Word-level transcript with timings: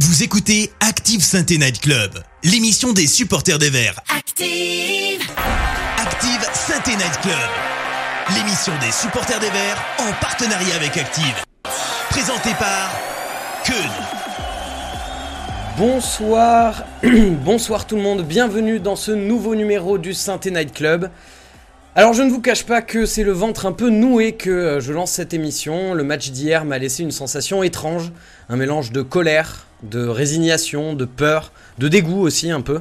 Vous 0.00 0.24
écoutez 0.24 0.72
Active 0.80 1.22
Sainte 1.22 1.50
Night 1.50 1.80
Club, 1.80 2.10
l'émission 2.42 2.92
des 2.92 3.06
supporters 3.06 3.60
des 3.60 3.70
Verts. 3.70 4.00
Active. 4.12 5.22
Active 5.98 6.48
Sainte 6.52 6.88
Night 6.88 7.20
Club, 7.22 8.34
l'émission 8.34 8.72
des 8.80 8.90
supporters 8.90 9.38
des 9.38 9.50
Verts 9.50 9.84
en 10.00 10.12
partenariat 10.20 10.74
avec 10.74 10.96
Active. 10.96 11.44
Présentée 12.10 12.54
par 12.58 12.90
Keun. 13.64 13.74
Bonsoir, 15.78 16.82
bonsoir 17.44 17.86
tout 17.86 17.94
le 17.94 18.02
monde, 18.02 18.24
bienvenue 18.24 18.80
dans 18.80 18.96
ce 18.96 19.12
nouveau 19.12 19.54
numéro 19.54 19.96
du 19.96 20.12
Sainte 20.12 20.46
Night 20.46 20.74
Club. 20.74 21.08
Alors 21.94 22.12
je 22.12 22.24
ne 22.24 22.30
vous 22.30 22.40
cache 22.40 22.64
pas 22.64 22.82
que 22.82 23.06
c'est 23.06 23.22
le 23.22 23.30
ventre 23.30 23.66
un 23.66 23.72
peu 23.72 23.88
noué 23.88 24.32
que 24.32 24.50
euh, 24.50 24.80
je 24.80 24.92
lance 24.92 25.12
cette 25.12 25.32
émission. 25.32 25.94
Le 25.94 26.02
match 26.02 26.32
d'hier 26.32 26.64
m'a 26.64 26.78
laissé 26.78 27.04
une 27.04 27.12
sensation 27.12 27.62
étrange, 27.62 28.10
un 28.48 28.56
mélange 28.56 28.90
de 28.90 29.00
colère, 29.00 29.68
de 29.90 30.06
résignation, 30.06 30.94
de 30.94 31.04
peur, 31.04 31.52
de 31.78 31.88
dégoût 31.88 32.20
aussi 32.20 32.50
un 32.50 32.60
peu. 32.60 32.80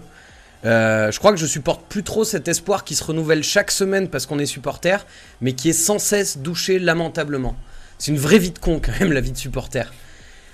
Euh, 0.66 1.12
je 1.12 1.20
crois 1.20 1.32
que 1.32 1.38
je 1.38 1.46
supporte 1.46 1.84
plus 1.90 2.04
trop 2.04 2.24
cet 2.24 2.48
espoir 2.48 2.84
qui 2.84 2.96
se 2.96 3.04
renouvelle 3.04 3.44
chaque 3.44 3.72
semaine 3.72 4.08
parce 4.08 4.26
qu'on 4.26 4.40
est 4.40 4.46
supporter, 4.46 5.06
mais 5.42 5.54
qui 5.54 5.70
est 5.70 5.74
sans 5.74 6.00
cesse 6.00 6.38
douché 6.38 6.80
lamentablement. 6.80 7.56
C'est 7.98 8.12
une 8.12 8.18
vraie 8.18 8.40
vie 8.40 8.52
de 8.52 8.60
con 8.60 8.80
quand 8.84 8.98
même 9.00 9.12
la 9.12 9.22
vie 9.22 9.32
de 9.32 9.38
supporter. 9.38 9.92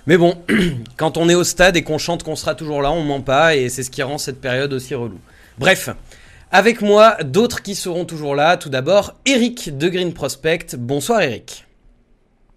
Mais 0.08 0.18
bon, 0.18 0.42
quand 0.98 1.18
on 1.18 1.30
est 1.30 1.36
au 1.36 1.44
stade 1.44 1.78
et 1.78 1.84
qu'on 1.84 1.98
chante 1.98 2.24
qu'on 2.24 2.36
sera 2.36 2.56
toujours 2.56 2.82
là, 2.82 2.92
on 2.92 3.04
ment 3.04 3.22
pas 3.22 3.56
et 3.56 3.70
c'est 3.70 3.84
ce 3.84 3.92
qui 3.92 4.02
rend 4.02 4.18
cette 4.18 4.42
période 4.42 4.74
aussi 4.74 4.96
relou. 4.96 5.20
Bref, 5.60 5.90
avec 6.52 6.82
moi, 6.82 7.18
d'autres 7.24 7.62
qui 7.62 7.76
seront 7.76 8.06
toujours 8.06 8.36
là. 8.36 8.58
Tout 8.58 8.70
d'abord, 8.70 9.14
Eric 9.26 9.78
de 9.78 9.88
Green 9.88 10.14
Prospect. 10.14 10.76
Bonsoir 10.78 11.22
Eric. 11.22 11.66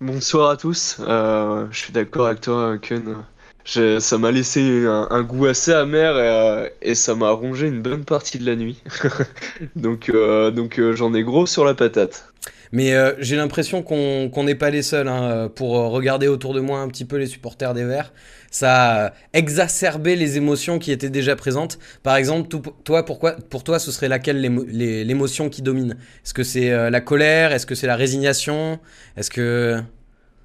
Bonsoir 0.01 0.51
à 0.51 0.56
tous. 0.56 0.96
Euh, 1.01 1.66
je 1.70 1.79
suis 1.79 1.93
d'accord 1.93 2.29
avec 2.29 2.40
toi, 2.40 2.79
Ken. 2.79 3.16
Ça 3.65 4.19
m'a 4.19 4.30
laissé 4.30 4.87
un, 4.87 5.23
goût 5.23 5.47
assez 5.47 5.73
amer 5.73 6.16
et, 6.16 6.21
euh, 6.21 6.69
et 6.83 6.95
ça 6.95 7.15
m'a 7.15 7.30
rongé 7.30 7.69
une 7.69 7.80
bonne 7.80 8.04
partie 8.04 8.38
de 8.38 8.46
la 8.46 8.57
nuit. 8.57 8.82
donc 9.77 10.09
euh, 10.09 10.51
euh, 10.51 10.96
j'en 10.96 11.15
ai 11.15 11.23
gros 11.23 11.46
sur 11.46 11.65
la 11.65 11.74
patate. 11.74 12.29
Mais 12.74 12.95
j'ai 13.19 13.37
l'impression 13.37 13.82
qu'on 13.82 14.45
n'est 14.45 14.54
pas 14.54 14.71
les 14.71 14.80
seuls 14.80 15.07
hein, 15.07 15.51
pour 15.54 15.73
regarder 15.73 16.27
autour 16.27 16.54
de 16.54 16.60
moi 16.60 16.80
un 16.80 16.88
petit 16.88 17.04
peu 17.04 17.16
les 17.16 17.27
supporters 17.27 17.74
des 17.74 17.85
Verts. 17.85 18.15
Ça 18.51 19.09
a 19.09 19.13
exacerbé 19.35 20.16
les 20.16 20.38
émotions 20.38 20.79
qui 20.79 20.91
étaient 20.91 21.10
déjà 21.10 21.37
présentes. 21.37 21.79
Par 22.02 22.16
exemple, 22.16 22.49
toi, 22.82 23.04
pourquoi, 23.04 23.32
pour 23.32 23.63
toi, 23.63 23.79
ce 23.79 23.93
serait 23.93 24.09
laquelle 24.09 24.41
l'émotion 24.41 25.51
qui 25.51 25.60
domine? 25.60 25.99
Est-ce 26.24 26.32
que 26.32 26.45
c'est 26.45 26.91
la 26.91 27.01
colère? 27.02 27.52
Est-ce 27.52 27.66
que 27.66 27.74
c'est 27.74 27.87
la 27.87 27.97
résignation? 27.97 28.80
Est-ce 29.19 29.30
que... 29.30 29.82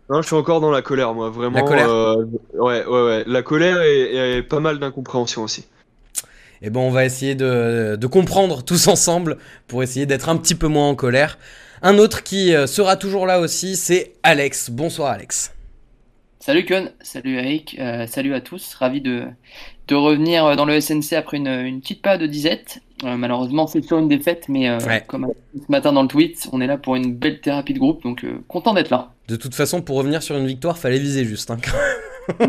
Non, 0.09 0.21
je 0.21 0.27
suis 0.27 0.35
encore 0.35 0.61
dans 0.61 0.71
la 0.71 0.81
colère, 0.81 1.13
moi, 1.13 1.29
vraiment. 1.29 1.57
La 1.57 1.63
colère 1.63 1.89
euh, 1.89 2.25
ouais, 2.53 2.85
ouais, 2.85 3.03
ouais. 3.03 3.23
La 3.27 3.41
colère 3.41 3.81
et, 3.81 4.37
et 4.37 4.43
pas 4.43 4.59
mal 4.59 4.79
d'incompréhension 4.79 5.43
aussi. 5.43 5.65
Eh 6.61 6.69
ben, 6.69 6.79
on 6.79 6.91
va 6.91 7.05
essayer 7.05 7.35
de, 7.35 7.97
de 7.99 8.07
comprendre 8.07 8.63
tous 8.63 8.87
ensemble 8.87 9.37
pour 9.67 9.83
essayer 9.83 10.05
d'être 10.05 10.29
un 10.29 10.37
petit 10.37 10.55
peu 10.55 10.67
moins 10.67 10.87
en 10.87 10.95
colère. 10.95 11.37
Un 11.81 11.97
autre 11.97 12.23
qui 12.23 12.55
euh, 12.55 12.65
sera 12.67 12.95
toujours 12.95 13.27
là 13.27 13.39
aussi, 13.39 13.75
c'est 13.75 14.13
Alex. 14.23 14.71
Bonsoir 14.71 15.11
Alex. 15.11 15.53
Salut 16.39 16.65
Kun, 16.65 16.89
salut 17.01 17.37
Eric, 17.37 17.75
euh, 17.77 18.07
salut 18.07 18.33
à 18.33 18.41
tous, 18.41 18.73
ravi 18.75 19.01
de, 19.01 19.25
de 19.87 19.95
revenir 19.95 20.55
dans 20.55 20.65
le 20.65 20.79
SNC 20.79 21.13
après 21.13 21.37
une, 21.37 21.47
une 21.47 21.81
petite 21.81 22.01
période 22.01 22.21
de 22.21 22.27
disette. 22.27 22.79
Euh, 23.03 23.15
malheureusement, 23.15 23.67
c'est 23.67 23.81
sur 23.83 23.99
une 23.99 24.07
défaite, 24.07 24.45
mais 24.49 24.67
euh, 24.69 24.79
Ouais. 24.79 25.03
comme 25.07 25.27
ce 25.55 25.71
matin 25.71 25.93
dans 25.93 26.01
le 26.01 26.07
tweet, 26.07 26.49
on 26.51 26.61
est 26.61 26.67
là 26.67 26.77
pour 26.77 26.95
une 26.95 27.13
belle 27.13 27.39
thérapie 27.41 27.73
de 27.73 27.79
groupe, 27.79 28.01
donc 28.03 28.23
euh, 28.23 28.39
content 28.47 28.73
d'être 28.73 28.89
là. 28.89 29.11
De 29.27 29.35
toute 29.35 29.53
façon, 29.55 29.81
pour 29.81 29.97
revenir 29.97 30.23
sur 30.23 30.35
une 30.35 30.47
victoire, 30.47 30.77
fallait 30.77 30.97
viser 30.99 31.23
juste. 31.25 31.51
hein. 31.51 31.57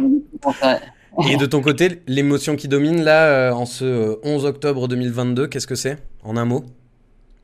Et 1.28 1.36
de 1.36 1.46
ton 1.46 1.60
côté, 1.60 2.00
l'émotion 2.06 2.54
qui 2.56 2.68
domine 2.68 3.02
là, 3.02 3.26
euh, 3.26 3.52
en 3.52 3.66
ce 3.66 3.84
euh, 3.84 4.16
11 4.22 4.44
octobre 4.44 4.86
2022, 4.88 5.48
qu'est-ce 5.48 5.66
que 5.66 5.74
c'est 5.74 5.98
En 6.22 6.36
un 6.36 6.44
mot? 6.44 6.64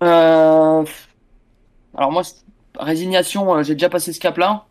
Euh, 0.02 0.84
alors 1.96 2.12
moi, 2.12 2.22
résignation, 2.78 3.54
euh, 3.56 3.62
j'ai 3.62 3.74
déjà 3.74 3.88
passé 3.88 4.12
ce 4.12 4.20
cap-là. 4.20 4.64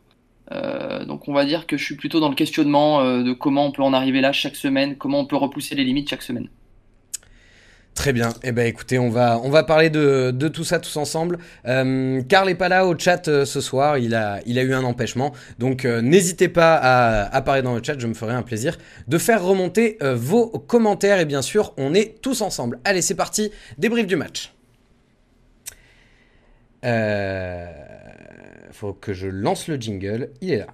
Euh, 0.54 1.06
donc 1.06 1.28
on 1.28 1.34
va 1.34 1.46
dire 1.46 1.66
que 1.68 1.78
je 1.78 1.84
suis 1.84 1.96
plutôt 1.96 2.20
dans 2.20 2.30
le 2.30 2.36
questionnement 2.36 3.02
euh, 3.02 3.24
de 3.24 3.34
comment 3.34 3.66
on 3.66 3.72
peut 3.72 3.82
en 3.82 3.94
arriver 3.94 4.22
là 4.22 4.32
chaque 4.32 4.56
semaine, 4.56 4.96
comment 4.98 5.20
on 5.22 5.26
peut 5.26 5.36
repousser 5.36 5.76
les 5.76 5.84
limites 5.84 6.10
chaque 6.10 6.22
semaine. 6.22 6.48
Très 7.96 8.12
bien. 8.12 8.30
Eh 8.42 8.52
ben 8.52 8.66
écoutez, 8.66 8.98
on 8.98 9.10
va, 9.10 9.40
on 9.44 9.50
va 9.50 9.64
parler 9.64 9.92
de, 9.92 10.32
de 10.32 10.48
tout 10.48 10.64
ça 10.64 10.80
tous 10.80 10.98
ensemble. 10.98 11.38
Euh, 11.68 12.24
Karl 12.28 12.50
est 12.50 12.56
pas 12.56 12.68
là 12.68 12.88
au 12.88 12.98
chat 12.98 13.28
euh, 13.28 13.46
ce 13.46 13.62
soir, 13.62 14.00
il 14.00 14.16
a, 14.16 14.40
il 14.48 14.58
a 14.58 14.64
eu 14.64 14.74
un 14.74 14.84
empêchement. 14.84 15.32
Donc 15.60 15.86
n'hésitez 15.86 16.50
pas 16.50 16.76
à, 16.76 17.42
parler 17.42 17.62
dans 17.62 17.76
le 17.76 17.84
chat, 17.84 18.00
je 18.00 18.08
me 18.08 18.16
ferai 18.16 18.34
un 18.34 18.42
plaisir 18.42 18.78
de 19.08 19.18
faire 19.20 19.44
remonter 19.44 19.98
vos 20.02 20.48
commentaires. 20.48 21.20
Et 21.20 21.26
bien 21.26 21.44
sûr, 21.44 21.74
on 21.78 21.94
est 21.94 22.20
tous 22.22 22.42
ensemble. 22.42 22.80
Allez, 22.84 23.02
c'est 23.02 23.16
parti, 23.16 23.52
débrief 23.78 24.08
du 24.08 24.16
match. 24.16 24.54
Euh, 26.84 27.66
faut 28.74 28.94
que 28.94 29.14
je 29.14 29.28
lance 29.28 29.68
le 29.68 29.76
jingle, 29.76 30.30
il 30.42 30.52
est 30.52 30.58
là. 30.58 30.68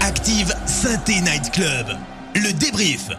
Active 0.00 0.54
Sainte 0.66 1.08
Night 1.08 1.50
Club, 1.52 1.86
le 2.34 2.52
débrief. 2.58 3.10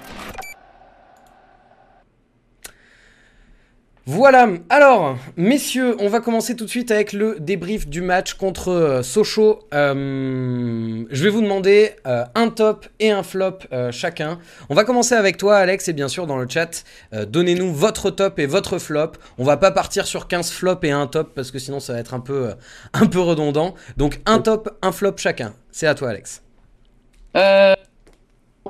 Voilà, 4.07 4.47
alors, 4.69 5.17
messieurs, 5.35 5.95
on 5.99 6.09
va 6.09 6.19
commencer 6.19 6.55
tout 6.55 6.66
de 6.66 6.69
suite 6.69 6.91
avec 6.91 7.11
le 7.11 7.38
débrief 7.39 7.88
du 7.88 8.01
match 8.01 8.35
contre 8.35 8.69
euh, 8.69 9.01
Sochaux. 9.01 9.67
Euh, 9.73 11.03
je 11.09 11.23
vais 11.23 11.29
vous 11.31 11.41
demander 11.41 11.95
euh, 12.05 12.23
un 12.35 12.49
top 12.49 12.85
et 12.99 13.09
un 13.09 13.23
flop 13.23 13.57
euh, 13.73 13.91
chacun. 13.91 14.38
On 14.69 14.75
va 14.75 14.83
commencer 14.83 15.16
avec 15.16 15.38
toi, 15.38 15.57
Alex, 15.57 15.88
et 15.88 15.93
bien 15.93 16.07
sûr, 16.07 16.27
dans 16.27 16.38
le 16.38 16.47
chat, 16.47 16.83
euh, 17.13 17.25
donnez-nous 17.25 17.73
votre 17.73 18.11
top 18.11 18.38
et 18.38 18.45
votre 18.45 18.77
flop. 18.77 19.13
On 19.39 19.43
va 19.43 19.57
pas 19.57 19.71
partir 19.71 20.05
sur 20.05 20.27
15 20.27 20.51
flops 20.51 20.83
et 20.83 20.91
un 20.91 21.07
top, 21.07 21.33
parce 21.33 21.49
que 21.49 21.57
sinon 21.57 21.79
ça 21.79 21.93
va 21.93 21.99
être 21.99 22.13
un 22.13 22.19
peu, 22.19 22.51
un 22.93 23.07
peu 23.07 23.22
redondant. 23.22 23.73
Donc, 23.97 24.22
un 24.27 24.37
top, 24.37 24.77
un 24.83 24.91
flop 24.91 25.16
chacun. 25.17 25.55
C'est 25.72 25.87
à 25.87 25.95
toi, 25.95 26.09
Alex. 26.11 26.43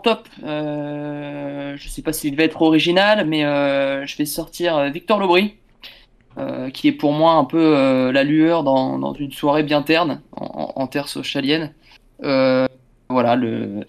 Top, 0.04 0.28
euh, 0.44 1.76
je 1.78 1.88
sais 1.88 2.02
pas 2.02 2.14
s'il 2.14 2.36
va 2.36 2.44
être 2.44 2.62
original, 2.62 3.26
mais 3.26 3.46
euh, 3.46 4.06
je 4.06 4.18
vais 4.18 4.26
sortir 4.26 4.76
euh, 4.78 4.90
Victor 4.90 5.20
Lobry, 5.20 5.56
euh, 6.38 6.70
qui 6.70 6.90
est 6.90 6.92
pour 6.92 7.14
moi 7.14 7.34
un 7.34 7.46
peu 7.46 8.12
la 8.12 8.24
lueur 8.24 8.64
dans, 8.64 9.14
une 9.14 9.32
soirée 9.32 9.64
bien 9.64 9.82
terne, 9.82 10.22
en, 10.34 10.74
en, 10.76 10.88
terre 10.88 11.08
socialienne. 11.08 11.74
Voilà, 12.20 13.36
le... 13.36 13.86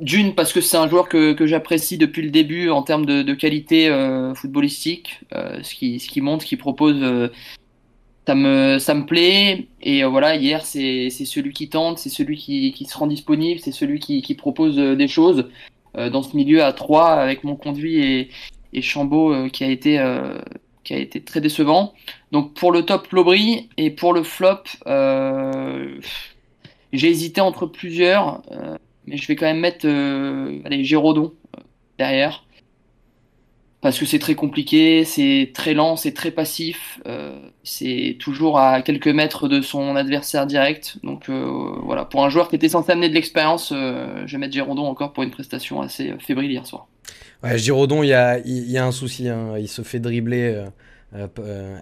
d'une, 0.00 0.34
parce 0.34 0.52
que 0.52 0.60
c'est 0.60 0.76
un 0.76 0.88
joueur 0.88 1.08
que, 1.08 1.34
j'apprécie 1.46 1.96
depuis 1.96 2.22
le 2.22 2.30
début 2.30 2.68
en 2.70 2.82
termes 2.82 3.06
de, 3.06 3.34
qualité 3.34 3.88
footballistique, 4.34 5.20
ce 5.32 5.74
qui, 5.74 5.98
ce 5.98 6.08
qui 6.08 6.20
montre, 6.20 6.42
ce 6.42 6.48
qu'il 6.48 6.58
propose. 6.58 7.30
Ça 8.28 8.34
me, 8.34 8.78
ça 8.78 8.92
me 8.92 9.06
plaît. 9.06 9.68
Et 9.80 10.04
euh, 10.04 10.08
voilà, 10.08 10.36
hier, 10.36 10.66
c'est 10.66 11.08
celui 11.08 11.54
qui 11.54 11.70
tente, 11.70 11.96
c'est 11.96 12.10
celui 12.10 12.36
qui, 12.36 12.74
qui 12.74 12.84
se 12.84 12.98
rend 12.98 13.06
disponible, 13.06 13.58
c'est 13.58 13.72
celui 13.72 14.00
qui, 14.00 14.20
qui 14.20 14.34
propose 14.34 14.78
euh, 14.78 14.94
des 14.94 15.08
choses 15.08 15.48
euh, 15.96 16.10
dans 16.10 16.22
ce 16.22 16.36
milieu 16.36 16.62
à 16.62 16.74
3 16.74 17.06
avec 17.12 17.42
mon 17.42 17.56
conduit 17.56 18.04
et, 18.04 18.28
et 18.74 18.82
Chambaud 18.82 19.48
qui, 19.48 19.64
a 19.64 19.68
été, 19.68 19.92
qui 20.84 20.92
a 20.92 20.98
été 20.98 21.22
très 21.22 21.40
décevant. 21.40 21.94
Donc 22.30 22.52
pour 22.52 22.70
le 22.70 22.82
top, 22.82 23.10
Lobry. 23.12 23.70
Et 23.78 23.90
pour 23.90 24.12
le 24.12 24.22
flop, 24.22 24.64
j'ai 26.92 27.08
hésité 27.08 27.40
entre 27.40 27.64
plusieurs. 27.64 28.42
mais 29.06 29.16
je 29.16 29.26
vais 29.26 29.36
quand 29.36 29.46
même 29.46 29.60
mettre 29.60 29.86
allez, 29.86 30.84
Géraudon 30.84 31.32
derrière. 31.96 32.44
Parce 33.80 33.96
que 33.98 34.06
c'est 34.06 34.18
très 34.18 34.34
compliqué, 34.34 35.04
c'est 35.04 35.52
très 35.54 35.72
lent, 35.72 35.94
c'est 35.96 36.12
très 36.12 36.32
passif, 36.32 37.00
euh, 37.06 37.38
c'est 37.62 38.16
toujours 38.18 38.58
à 38.58 38.82
quelques 38.82 39.06
mètres 39.06 39.46
de 39.46 39.60
son 39.62 39.94
adversaire 39.94 40.46
direct. 40.48 40.98
Donc 41.04 41.28
euh, 41.28 41.76
voilà, 41.84 42.04
pour 42.04 42.24
un 42.24 42.28
joueur 42.28 42.48
qui 42.48 42.56
était 42.56 42.68
censé 42.68 42.90
amener 42.90 43.08
de 43.08 43.14
l'expérience, 43.14 43.72
euh, 43.72 44.24
je 44.26 44.32
vais 44.32 44.38
mettre 44.38 44.54
Géraudon 44.54 44.86
encore 44.86 45.12
pour 45.12 45.22
une 45.22 45.30
prestation 45.30 45.80
assez 45.80 46.12
fébrile 46.18 46.50
hier 46.50 46.66
soir. 46.66 46.88
Ouais, 47.42 47.58
Giraudon, 47.58 48.02
il 48.02 48.08
y 48.08 48.12
a, 48.14 48.38
il 48.40 48.70
y 48.70 48.78
a 48.78 48.84
un 48.86 48.92
souci. 48.92 49.28
hein. 49.28 49.56
Il 49.58 49.68
se 49.68 49.82
fait 49.82 50.00
dribbler 50.00 50.64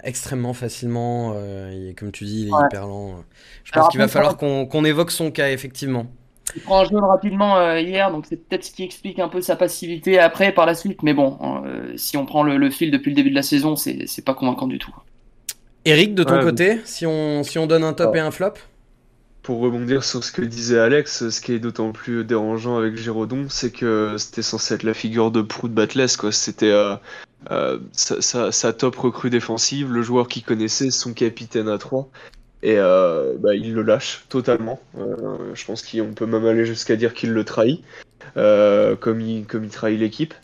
extrêmement 0.05 0.55
facilement. 0.55 1.35
comme 1.97 2.13
tu 2.13 2.25
dis, 2.25 2.43
il 2.43 2.49
est 2.49 2.51
Ouais. 2.53 2.61
hyper 2.61 2.87
lent. 2.87 3.25
Je 3.65 3.73
Alors 3.73 3.87
pense 3.87 3.89
qu'il 3.89 3.99
va 3.99 4.09
falloir 4.09 4.37
qu'on 4.37 4.85
évoque 4.85 5.11
son 5.11 5.31
cas, 5.31 5.51
effectivement. 5.51 6.07
Il 6.55 6.63
prend 6.63 6.81
un 6.81 6.85
jaune 6.85 7.05
rapidement 7.05 7.59
euh, 7.59 7.81
hier, 7.81 8.11
donc 8.11 8.27
c'est 8.29 8.37
peut-être 8.37 8.65
ce 8.65 8.71
qui 8.73 8.83
explique 8.85 9.19
un 9.19 9.29
peu 9.29 9.41
sa 9.41 9.57
passivité 9.57 10.19
après 10.19 10.53
par 10.53 10.65
la 10.67 10.75
suite. 10.75 11.03
Mais 11.03 11.13
bon, 11.15 11.39
euh, 11.65 11.97
si 11.97 12.17
on 12.17 12.25
prend 12.27 12.43
le, 12.43 12.57
le 12.57 12.71
fil 12.71 12.91
depuis 12.91 13.11
le 13.11 13.17
début 13.17 13.31
de 13.31 13.35
la 13.35 13.43
saison, 13.43 13.77
c'est 13.77 14.07
c'est 14.07 14.25
pas 14.25 14.35
convaincant 14.35 14.67
du 14.67 14.79
tout. 14.79 14.95
Eric, 15.87 16.15
de 16.15 16.23
ton 16.25 16.37
Ouais, 16.37 16.41
côté, 16.41 16.81
si 16.85 17.07
on, 17.07 17.43
si 17.43 17.59
on 17.59 17.67
donne 17.67 17.85
un 17.85 17.95
top 17.95 18.13
Ouais. 18.13 18.19
et 18.19 18.21
un 18.21 18.31
flop? 18.31 18.55
Pour 19.43 19.61
rebondir 19.61 20.03
sur 20.03 20.25
ce 20.25 20.33
que 20.33 20.43
disait 20.43 20.79
Alex, 20.81 21.29
ce 21.31 21.41
qui 21.41 21.53
est 21.53 21.61
d'autant 21.61 21.93
plus 21.93 22.25
dérangeant 22.25 22.77
avec 22.77 22.97
Géraudon, 22.97 23.47
c'est 23.49 23.71
que 23.71 24.17
c'était 24.19 24.43
censé 24.43 24.75
être 24.75 24.83
la 24.83 24.93
figure 24.95 25.31
de 25.31 25.41
proue 25.41 25.69
de 25.69 25.75
Batless, 25.75 26.17
quoi. 26.17 26.33
C'était 26.33 26.71
euh, 26.73 26.97
euh, 27.53 27.79
sa, 27.93 28.21
sa- 28.23 28.53
sa 28.53 28.73
top 28.73 28.97
recrue 28.97 29.31
défensive, 29.31 29.93
le 29.93 30.03
joueur 30.03 30.27
qu'il 30.29 30.43
connaissait, 30.45 30.91
son 30.91 31.15
capitaine 31.15 31.69
à 31.69 31.79
3. 31.79 32.11
Et 32.63 32.77
bah, 32.77 33.55
il 33.55 33.75
le 33.75 33.83
lâche 33.83 34.25
totalement. 34.29 34.81
je 34.97 35.65
pense 35.65 35.83
qu'on 35.83 36.15
peut 36.15 36.27
même 36.27 36.47
aller 36.47 36.65
jusqu'à 36.65 36.97
dire 36.97 37.15
qu'il 37.15 37.33
le 37.33 37.45
trahit, 37.45 37.83
comme, 38.35 39.21
il, 39.21 39.47
comme 39.47 39.65
il 39.65 39.71
trahit 39.71 40.01
l'équipe. 40.01 40.35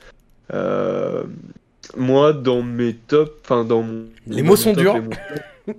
moi, 1.96 2.32
dans 2.32 2.62
mes 2.62 2.94
tops, 2.94 3.32
enfin 3.44 3.64
dans 3.64 3.82
mon. 3.82 4.06
Les 4.26 4.42
mots 4.42 4.56
sont 4.56 4.72
durs. 4.72 5.00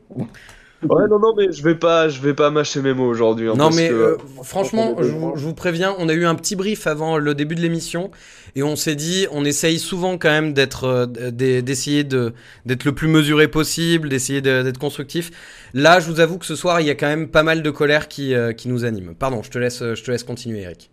Ouais, 0.90 1.08
non, 1.08 1.20
non, 1.20 1.34
mais 1.36 1.52
je 1.52 1.64
vais 1.64 1.76
pas, 1.76 2.10
je 2.10 2.20
vais 2.22 2.34
pas 2.34 2.50
mâcher 2.50 2.82
mes 2.82 2.94
mots 2.94 3.08
aujourd'hui. 3.08 3.50
Hein, 3.50 3.54
non, 3.56 3.70
mais 3.72 3.92
euh, 3.92 4.18
franchement, 4.44 4.96
je 5.00 5.12
vous, 5.12 5.54
préviens, 5.54 5.96
on 5.98 6.10
a 6.10 6.14
eu 6.14 6.26
un 6.26 6.36
petit 6.36 6.56
brief 6.56 6.88
avant 6.88 7.18
le 7.18 7.34
début 7.36 7.56
de 7.56 7.62
l'émission 7.62 8.12
et 8.56 8.64
on 8.64 8.76
s'est 8.76 8.96
dit, 8.96 9.28
on 9.32 9.46
essaye 9.46 9.80
souvent 9.80 10.18
quand 10.18 10.30
même 10.30 10.54
d'être, 10.54 10.84
euh, 10.86 11.32
d'essayer 11.32 12.04
de, 12.04 12.34
d'être 12.66 12.86
le 12.86 12.94
plus 12.94 13.08
mesuré 13.08 13.48
possible, 13.48 14.10
d'essayer 14.10 14.42
d'être 14.42 14.78
constructif. 14.78 15.32
Là, 15.74 16.00
je 16.00 16.10
vous 16.10 16.20
avoue 16.20 16.38
que 16.38 16.46
ce 16.46 16.56
soir, 16.56 16.82
il 16.82 16.88
y 16.88 16.90
a 16.90 16.96
quand 16.96 17.08
même 17.08 17.30
pas 17.30 17.44
mal 17.44 17.62
de 17.64 17.70
colère 17.70 18.08
qui, 18.08 18.34
euh, 18.34 18.54
qui 18.54 18.68
nous 18.68 18.86
anime. 18.86 19.16
Pardon, 19.16 19.42
je 19.44 19.50
te 19.50 19.58
laisse, 19.58 19.80
je 19.80 20.04
te 20.04 20.12
laisse 20.12 20.24
continuer, 20.24 20.62
Eric. 20.62 20.90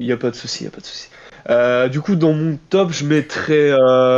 Il 0.00 0.06
y 0.06 0.12
a 0.12 0.16
pas 0.16 0.30
de 0.30 0.36
souci, 0.36 0.62
il 0.62 0.64
y 0.64 0.68
a 0.68 0.70
pas 0.70 0.80
de 0.80 0.86
souci. 0.86 1.10
du 1.90 2.00
coup, 2.00 2.16
dans 2.16 2.32
mon 2.32 2.58
top, 2.70 2.90
je 2.90 3.04
mettrais 3.04 3.70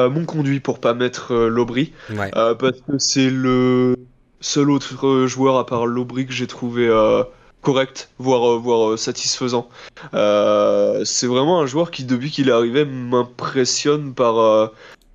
mon 0.08 0.24
conduit 0.24 0.60
pour 0.60 0.78
pas 0.78 0.94
mettre 0.94 1.34
l'Aubry. 1.34 1.92
Ouais. 2.10 2.30
parce 2.32 2.80
que 2.80 2.98
c'est 2.98 3.30
le 3.30 3.96
seul 4.40 4.70
autre 4.70 5.26
joueur 5.26 5.58
à 5.58 5.66
part 5.66 5.87
Lobry 5.87 6.26
que 6.26 6.32
j'ai 6.32 6.46
trouvé 6.46 6.88
euh, 6.88 7.22
correct, 7.62 8.10
voire, 8.19 8.52
euh, 8.52 8.58
voire 8.58 8.90
euh, 8.90 8.96
satisfaisant. 8.96 9.69
c'est 10.12 11.26
vraiment 11.26 11.60
un 11.60 11.66
joueur 11.66 11.90
qui, 11.90 12.04
depuis 12.04 12.31
qu'il 12.31 12.48
est 12.48 12.52
arrivé, 12.52 12.84
m'impressionne 12.84 14.14
par, 14.14 14.70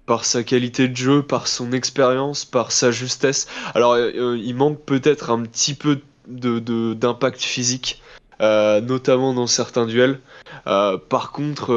par 0.06 0.26
sa 0.26 0.44
qualité 0.44 0.88
de 0.88 0.96
jeu, 0.96 1.22
par 1.24 1.48
son 1.48 1.72
expérience, 1.72 2.46
par 2.46 2.72
sa 2.72 2.92
justesse. 2.92 3.48
Alors, 3.74 3.98
il 3.98 4.56
manque 4.56 4.82
peut-être 4.86 5.32
un 5.32 5.42
petit 5.44 5.74
peu 5.74 6.00
d'impact 6.28 7.40
de, 7.40 7.46
physique. 8.40 8.88
notamment 8.88 9.34
dans 9.34 9.48
certains 9.48 9.86
duels. 9.86 10.20
par 10.66 11.32
contre, 11.32 11.74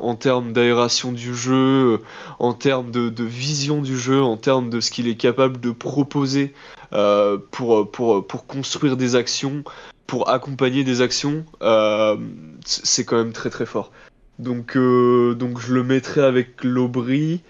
en 0.00 0.14
termes 0.14 0.52
d'aération 0.52 1.12
du 1.12 1.34
jeu, 1.34 2.00
en 2.38 2.52
termes 2.52 2.90
de, 2.90 3.24
vision 3.24 3.82
du 3.82 3.98
jeu, 3.98 4.22
en 4.22 4.36
termes 4.36 4.70
de 4.70 4.80
ce 4.80 4.90
qu'il 4.90 5.08
est 5.08 5.16
capable 5.16 5.60
de 5.60 5.70
proposer 5.70 6.54
euh, 6.92 7.38
pour, 7.50 7.90
pour, 7.90 8.26
pour 8.26 8.46
construire 8.46 8.96
des 8.96 9.14
actions, 9.14 9.62
pour 10.06 10.30
accompagner 10.30 10.84
des 10.84 11.02
actions, 11.02 11.44
euh, 11.62 12.16
c'est 12.64 13.04
quand 13.04 13.16
même 13.16 13.32
très 13.32 13.50
très 13.50 13.66
fort. 13.66 13.92
Donc, 14.38 14.76
euh, 14.76 15.34
donc 15.34 15.60
je 15.60 15.74
le 15.74 15.82
mettrai 15.82 16.22
avec 16.22 16.64
l'Aubry. 16.64 17.42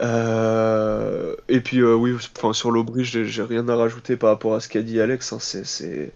et 0.00 1.60
puis 1.60 1.82
oui, 1.84 2.16
enfin, 2.36 2.52
sur 2.52 2.70
l'Aubry, 2.70 3.04
j'ai 3.04 3.42
rien 3.42 3.68
à 3.68 3.76
rajouter 3.76 4.16
par 4.16 4.30
rapport 4.30 4.54
à 4.54 4.60
ce 4.60 4.68
qu'a 4.68 4.82
dit 4.82 5.00
Alex. 5.00 5.32
Hein, 5.32 5.38
c'est, 5.40 6.12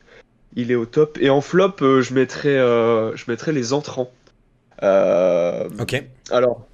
il 0.57 0.71
est 0.71 0.77
au 0.77 0.87
top. 0.87 1.19
Et 1.21 1.31
en 1.31 1.41
flop, 1.41 1.77
je 1.81 2.15
mettrai, 2.15 2.57
je 2.57 3.31
mettrai 3.31 3.53
les 3.53 3.73
entrants. 3.73 4.11
ok. 4.83 6.05
Alors, 6.31 6.69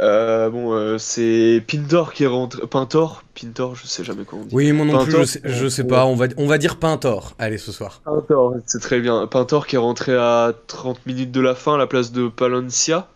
euh, 0.00 0.48
bon, 0.48 0.72
euh, 0.72 0.96
c'est 0.98 1.62
Pintor 1.66 2.12
qui 2.12 2.24
est 2.24 2.28
rentré. 2.28 2.66
Pintor 2.66 3.24
Pintor, 3.34 3.74
je 3.74 3.86
sais 3.86 4.04
jamais 4.04 4.24
comment 4.24 4.42
on 4.42 4.46
dit. 4.46 4.54
Oui, 4.54 4.72
moi 4.72 4.86
non 4.86 5.04
plus, 5.04 5.12
je 5.12 5.24
sais, 5.24 5.40
je 5.44 5.68
sais, 5.68 5.84
pas. 5.84 6.06
On 6.06 6.14
va, 6.14 6.26
on 6.36 6.46
va 6.46 6.58
dire 6.58 6.76
Pintor, 6.76 7.34
allez, 7.38 7.58
ce 7.58 7.72
soir. 7.72 8.00
Pintor, 8.04 8.56
c'est 8.66 8.80
très 8.80 9.00
bien. 9.00 9.26
Pintor 9.26 9.66
qui 9.66 9.76
est 9.76 9.78
rentré 9.78 10.14
à 10.14 10.52
30 10.68 11.04
minutes 11.06 11.32
de 11.32 11.40
la 11.40 11.54
fin 11.54 11.74
à 11.74 11.78
la 11.78 11.86
place 11.86 12.12
de 12.12 12.28
Palencia, 12.28 13.08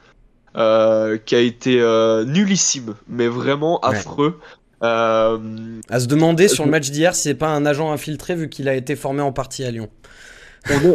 euh, 0.56 1.18
qui 1.24 1.36
a 1.36 1.40
été 1.40 1.76
nullissime, 2.26 2.94
mais 3.08 3.28
vraiment 3.28 3.78
affreux. 3.80 4.38
À 4.82 5.38
se 6.00 6.06
demander 6.06 6.48
sur 6.48 6.64
le 6.64 6.70
match 6.70 6.90
d'hier 6.90 7.14
si 7.14 7.22
c'est 7.22 7.34
pas 7.34 7.48
un 7.48 7.64
agent 7.64 7.92
infiltré 7.92 8.34
vu 8.34 8.48
qu'il 8.48 8.68
a 8.68 8.74
été 8.74 8.96
formé 8.96 9.22
en 9.22 9.32
partie 9.32 9.64
à 9.64 9.70
Lyon. 9.70 9.88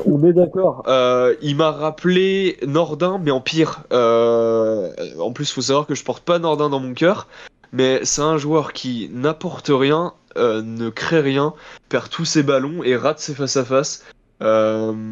On 0.05 0.23
est, 0.23 0.33
d'accord. 0.33 0.83
Euh, 0.87 1.35
il 1.41 1.55
m'a 1.55 1.71
rappelé 1.71 2.57
Nordin, 2.65 3.19
mais 3.21 3.31
en 3.31 3.41
pire. 3.41 3.83
Euh, 3.91 4.91
en 5.19 5.31
plus, 5.31 5.49
il 5.49 5.53
faut 5.53 5.61
savoir 5.61 5.85
que 5.85 5.95
je 5.95 6.03
porte 6.03 6.23
pas 6.23 6.39
Nordin 6.39 6.69
dans 6.69 6.79
mon 6.79 6.93
cœur, 6.93 7.27
mais 7.73 7.99
c'est 8.03 8.21
un 8.21 8.37
joueur 8.37 8.71
qui 8.71 9.09
n'apporte 9.11 9.69
rien, 9.69 10.13
euh, 10.37 10.61
ne 10.61 10.89
crée 10.89 11.19
rien, 11.19 11.53
perd 11.89 12.09
tous 12.09 12.25
ses 12.25 12.43
ballons 12.43 12.83
et 12.83 12.95
rate 12.95 13.19
ses 13.19 13.33
face-à-face. 13.33 14.05
je, 14.41 15.03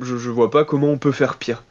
je 0.00 0.30
vois 0.30 0.50
pas 0.50 0.64
comment 0.64 0.88
on 0.88 0.98
peut 0.98 1.12
faire 1.12 1.38
pire. 1.38 1.64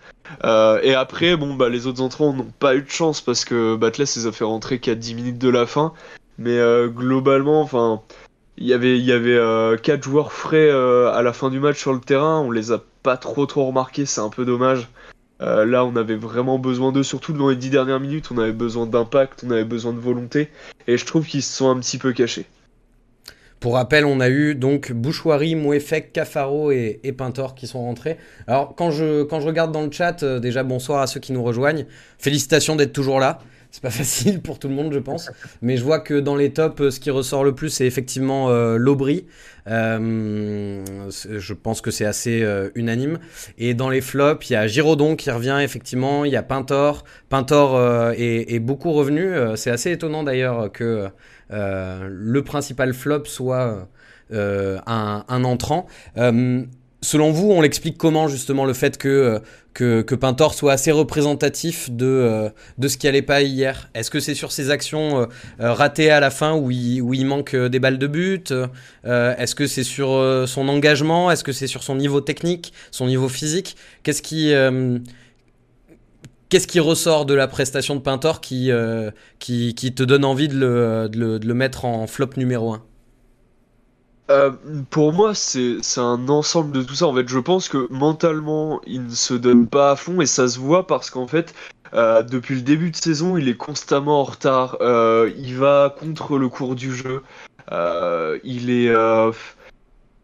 et 0.44 0.95
après, 0.95 1.38
bon, 1.38 1.53
bah, 1.53 1.69
les 1.69 1.85
autres 1.85 2.01
entrants 2.01 2.33
n'ont 2.33 2.51
pas 2.59 2.75
eu 2.75 2.81
de 2.81 2.89
chance 2.89 3.21
parce 3.21 3.45
que 3.45 3.75
Batles 3.75 4.05
les 4.15 4.27
a 4.27 4.31
fait 4.31 4.45
rentrer 4.45 4.79
qu'à 4.79 4.95
10 4.95 5.13
minutes 5.13 5.39
de 5.39 5.50
la 5.50 5.67
fin. 5.67 5.94
Mais 6.38 6.59
globalement, 6.89 7.62
enfin, 7.62 8.01
il 8.57 8.68
y 8.68 8.74
avait, 8.74 8.97
il 8.97 9.06
y 9.06 9.12
avait 9.12 9.35
euh, 9.35 9.77
quatre 9.77 10.03
joueurs 10.03 10.31
frais 10.31 10.69
euh, 10.69 11.12
à 11.12 11.21
la 11.21 11.33
fin 11.33 11.50
du 11.50 11.59
match 11.59 11.80
sur 11.80 11.94
le 11.94 12.00
terrain. 12.00 12.39
On 12.39 12.51
les 12.51 12.71
a 12.71 12.81
pas 13.01 13.18
trop 13.18 13.45
trop 13.45 13.65
remarqués, 13.65 14.06
c'est 14.06 14.21
un 14.21 14.30
peu 14.30 14.45
dommage. 14.45 14.89
Euh, 15.41 15.65
là, 15.65 15.83
on 15.83 15.95
avait 15.95 16.15
vraiment 16.15 16.59
besoin 16.59 16.91
d'eux, 16.91 17.03
surtout 17.03 17.33
dans 17.33 17.50
les 17.50 17.56
dix 17.56 17.69
dernières 17.69 18.00
minutes. 18.00 18.30
On 18.31 18.38
avait 18.38 18.51
besoin 18.51 18.85
d'impact, 18.85 19.44
on 19.45 19.51
avait 19.51 19.65
besoin 19.65 19.91
de 19.91 20.00
volonté, 20.00 20.50
et 20.88 20.97
je 20.97 21.06
trouve 21.06 21.25
qu'ils 21.25 21.41
se 21.41 21.51
sont 21.51 21.69
un 21.69 21.80
petit 21.80 21.97
peu 21.97 22.13
cachés. 22.13 22.45
Pour 23.59 23.75
rappel, 23.75 24.06
on 24.06 24.19
a 24.19 24.29
eu 24.29 24.56
donc 24.56 24.91
Bouchoirie, 24.91 25.56
Mouefek, 25.56 26.12
Cafaro 26.12 26.71
et, 26.71 27.00
et, 27.03 27.13
Pintor 27.13 27.56
qui 27.56 27.65
sont 27.65 27.79
rentrés. 27.79 28.18
Alors, 28.45 28.75
quand 28.75 28.91
je, 28.91 29.24
quand 29.24 29.39
je 29.39 29.47
regarde 29.47 29.71
dans 29.71 29.83
le 29.83 29.91
chat, 29.91 30.24
déjà 30.24 30.63
bonsoir 30.63 31.01
à 31.01 31.07
ceux 31.07 31.21
qui 31.21 31.31
nous 31.31 31.44
rejoignent. 31.44 31.86
Félicitations 32.19 32.75
d'être 32.75 32.91
toujours 32.91 33.21
là 33.21 33.39
c'est 33.74 33.81
pas 33.81 33.90
facile 34.04 34.40
pour 34.40 34.60
tout 34.60 34.68
le 34.70 34.75
monde, 34.75 34.94
je 34.94 35.00
pense. 35.00 35.31
Mais 35.64 35.78
je 35.78 35.84
vois 35.84 36.00
que 36.00 36.20
dans 36.20 36.36
les 36.36 36.54
tops, 36.54 36.92
ce 36.92 37.00
qui 37.00 37.10
ressort 37.10 37.44
le 37.44 37.56
plus, 37.56 37.70
c'est 37.70 37.88
effectivement 37.88 38.50
euh, 38.50 38.78
l'Aubry. 38.78 39.25
Euh, 39.68 40.84
je 41.10 41.54
pense 41.54 41.81
que 41.81 41.90
c'est 41.90 42.06
assez 42.06 42.44
euh, 42.44 42.70
unanime. 42.75 43.18
Et 43.58 43.74
dans 43.74 43.90
les 43.90 44.02
flops, 44.02 44.48
il 44.50 44.54
y 44.54 44.56
a 44.56 44.68
Giraudon 44.68 45.16
qui 45.16 45.31
revient 45.31 45.60
effectivement. 45.62 46.24
Il 46.24 46.31
y 46.31 46.36
a 46.36 46.44
Pintor. 46.44 47.04
Pintor 47.30 48.12
est, 48.16 48.60
beaucoup 48.60 48.92
revenu. 48.92 49.34
c'est 49.56 49.72
assez 49.72 49.92
étonnant 49.92 50.24
d'ailleurs 50.24 50.72
que 50.72 51.08
le 51.50 52.42
principal 52.44 52.94
flop 52.94 53.25
soit 53.25 53.88
un, 54.31 55.25
un, 55.28 55.44
entrant. 55.44 55.88
Selon 57.03 57.31
vous, 57.31 57.51
on 57.51 57.59
l'explique 57.59 57.97
comment 57.97 58.29
justement 58.29 58.63
le 58.63 58.73
fait 58.73 58.97
que, 58.97 59.41
euh, 59.81 60.03
que, 60.03 60.15
Pintor 60.15 60.53
soit 60.53 60.71
assez 60.71 60.89
représentatif 60.89 61.91
de, 61.91 62.05
euh, 62.05 62.50
de 62.77 62.88
ce 62.88 62.95
qui 62.95 63.09
allait 63.09 63.21
pas 63.21 63.41
hier? 63.41 63.89
Est-ce 63.94 64.09
que 64.09 64.21
c'est 64.21 64.35
sur 64.35 64.53
ses 64.53 64.69
actions 64.69 65.19
euh, 65.19 65.73
ratées 65.73 66.11
à 66.11 66.21
la 66.21 66.31
fin 66.31 66.55
où 66.55 66.71
il, 66.71 67.25
manque 67.25 67.57
des 67.57 67.79
balles 67.79 67.97
de 67.97 68.07
but 68.07 68.53
Est-ce 69.03 69.53
que 69.53 69.67
c'est 69.67 69.83
sur 69.83 70.44
son 70.47 70.69
engagement? 70.69 71.29
Est-ce 71.29 71.44
que 71.44 71.51
c'est 71.51 71.67
sur 71.67 71.83
son 71.83 71.95
niveau 71.95 72.21
technique, 72.21 72.71
son 72.89 73.07
niveau 73.07 73.27
physique? 73.27 73.75
Qu'est-ce 74.03 74.21
qui... 74.21 74.53
Ressort 76.79 77.25
de 77.25 77.33
la 77.33 77.47
prestation 77.47 77.95
de 77.95 78.00
Pintor 78.00 78.39
qui, 78.39 78.69
te 78.69 80.03
donne 80.03 80.24
envie 80.24 80.48
de 80.48 80.55
le, 80.55 81.10
de 81.10 81.19
le, 81.19 81.39
de 81.39 81.48
le 81.48 81.53
mettre 81.53 81.83
en 81.83 82.07
flop 82.07 82.29
numéro 82.38 82.72
1 82.72 82.81
euh, 84.30 84.51
pour 84.89 85.13
moi, 85.13 85.36
c'est 85.36 85.80
un 85.98 86.30
ensemble 86.30 86.72
de 86.72 86.82
tout 86.84 86.96
ça. 86.96 87.08
En 87.08 87.13
fait, 87.13 87.27
je 87.27 87.39
pense 87.39 87.68
que 87.68 87.88
mentalement, 87.92 88.82
il 88.88 89.06
ne 89.06 89.10
se 89.10 89.34
donne 89.34 89.68
pas 89.68 89.92
à 89.92 89.96
fond 89.96 90.22
et 90.22 90.25
ça 90.25 90.48
se 90.48 90.60
voit 90.60 90.88
parce 90.88 91.10
qu'en 91.10 91.27
fait, 91.27 91.53
euh, 91.94 92.24
depuis 92.24 92.56
le 92.56 92.62
début 92.62 92.92
de 92.92 92.96
saison, 92.96 93.38
il 93.38 93.50
est 93.50 93.58
constamment 93.58 94.22
en 94.22 94.24
retard. 94.24 94.77
Euh, 94.82 95.32
il 95.38 95.56
va 95.58 95.94
contre 96.00 96.38
le 96.38 96.50
cours 96.50 96.75
du 96.75 96.96
jeu. 96.96 97.22
il 98.44 98.70
est 98.70 98.94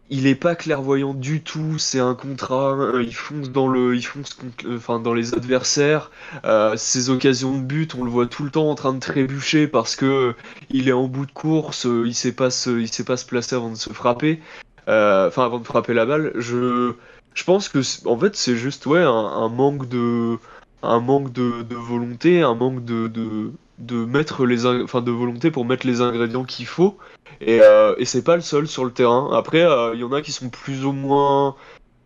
il 0.10 0.28
est 0.28 0.36
pas 0.36 0.56
clairvoyant 0.56 1.14
du 1.14 1.42
tout. 1.42 1.78
C'est 1.78 2.00
un 2.00 2.16
contrat. 2.16 2.74
Euh, 2.74 3.04
il 3.04 3.14
fonce 3.14 3.52
dans 3.52 3.68
le, 3.68 3.96
il 3.96 4.02
fonce 4.04 4.38
euh, 4.66 4.78
enfin 4.78 5.00
dans 5.00 5.14
les 5.14 5.34
adversaires. 5.34 6.12
Euh, 6.46 6.76
ses 6.78 7.10
occasions 7.10 7.58
de 7.58 7.64
but, 7.64 7.96
on 7.96 8.04
le 8.04 8.10
voit 8.10 8.28
tout 8.28 8.44
le 8.44 8.52
temps 8.52 8.70
en 8.70 8.76
train 8.76 8.94
de 8.94 9.00
trébucher 9.00 9.68
parce 9.68 9.96
que 9.96 10.36
il 10.70 10.90
est 10.90 10.94
en 10.94 11.08
bout 11.08 11.26
de 11.26 11.32
course. 11.32 11.86
il 11.86 12.16
sait 12.16 12.32
pas 12.34 12.50
se, 12.50 12.80
il 12.80 12.92
sait 12.92 13.04
pas 13.04 13.18
se 13.18 13.26
placer 13.26 13.56
avant 13.56 13.70
de 13.70 13.76
se 13.76 13.92
frapper. 13.92 14.42
Enfin 14.88 15.46
avant 15.46 15.60
de 15.60 15.66
frapper 15.66 15.94
la 15.94 16.06
balle. 16.06 16.32
Je, 16.36 16.94
je 17.36 17.44
pense 17.44 17.70
que 17.70 17.80
en 18.08 18.18
fait 18.18 18.36
c'est 18.36 18.56
juste 18.56 18.86
ouais 18.88 19.04
un, 19.04 19.50
manque 19.50 19.88
de, 19.88 20.38
un 20.82 21.00
manque 21.00 21.32
de, 21.32 21.64
volonté, 21.76 22.42
un 22.42 22.56
manque 22.56 22.84
de, 22.86 23.08
de 23.08 23.52
de 23.80 24.04
mettre 24.04 24.46
les 24.46 24.66
enfin 24.66 25.02
de 25.02 25.12
volonté 25.12 25.52
pour 25.52 25.66
mettre 25.66 25.88
les 25.88 26.02
ingrédients 26.02 26.44
qu'il 26.44 26.66
faut 26.66 26.98
et, 27.42 27.60
euh, 27.62 27.96
et 27.98 28.06
c'est 28.06 28.24
pas 28.24 28.36
le 28.36 28.42
seul 28.42 28.68
sur 28.68 28.86
le 28.86 28.92
terrain. 28.92 29.30
Après 29.34 29.62
euh, 29.62 29.94
il 29.94 30.00
y 30.00 30.04
en 30.04 30.12
a 30.12 30.22
qui 30.22 30.32
sont 30.32 30.50
plus 30.50 30.86
ou 30.86 30.92
moins 30.92 31.56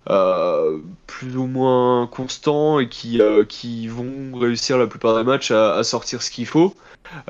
euh, 0.10 0.80
constants 2.12 2.80
et 2.80 2.90
qui, 2.90 3.88
vont 3.88 4.38
réussir 4.38 4.78
la 4.78 4.88
plupart 4.88 5.18
des 5.18 5.24
matchs 5.24 5.52
à, 5.52 5.84
sortir 5.84 6.22
ce 6.22 6.32
qu'il 6.32 6.46
faut 6.46 6.76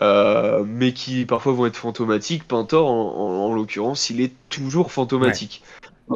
mais 0.01 0.93
qui 0.93 1.25
parfois 1.25 1.53
vont 1.53 1.65
être 1.65 1.77
fantomatiques. 1.77 2.47
Pintor 2.47 2.89
en, 2.89 3.53
l'occurrence 3.53 4.09
il 4.09 4.21
est 4.21 4.33
toujours 4.49 4.91
fantomatique 4.91 5.63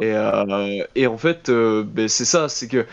Et, 0.02 0.12
euh, 0.12 0.84
et 0.94 1.06
en 1.06 1.18
fait, 1.18 1.48
euh, 1.48 1.82
ben, 1.84 2.08
c'est 2.08 2.24
ça, 2.24 2.48
c'est 2.48 2.68
que 2.68 2.86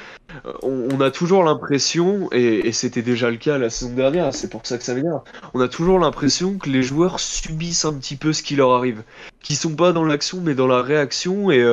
euh, 0.45 0.53
on, 0.63 0.99
a 1.01 1.11
toujours 1.11 1.43
l'impression, 1.43 2.29
et, 2.31 2.71
c'était 2.71 3.01
déjà 3.01 3.29
le 3.29 3.37
cas 3.37 3.57
la 3.57 3.69
saison 3.69 3.93
dernière, 3.93 4.33
c'est 4.33 4.49
pour 4.49 4.65
ça 4.65 4.77
que 4.77 4.83
ça 4.83 4.93
m'énerve, 4.93 5.21
on 5.53 5.61
a 5.61 5.67
toujours 5.67 5.99
l'impression 5.99 6.57
que 6.57 6.69
les 6.69 6.83
joueurs 6.83 7.19
subissent 7.19 7.85
un 7.85 7.93
petit 7.93 8.15
peu 8.15 8.33
ce 8.33 8.43
qui 8.43 8.55
leur 8.55 8.71
arrive. 8.71 9.03
Qu'ils 9.41 9.55
sont 9.55 9.75
pas 9.75 9.93
dans 9.93 10.03
l'action, 10.03 10.41
mais 10.41 10.55
dans 10.55 10.67
la 10.67 10.81
réaction, 10.81 11.51
et 11.51 11.63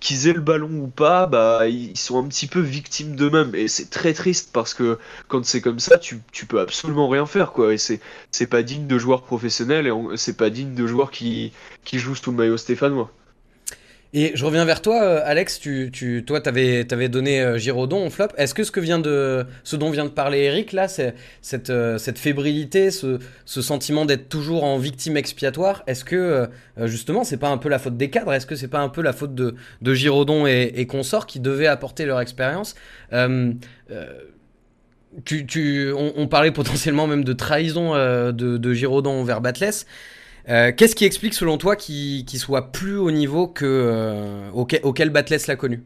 qu'ils 0.00 0.26
aient 0.26 0.32
le 0.32 0.40
ballon 0.40 0.70
ou 0.70 0.88
pas, 0.88 1.26
bah, 1.26 1.68
ils 1.68 1.96
sont 1.96 2.18
un 2.18 2.26
petit 2.26 2.48
peu 2.48 2.60
victimes 2.60 3.14
d'eux-mêmes. 3.14 3.54
Et 3.54 3.68
c'est 3.68 3.88
très 3.88 4.12
triste 4.12 4.50
parce 4.52 4.74
que 4.74 4.98
quand 5.28 5.44
c'est 5.44 5.60
comme 5.60 5.78
ça, 5.78 5.98
tu, 5.98 6.20
tu 6.32 6.46
peux 6.46 6.60
absolument 6.60 7.08
rien 7.08 7.26
faire, 7.26 7.52
quoi. 7.52 7.72
Et 7.72 7.78
c'est, 7.78 8.00
pas 8.48 8.62
digne 8.62 8.86
de 8.86 8.98
joueurs 8.98 9.22
professionnels, 9.22 9.86
et 9.86 10.16
c'est 10.16 10.36
pas 10.36 10.50
digne 10.50 10.74
de 10.74 10.86
joueurs 10.86 11.10
qui, 11.12 11.52
qui 11.84 11.98
jouent 11.98 12.16
sous 12.16 12.32
le 12.32 12.36
maillot 12.36 12.56
stéphanois. 12.56 13.10
Et 14.16 14.30
je 14.36 14.44
reviens 14.44 14.64
vers 14.64 14.80
toi, 14.80 15.02
euh, 15.02 15.20
Alex. 15.24 15.58
Tu, 15.58 15.90
tu, 15.92 16.22
toi, 16.24 16.40
t'avais, 16.40 16.84
t'avais 16.84 17.08
donné 17.08 17.42
euh, 17.42 17.58
Giraudon 17.58 18.06
en 18.06 18.10
flop. 18.10 18.28
Est-ce 18.36 18.54
que 18.54 18.62
ce 18.62 18.70
que 18.70 18.78
vient 18.78 19.00
de, 19.00 19.44
ce 19.64 19.74
dont 19.74 19.90
vient 19.90 20.04
de 20.04 20.10
parler 20.10 20.38
Eric 20.44 20.72
là, 20.72 20.86
cette, 20.86 21.70
euh, 21.70 21.98
cette 21.98 22.18
fébrilité, 22.18 22.92
ce, 22.92 23.18
ce 23.44 23.60
sentiment 23.60 24.04
d'être 24.04 24.28
toujours 24.28 24.62
en 24.62 24.78
victime 24.78 25.16
expiatoire. 25.16 25.82
Est-ce 25.88 26.04
que 26.04 26.48
justement, 26.82 27.24
c'est 27.24 27.38
pas 27.38 27.48
un 27.48 27.58
peu 27.58 27.68
la 27.68 27.80
faute 27.80 27.96
des 27.96 28.08
cadres? 28.08 28.32
Est-ce 28.32 28.46
que 28.46 28.54
c'est 28.54 28.68
pas 28.68 28.78
un 28.78 28.88
peu 28.88 29.02
la 29.02 29.12
faute 29.12 29.34
de, 29.34 29.56
de 29.82 29.94
Giraudon 29.94 30.46
et, 30.46 30.72
et 30.76 30.86
consorts 30.86 31.26
qui 31.26 31.40
devaient 31.40 31.66
apporter 31.66 32.06
leur 32.06 32.20
expérience? 32.20 32.76
Tu, 35.24 35.46
tu, 35.46 35.92
on, 35.92 36.26
parlait 36.28 36.50
potentiellement 36.52 37.06
même 37.08 37.24
de 37.24 37.32
trahison 37.32 37.94
de, 37.94 38.32
de 38.32 38.72
Giraudon 38.72 39.20
envers 39.20 39.40
Batles. 39.40 39.84
Euh, 40.48 40.72
Qu'est-ce 40.76 40.94
qui 40.94 41.04
explique 41.04 41.34
selon 41.34 41.56
toi 41.58 41.74
qu'il 41.76 42.28
soit 42.38 42.70
plus 42.70 42.96
au 42.98 43.10
niveau 43.10 43.48
que 43.48 43.64
euh, 43.64 44.50
auquel, 44.52 44.80
auquel 44.82 45.10
Batles 45.10 45.36
l'a 45.48 45.56
connu? 45.56 45.82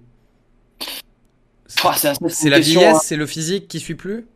C'est 2.28 2.50
la 2.50 2.58
vieillesse, 2.58 3.02
c'est 3.04 3.16
le 3.16 3.26
physique 3.26 3.68
qui 3.68 3.80
suit 3.80 3.94
plus? 3.94 4.26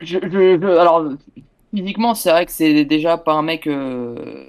Je, 0.00 0.18
je- 0.22 0.58
je- 0.60 0.78
alors, 0.78 1.04
physiquement, 1.74 2.14
c'est 2.14 2.30
vrai 2.30 2.46
que 2.46 2.52
c'est 2.52 2.84
déjà 2.84 3.18
pas 3.18 3.32
un 3.34 3.42
mec. 3.42 3.66
euh, 3.66 4.48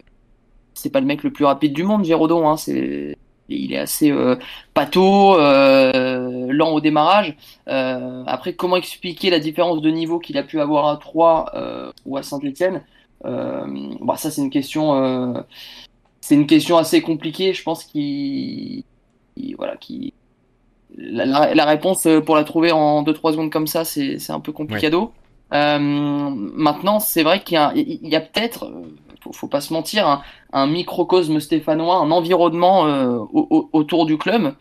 c'est 0.74 0.92
pas 0.92 1.02
le 1.02 1.06
mec 1.08 1.24
le 1.24 1.32
plus 1.34 1.46
rapide 1.46 1.74
du 1.74 1.84
monde, 1.84 2.06
Giraudon. 2.06 2.48
Hein, 2.50 2.58
c'est, 2.58 3.16
il 3.50 3.74
est 3.74 3.78
assez 3.78 4.12
euh, 4.12 4.38
pâteau, 4.74 5.36
euh, 5.40 6.48
lent 6.52 6.72
au 6.74 6.82
démarrage. 6.82 7.38
Euh, 7.68 8.24
après, 8.28 8.56
comment 8.56 8.78
expliquer 8.78 9.30
la 9.30 9.40
différence 9.40 9.82
de 9.82 9.90
niveau 9.92 10.20
qu'il 10.20 10.38
a 10.38 10.44
pu 10.44 10.60
avoir 10.62 10.88
à 10.90 10.98
Troyes 10.98 11.46
euh, 11.56 11.92
ou 12.06 12.18
à 12.18 12.24
Saint-Étienne? 12.24 12.78
euh, 12.78 12.80
bah, 13.24 14.18
ça, 14.18 14.32
c'est 14.32 14.42
une 14.42 14.50
question. 14.50 14.96
euh, 14.96 15.42
c'est 16.22 16.36
une 16.36 16.48
question 16.48 16.78
assez 16.78 17.02
compliquée. 17.02 17.54
Je 17.54 17.64
pense 17.64 17.84
qu'il, 17.84 18.84
voilà, 19.58 19.76
qui 19.78 20.14
la, 20.98 21.26
la- 21.26 21.56
la 21.56 21.66
réponse 21.66 22.06
euh, 22.06 22.22
pour 22.22 22.36
la 22.36 22.44
trouver 22.44 22.72
en 22.72 23.02
2-3 23.04 23.32
secondes 23.32 23.52
comme 23.52 23.68
ça, 23.68 23.86
c'est 23.86 24.30
un 24.30 24.40
peu 24.40 24.52
complicado. 24.52 25.12
Euh, 25.54 25.80
maintenant, 25.80 27.00
c'est 27.00 27.24
vrai 27.24 27.44
qu'il 27.44 27.56
y 27.56 28.16
a, 28.16 28.22
peut-être, 28.22 28.66
euh, 28.66 28.84
faut, 29.22 29.34
faut 29.34 29.48
pas 29.48 29.62
se 29.62 29.74
mentir, 29.74 30.08
un, 30.08 30.22
un 30.54 30.68
microcosme 30.68 31.40
stéphanois, 31.40 31.98
un 31.98 32.12
environnement 32.12 32.86
euh, 32.88 33.18
au- 33.18 33.48
au- 33.50 33.70
autour 33.74 34.06
du 34.06 34.18
club. 34.18 34.54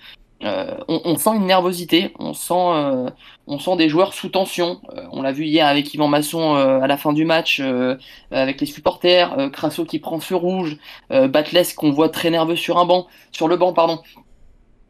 Euh, 0.42 0.74
on, 0.88 1.00
on 1.04 1.16
sent 1.16 1.36
une 1.36 1.46
nervosité, 1.46 2.12
on 2.18 2.32
sent, 2.32 2.54
euh, 2.56 3.10
on 3.50 3.58
sent 3.58 3.76
des 3.76 3.88
joueurs 3.88 4.14
sous 4.14 4.28
tension. 4.28 4.80
Euh, 4.96 5.04
on 5.10 5.22
l'a 5.22 5.32
vu 5.32 5.44
hier 5.44 5.66
avec 5.66 5.92
Yvan 5.92 6.06
Masson 6.06 6.54
euh, 6.54 6.80
à 6.80 6.86
la 6.86 6.96
fin 6.96 7.12
du 7.12 7.24
match, 7.24 7.58
euh, 7.60 7.96
avec 8.30 8.60
les 8.60 8.66
supporters, 8.66 9.50
Crasso 9.52 9.84
qui 9.84 9.98
prend 9.98 10.20
feu 10.20 10.36
rouge, 10.36 10.78
Batles 11.10 11.74
qu'on 11.76 11.90
voit 11.90 12.08
très 12.08 12.30
nerveux 12.30 12.56
sur 12.56 12.78
un 12.78 12.84
banc, 12.84 13.08
sur 13.32 13.48
le 13.48 13.56
banc, 13.56 13.72
pardon. 13.72 14.00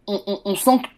On, 0.06 0.54
sent 0.54 0.78
que 0.82 0.88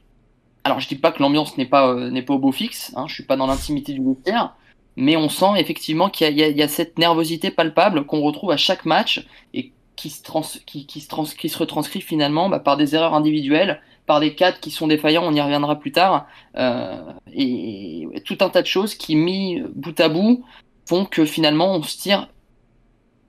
alors, 0.65 0.81
je 0.81 0.89
dis 0.89 0.97
pas 0.97 1.13
que 1.13 1.23
l'ambiance 1.23 1.57
n'est 1.57 1.67
pas, 1.67 1.95
au 1.95 2.39
beau 2.39 2.53
fixe, 2.53 2.93
hein, 2.97 3.05
je 3.09 3.15
suis 3.15 3.25
pas 3.25 3.37
dans 3.37 3.47
l'intimité 3.47 3.93
du 3.93 4.03
vestiaire, 4.03 4.55
mais 4.97 5.17
on 5.17 5.29
sent 5.29 5.59
effectivement 5.59 6.09
qu'il 6.09 6.37
y 6.37 6.63
a, 6.63 6.69
cette 6.69 6.99
nervosité 6.99 7.51
palpable 7.51 8.07
qu'on 8.07 8.23
retrouve 8.23 8.51
à 8.51 8.57
chaque 8.57 8.85
match 8.87 9.27
et 9.55 9.73
qui 9.97 10.11
se 10.11 11.59
retranscrit 11.59 12.01
finalement 12.01 12.49
bah, 12.49 12.59
par 12.59 12.77
des 12.77 12.95
erreurs 12.95 13.15
individuelles, 13.15 13.81
par 14.07 14.21
des 14.21 14.35
cadres 14.35 14.59
qui 14.61 14.71
sont 14.71 14.87
défaillants, 14.89 15.25
on 15.25 15.33
y 15.33 15.41
reviendra 15.41 15.79
plus 15.79 15.93
tard, 15.93 16.27
euh, 16.57 17.01
et 17.33 18.09
tout 18.25 18.39
un 18.41 18.49
tas 18.49 18.63
de 18.63 18.67
choses 18.67 18.95
qui, 18.95 19.15
mis 19.17 19.63
bout 19.75 19.99
à 20.01 20.09
bout, 20.09 20.45
font 20.89 21.05
que 21.05 21.25
finalement 21.25 21.75
on 21.77 21.83
se 21.83 21.97
tire 21.97 22.29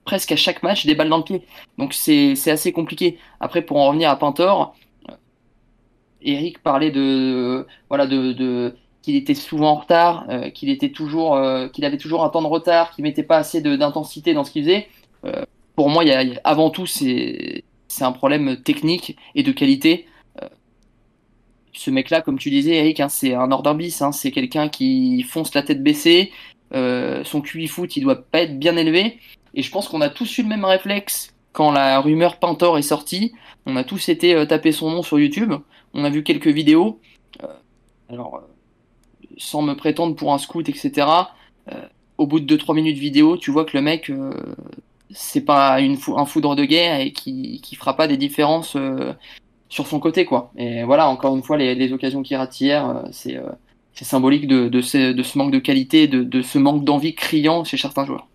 presque 0.06 0.32
à 0.32 0.36
chaque 0.36 0.64
match 0.64 0.86
des 0.86 0.96
balles 0.96 1.10
dans 1.10 1.18
le 1.18 1.24
pied. 1.24 1.44
Donc 1.78 1.94
c'est 1.94 2.36
assez 2.50 2.72
compliqué. 2.72 3.20
Après, 3.40 3.62
pour 3.62 3.78
en 3.78 3.88
revenir 3.88 4.10
à 4.10 4.18
Pintor, 4.18 4.76
Eric 6.22 6.64
parlait 6.64 6.92
de 6.92 7.68
voilà 7.90 8.08
de, 8.08 8.76
qu'il 9.02 9.16
était 9.16 9.36
souvent 9.36 9.72
en 9.72 9.76
retard, 9.76 10.26
euh, 10.30 10.50
qu'il 10.50 10.70
était 10.70 10.90
toujours 10.92 11.36
euh, 11.36 11.68
qu'il 11.68 11.86
avait 11.86 11.98
toujours 11.98 12.24
un 12.24 12.30
temps 12.30 12.42
de 12.42 12.48
retard, 12.48 12.92
qu'il 12.92 13.04
mettait 13.04 13.24
pas 13.24 13.38
assez 13.38 13.62
d'intensité 13.62 14.34
dans 14.34 14.44
ce 14.44 14.52
qu'il 14.52 14.64
faisait. 14.64 14.88
Euh, 15.26 15.44
pour 15.76 15.90
moi, 15.90 16.04
y 16.04 16.12
a- 16.12 16.40
avant 16.44 16.70
tout 16.70 16.86
c'est 16.86 17.64
c'est 17.88 18.04
un 18.06 18.12
problème 18.12 18.62
technique 18.64 19.18
et 19.36 19.44
de 19.44 19.52
qualité. 19.52 20.08
Ce 21.74 21.90
mec-là, 21.90 22.22
comme 22.22 22.38
tu 22.38 22.52
disais, 22.52 22.76
Eric, 22.76 23.00
hein, 23.00 23.10
c'est 23.10 23.34
un 23.34 23.74
bis, 23.74 24.02
hein, 24.02 24.12
c'est 24.12 24.32
quelqu'un 24.32 24.70
qui 24.70 25.24
fonce 25.24 25.54
la 25.56 25.64
tête 25.64 25.82
baissée. 25.82 26.32
Euh, 26.74 27.24
son 27.24 27.42
QI 27.42 27.68
foot, 27.68 27.96
il 27.98 28.02
doit 28.02 28.22
pas 28.22 28.42
être 28.42 28.60
bien 28.60 28.78
élevé. 28.78 29.20
Et 29.56 29.64
je 29.64 29.72
pense 29.72 29.88
qu'on 29.88 30.02
a 30.02 30.10
tous 30.10 30.38
eu 30.38 30.44
le 30.44 30.50
même 30.50 30.66
réflexe 30.66 31.34
quand 31.52 31.72
la 31.72 32.00
rumeur 32.00 32.38
Pintor 32.38 32.78
est 32.78 32.84
sortie. 32.84 33.34
On 33.66 33.76
a 33.76 33.84
tous 33.84 34.10
été 34.10 34.36
euh, 34.36 34.46
taper 34.46 34.72
son 34.72 34.92
nom 34.92 35.04
sur 35.04 35.20
YouTube. 35.20 35.54
On 35.94 36.04
a 36.04 36.10
vu 36.10 36.24
quelques 36.24 36.48
vidéos. 36.48 37.00
Euh, 37.44 37.48
alors, 38.10 38.44
sans 39.38 39.64
me 39.64 39.74
prétendre 39.74 40.16
pour 40.16 40.34
un 40.34 40.38
scout, 40.38 40.68
etc. 40.70 41.08
au 42.20 42.28
bout 42.28 42.40
de 42.40 42.56
2-3 42.56 42.76
minutes 42.76 43.00
vidéo, 43.00 43.38
tu 43.38 43.50
vois 43.50 43.66
que 43.66 43.76
le 43.76 43.82
mec, 43.82 44.12
c'est 45.10 45.42
pas 45.42 45.80
un 45.80 46.26
foudre 46.26 46.56
de 46.56 46.66
guerre 46.66 47.00
et 47.00 47.12
qui, 47.12 47.60
qui 47.62 47.76
fera 47.76 47.96
pas 47.96 48.08
des 48.08 48.18
différences 48.18 48.78
sur 49.74 49.88
son 49.88 50.00
côté, 50.00 50.24
quoi. 50.26 50.52
Et 50.56 50.84
voilà, 50.84 51.08
encore 51.08 51.36
une 51.36 51.42
fois, 51.42 51.58
les, 51.58 51.92
occasions 51.94 52.22
qu'il 52.22 52.38
rate 52.38 52.62
hier, 52.62 52.88
euh, 52.88 53.02
c'est 53.12 53.38
euh, 53.38 53.42
c'est 53.96 54.06
symbolique 54.06 54.48
de, 54.48 54.70
de, 54.70 54.82
ce, 54.82 55.14
de 55.14 55.24
ce 55.24 55.38
manque 55.38 55.52
de 55.52 55.58
qualité, 55.58 56.08
de, 56.08 56.24
de 56.24 56.42
ce 56.44 56.60
manque 56.60 56.84
d'envie 56.84 57.16
criant 57.16 57.64
chez 57.64 57.78
certains 57.78 58.06
joueurs. 58.06 58.28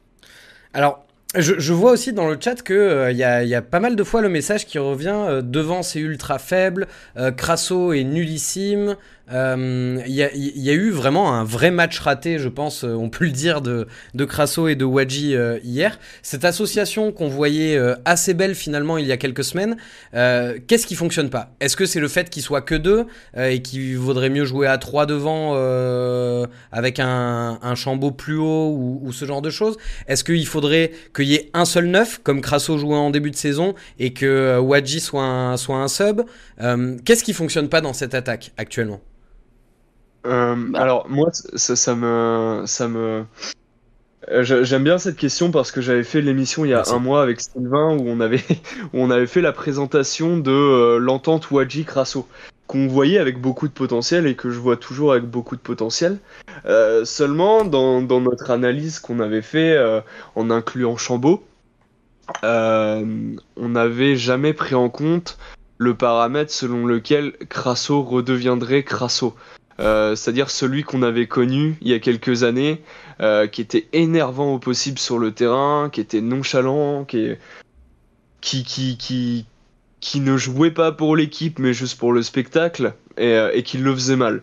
Alors, 0.75 1.05
je, 1.37 1.73
vois 1.73 1.93
aussi 1.93 2.13
dans 2.13 2.27
le 2.29 2.39
chat 2.41 2.63
que 2.63 2.75
euh, 2.75 3.13
y, 3.13 3.23
a, 3.23 3.45
y 3.45 3.55
a 3.55 3.63
pas 3.63 3.79
mal 3.79 3.95
de 3.95 4.03
fois 4.03 4.21
le 4.21 4.29
message 4.29 4.67
qui 4.67 4.79
revient 4.79 5.15
euh, 5.15 5.43
devant 5.43 5.83
c'est 5.83 6.01
ultra 6.01 6.39
faible, 6.41 6.89
Crasso 7.37 7.93
est 7.93 8.05
nullissime. 8.05 8.97
Euh, 9.33 10.01
Il 10.07 10.15
y, 10.15 10.71
a, 10.71 10.73
eu 10.73 10.91
vraiment 10.91 11.35
un 11.35 11.45
vrai 11.45 11.71
match 11.71 11.99
raté, 11.99 12.39
je 12.39 12.49
pense, 12.49 12.85
euh, 12.85 12.95
on 12.95 13.11
peut 13.11 13.25
le 13.25 13.31
dire, 13.31 13.61
de, 13.61 13.87
Crasso 14.25 14.69
et 14.69 14.75
de 14.75 14.85
Wadji 14.85 15.35
euh, 15.35 15.59
hier. 15.63 15.99
Cette 16.23 16.45
association 16.45 17.13
qu'on 17.13 17.29
voyait 17.29 17.79
assez 18.05 18.35
belle 18.35 18.55
finalement 18.55 18.99
il 18.99 19.07
y 19.07 19.13
a 19.13 19.17
quelques 19.17 19.45
semaines, 19.45 19.77
qu'est-ce 20.13 20.87
qui 20.87 20.95
fonctionne 20.95 21.31
pas? 21.31 21.55
Est-ce 21.61 21.77
que 21.77 21.87
c'est 21.87 22.01
le 22.01 22.09
fait 22.09 22.31
qu'ils 22.31 22.43
soient 22.43 22.61
que 22.63 22.75
deux 22.75 23.07
et 23.37 23.63
qu'il 23.63 23.97
vaudrait 23.99 24.31
mieux 24.31 24.45
jouer 24.45 24.67
à 24.67 24.79
trois 24.79 25.07
devant 25.07 25.55
avec 26.73 27.01
un, 27.01 27.59
un 27.63 28.11
plus 28.11 28.37
haut 28.37 29.01
ou, 29.03 29.13
ce 29.13 29.25
genre 29.25 29.43
de 29.43 29.51
choses? 29.51 29.77
Est-ce 30.07 30.25
qu'il 30.25 30.47
faudrait 30.47 30.93
qu'il 31.15 31.27
y 31.27 31.35
ait 31.35 31.51
un 31.55 31.65
seul 31.65 31.87
neuf, 31.87 32.21
comme 32.23 32.41
Crasso 32.41 32.79
jouait 32.79 32.97
en 32.97 33.11
début 33.11 33.31
de 33.31 33.37
saison, 33.37 33.75
et 33.99 34.13
que 34.13 34.59
Wadji 34.59 35.01
soit 35.01 35.25
un, 35.25 35.57
soit 35.57 35.77
un 35.77 35.89
sub? 35.89 36.23
Qu'est-ce 37.05 37.25
qui 37.25 37.33
fonctionne 37.33 37.69
pas 37.69 37.81
dans 37.81 37.93
cette 37.93 38.15
attaque 38.15 38.53
actuellement? 38.57 39.01
Bah. 40.25 40.57
alors 40.75 41.09
moi 41.09 41.29
ça, 41.33 41.77
ça 41.77 41.95
me 41.95 42.63
ça 42.67 42.89
me 42.89 43.25
euh, 44.31 44.43
j'a- 44.43 44.63
j'aime 44.65 44.85
bien 44.85 44.99
cette 44.99 45.17
question 45.17 45.51
parce 45.51 45.71
que 45.73 45.81
j'avais 45.81 46.03
fait 46.05 46.21
l'émission 46.21 46.65
il 46.65 46.69
y 46.71 46.73
a 46.75 46.79
Merci. 46.79 46.93
un 46.95 46.99
mois 46.99 47.23
avec 47.23 47.41
Sylvain 47.41 47.97
où 47.97 48.09
on 48.09 48.21
avait 48.21 48.43
où 48.93 48.99
on 48.99 49.11
avait 49.11 49.27
fait 49.29 49.41
la 49.41 49.53
présentation 49.53 50.37
de 50.37 50.51
euh, 50.51 50.99
l'entente 50.99 51.51
Wadji 51.51 51.85
Crasso 51.85 52.27
qu'on 52.67 52.87
voyait 52.87 53.19
avec 53.19 53.41
beaucoup 53.41 53.67
de 53.69 53.73
potentiel 53.73 54.27
et 54.27 54.35
que 54.35 54.51
je 54.51 54.59
vois 54.59 54.77
toujours 54.77 55.13
avec 55.13 55.25
beaucoup 55.25 55.57
de 55.57 55.61
potentiel. 55.63 56.19
Euh, 56.67 57.07
seulement 57.07 57.65
dans, 57.65 58.03
dans 58.03 58.21
notre 58.21 58.51
analyse 58.51 58.99
qu'on 58.99 59.21
avait 59.21 59.41
fait 59.41 59.73
euh, 59.75 60.03
en 60.35 60.51
incluant 60.51 60.99
Chambaud, 60.99 61.43
euh, 62.45 63.35
on 63.57 63.69
n'avait 63.71 64.17
jamais 64.17 64.53
pris 64.53 64.75
en 64.75 64.91
compte 64.91 65.39
le 65.79 65.95
paramètre 65.95 66.53
selon 66.53 66.85
lequel 66.87 67.33
Crasso 67.49 68.03
redeviendrait 68.03 68.83
Crasso. 68.83 69.35
Euh, 69.81 70.17
c'est-à-dire 70.17 70.51
celui 70.51 70.83
qu'on 70.83 71.03
avait 71.03 71.27
connu 71.27 71.77
il 71.81 71.89
y 71.89 71.95
a 71.95 72.01
quelques 72.01 72.43
années, 72.43 72.83
euh, 73.21 73.47
qui 73.47 73.61
était 73.61 73.89
énervant 73.93 74.55
au 74.55 74.59
possible 74.59 74.99
sur 74.99 75.19
le 75.19 75.33
terrain, 75.33 75.89
qui 75.93 76.01
était 76.01 76.21
nonchalant, 76.21 77.05
qui, 77.05 77.37
qui, 78.41 78.65
qui, 78.65 79.47
qui, 80.01 80.21
ne 80.21 80.37
jouait 80.37 80.73
pas 80.73 80.93
pour 80.93 81.17
l'équipe 81.17 81.59
mais 81.59 81.73
juste 81.73 81.99
pour 81.99 82.13
le 82.13 82.23
spectacle 82.23 82.95
et, 83.17 83.33
euh, 83.33 83.51
et 83.53 83.63
qui 83.63 83.79
le 83.79 83.95
faisait 83.95 84.17
mal. 84.17 84.43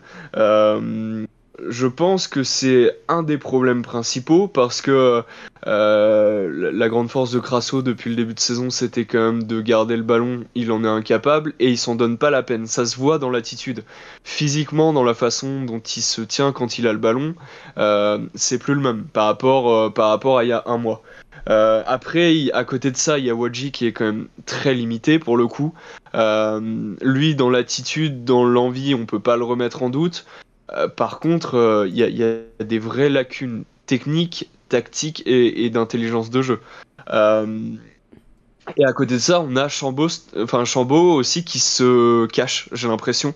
Je 1.68 1.86
pense 1.86 2.28
que 2.28 2.42
c'est 2.42 2.98
un 3.08 3.22
des 3.22 3.38
problèmes 3.38 3.82
principaux 3.82 4.48
parce 4.48 4.82
que 4.82 5.22
euh, 5.66 6.70
la 6.72 6.88
grande 6.88 7.10
force 7.10 7.32
de 7.32 7.40
Crasso 7.40 7.82
depuis 7.82 8.10
le 8.10 8.16
début 8.16 8.34
de 8.34 8.40
saison, 8.40 8.70
c'était 8.70 9.04
quand 9.04 9.18
même 9.18 9.42
de 9.44 9.60
garder 9.60 9.96
le 9.96 10.02
ballon. 10.02 10.44
Il 10.54 10.70
en 10.70 10.84
est 10.84 10.88
incapable 10.88 11.54
et 11.58 11.70
il 11.70 11.78
s'en 11.78 11.94
donne 11.94 12.18
pas 12.18 12.30
la 12.30 12.42
peine. 12.42 12.66
Ça 12.66 12.84
se 12.84 12.96
voit 12.96 13.18
dans 13.18 13.30
l'attitude, 13.30 13.84
physiquement, 14.22 14.92
dans 14.92 15.04
la 15.04 15.14
façon 15.14 15.62
dont 15.62 15.80
il 15.80 16.02
se 16.02 16.20
tient 16.20 16.52
quand 16.52 16.78
il 16.78 16.86
a 16.86 16.92
le 16.92 16.98
ballon. 16.98 17.34
Euh, 17.78 18.18
c'est 18.34 18.58
plus 18.58 18.74
le 18.74 18.80
même 18.80 19.04
par 19.04 19.26
rapport, 19.26 19.72
euh, 19.72 19.90
par 19.90 20.10
rapport 20.10 20.38
à 20.38 20.44
il 20.44 20.48
y 20.48 20.52
a 20.52 20.62
un 20.66 20.78
mois. 20.78 21.02
Après, 21.48 22.50
à 22.54 22.64
côté 22.64 22.90
de 22.90 22.96
ça, 22.96 23.18
il 23.18 23.24
y 23.24 23.30
a 23.30 23.34
Wadji 23.34 23.70
qui 23.70 23.86
est 23.86 23.92
quand 23.92 24.06
même 24.06 24.26
très 24.46 24.74
limité 24.74 25.20
pour 25.20 25.36
le 25.36 25.46
coup. 25.46 25.74
Lui, 26.12 27.34
dans 27.36 27.50
l'attitude, 27.50 28.24
dans 28.24 28.44
l'envie, 28.44 28.96
on 28.96 29.06
peut 29.06 29.20
pas 29.20 29.36
le 29.36 29.44
remettre 29.44 29.84
en 29.84 29.88
doute. 29.90 30.26
Euh, 30.72 30.88
par 30.88 31.20
contre, 31.20 31.86
il 31.88 31.94
y, 31.94 32.00
y, 32.00 32.24
a 32.24 32.64
des 32.64 32.78
vraies 32.78 33.08
lacunes 33.08 33.64
techniques, 33.86 34.50
tactiques 34.68 35.22
et, 35.26 35.70
d'intelligence 35.70 36.30
de 36.30 36.42
jeu. 36.42 36.60
et 37.08 38.84
à 38.84 38.92
côté 38.92 39.14
de 39.14 39.20
ça, 39.20 39.40
on 39.40 39.56
a 39.56 39.68
Chambaud, 39.68 41.14
aussi 41.14 41.44
qui 41.44 41.60
se 41.60 42.26
cache, 42.26 42.68
j'ai 42.72 42.88
l'impression. 42.88 43.34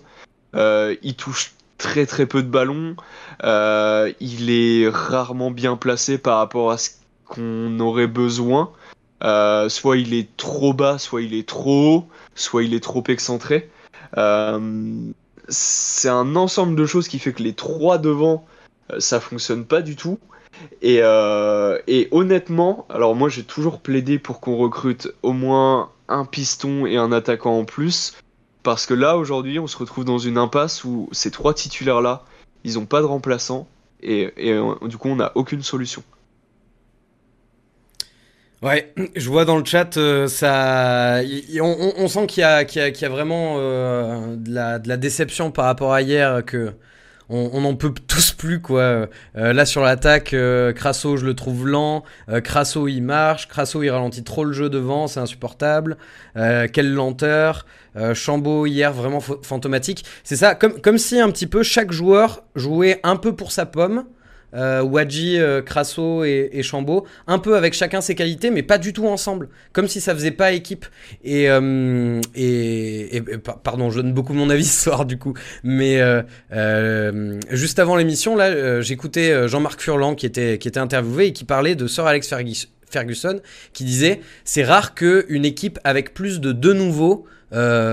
il 0.53 1.15
touche 1.17 1.53
très 1.77 2.05
très 2.05 2.25
peu 2.25 2.43
de 2.43 2.49
ballons. 2.49 2.95
il 3.43 4.49
est 4.49 4.89
rarement 4.89 5.51
bien 5.51 5.77
placé 5.77 6.17
par 6.17 6.37
rapport 6.37 6.71
à 6.71 6.77
ce 6.77 6.91
qu'on 7.25 7.79
aurait 7.79 8.07
besoin. 8.07 8.71
Euh, 9.23 9.69
soit 9.69 9.97
il 9.97 10.13
est 10.13 10.35
trop 10.35 10.73
bas, 10.73 10.97
soit 10.97 11.21
il 11.21 11.33
est 11.33 11.47
trop 11.47 11.95
haut, 11.95 12.07
soit 12.35 12.63
il 12.63 12.73
est 12.73 12.83
trop 12.83 13.03
excentré. 13.07 13.69
Euh, 14.17 15.11
c'est 15.47 16.09
un 16.09 16.35
ensemble 16.35 16.75
de 16.75 16.85
choses 16.85 17.07
qui 17.07 17.19
fait 17.19 17.33
que 17.33 17.43
les 17.43 17.53
trois 17.53 17.97
devant, 17.97 18.45
euh, 18.91 18.99
ça 18.99 19.19
fonctionne 19.19 19.65
pas 19.65 19.81
du 19.81 19.95
tout. 19.95 20.19
Et, 20.81 20.97
et 21.87 22.07
honnêtement, 22.11 22.85
alors 22.89 23.15
moi 23.15 23.29
j'ai 23.29 23.43
toujours 23.43 23.79
plaidé 23.79 24.19
pour 24.19 24.41
qu'on 24.41 24.57
recrute 24.57 25.11
au 25.23 25.33
moins 25.33 25.89
un 26.07 26.25
piston 26.25 26.85
et 26.85 26.97
un 26.97 27.11
attaquant 27.11 27.57
en 27.57 27.65
plus. 27.65 28.13
Parce 28.61 28.85
que 28.85 28.93
là, 28.93 29.17
aujourd'hui, 29.17 29.57
on 29.57 29.65
se 29.65 29.77
retrouve 29.77 30.05
dans 30.05 30.19
une 30.19 30.37
impasse 30.37 30.83
où 30.83 31.09
ces 31.11 31.31
trois 31.31 31.55
titulaires-là, 31.55 32.23
ils 32.63 32.77
ont 32.77 32.85
pas 32.85 33.01
de 33.01 33.05
remplaçant. 33.05 33.67
Et, 34.03 34.31
et 34.37 34.59
du 34.83 34.97
coup, 34.97 35.09
on 35.09 35.15
n'a 35.15 35.31
aucune 35.33 35.63
solution. 35.63 36.03
Ouais, 38.61 38.93
je 39.15 39.27
vois 39.27 39.43
dans 39.43 39.57
le 39.57 39.65
chat, 39.65 39.97
euh, 39.97 40.27
ça, 40.27 41.21
on, 41.59 42.07
sent 42.07 42.27
qu'il 42.27 42.41
y, 42.41 42.45
a, 42.45 43.09
vraiment 43.09 43.55
euh, 43.57 44.35
de, 44.35 44.53
la, 44.53 44.97
déception 44.97 45.49
par 45.49 45.65
rapport 45.65 45.93
à 45.93 46.03
hier, 46.03 46.45
que 46.45 46.73
on 47.29 47.61
n'en 47.61 47.75
peut 47.75 47.91
tous 48.07 48.33
plus 48.33 48.61
quoi. 48.61 48.81
Euh, 48.81 49.07
là 49.35 49.65
sur 49.65 49.81
l'attaque, 49.81 50.35
Crasso 50.75 51.17
je 51.17 51.25
le 51.25 51.33
trouve 51.33 51.65
lent, 51.65 52.03
Crasso 52.43 52.87
il 52.87 53.01
marche, 53.01 53.47
Crasso 53.47 53.81
il 53.81 53.89
ralentit 53.89 54.23
trop 54.23 54.43
le 54.43 54.53
jeu 54.53 54.69
devant, 54.69 55.07
c'est 55.07 55.21
insupportable. 55.21 55.97
quelle 56.35 56.93
lenteur. 56.93 57.65
Chambaud 58.13 58.67
hier 58.67 58.93
vraiment 58.93 59.21
fantomatique. 59.21 60.05
C'est 60.23 60.35
ça, 60.35 60.55
comme, 60.55 60.79
comme 60.81 60.97
si 60.97 61.19
un 61.19 61.31
petit 61.31 61.47
peu 61.47 61.63
chaque 61.63 61.91
joueur 61.91 62.43
jouait 62.55 62.99
un 63.03 63.15
peu 63.15 63.33
pour 63.35 63.51
sa 63.51 63.65
pomme 63.65 64.05
euh, 64.53 64.81
Wadji, 64.81 65.39
euh, 65.39 65.61
Crasso 65.61 66.23
et, 66.23 66.49
et 66.51 66.63
Chambaud, 66.63 67.05
un 67.27 67.39
peu 67.39 67.55
avec 67.55 67.73
chacun 67.73 68.01
ses 68.01 68.15
qualités, 68.15 68.51
mais 68.51 68.63
pas 68.63 68.77
du 68.77 68.93
tout 68.93 69.07
ensemble, 69.07 69.49
comme 69.73 69.87
si 69.87 70.01
ça 70.01 70.13
faisait 70.13 70.31
pas 70.31 70.51
équipe. 70.51 70.85
Et, 71.23 71.49
euh, 71.49 72.21
pardon, 73.63 73.89
je 73.89 74.01
donne 74.01 74.13
beaucoup 74.13 74.33
mon 74.33 74.49
avis 74.49 74.65
ce 74.71 74.83
soir 74.83 75.05
du 75.05 75.17
coup, 75.17 75.33
mais 75.63 75.99
euh, 76.51 77.39
juste 77.49 77.79
avant 77.79 77.95
l'émission, 77.95 78.35
là, 78.35 78.81
j'écoutais 78.81 79.47
Jean-Marc 79.47 79.81
Furlan 79.81 80.15
qui 80.15 80.25
était, 80.25 80.57
qui 80.57 80.67
était 80.67 80.79
interviewé 80.79 81.27
et 81.27 81.33
qui 81.33 81.45
parlait 81.45 81.75
de 81.75 81.87
Sir 81.87 82.05
Alex 82.05 82.33
Ferguson, 82.89 83.39
qui 83.73 83.83
disait 83.83 84.21
c'est 84.43 84.63
rare 84.63 84.95
que 84.95 85.25
une 85.29 85.45
équipe 85.45 85.79
avec 85.83 86.13
plus 86.13 86.39
de 86.39 86.51
deux 86.51 86.73
nouveaux 86.73 87.25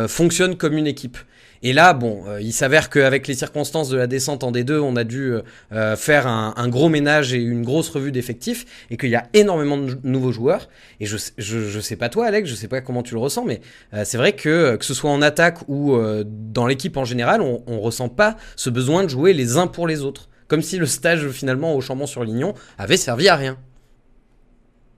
fonctionne 0.09 0.57
comme 0.57 0.77
une 0.77 0.87
équipe. 0.87 1.19
Et 1.63 1.73
là, 1.73 1.93
bon, 1.93 2.25
euh, 2.27 2.41
il 2.41 2.53
s'avère 2.53 2.91
qu'avec 2.91 3.27
les 3.27 3.35
circonstances 3.35 3.89
de 3.89 3.97
la 3.97 4.07
descente 4.07 4.45
en 4.45 4.53
D2, 4.53 4.79
on 4.79 4.97
a 4.97 5.05
dû 5.05 5.33
euh, 5.33 5.43
euh, 5.73 5.97
faire 5.97 6.27
un, 6.27 6.55
un, 6.57 6.69
gros 6.69 6.89
ménage 6.89 7.35
et 7.35 7.39
une 7.39 7.63
grosse 7.63 7.89
revue 7.91 8.13
d'effectifs, 8.13 8.87
et 8.91 8.97
qu'il 8.97 9.11
y 9.11 9.17
a 9.17 9.27
énormément 9.35 9.77
de 9.77 9.99
nouveaux 10.05 10.33
joueurs. 10.33 10.69
Et 11.01 11.07
je, 11.07 11.17
je, 11.37 11.61
je, 11.61 11.81
sais 11.81 11.97
pas 11.97 12.09
toi, 12.09 12.27
Alex, 12.27 12.49
je 12.49 12.55
sais 12.55 12.69
pas 12.69 12.81
comment 12.81 13.03
tu 13.03 13.15
le 13.15 13.21
ressens, 13.21 13.45
mais 13.45 13.61
c'est 14.05 14.19
vrai 14.19 14.33
que 14.33 14.77
que 14.77 14.85
ce 14.85 14.95
soit 14.95 15.11
en 15.11 15.23
attaque 15.23 15.59
ou 15.69 15.97
dans 16.25 16.67
l'équipe 16.67 16.97
en 16.97 17.05
général, 17.05 17.41
on, 17.41 17.63
on 17.67 17.81
ressent 17.81 18.09
pas 18.09 18.37
ce 18.57 18.71
besoin 18.71 19.05
de 19.05 19.09
jouer 19.09 19.33
les 19.33 19.57
uns 19.57 19.67
pour 19.67 19.87
les 19.87 20.03
autres, 20.03 20.29
comme 20.47 20.63
si 20.63 20.79
le 20.79 20.87
stage 20.87 21.29
finalement 21.31 21.75
au 21.75 21.81
Chambon-sur-Lignon 21.81 22.55
avait 22.79 22.97
servi 22.97 23.29
à 23.29 23.37
rien. 23.37 23.57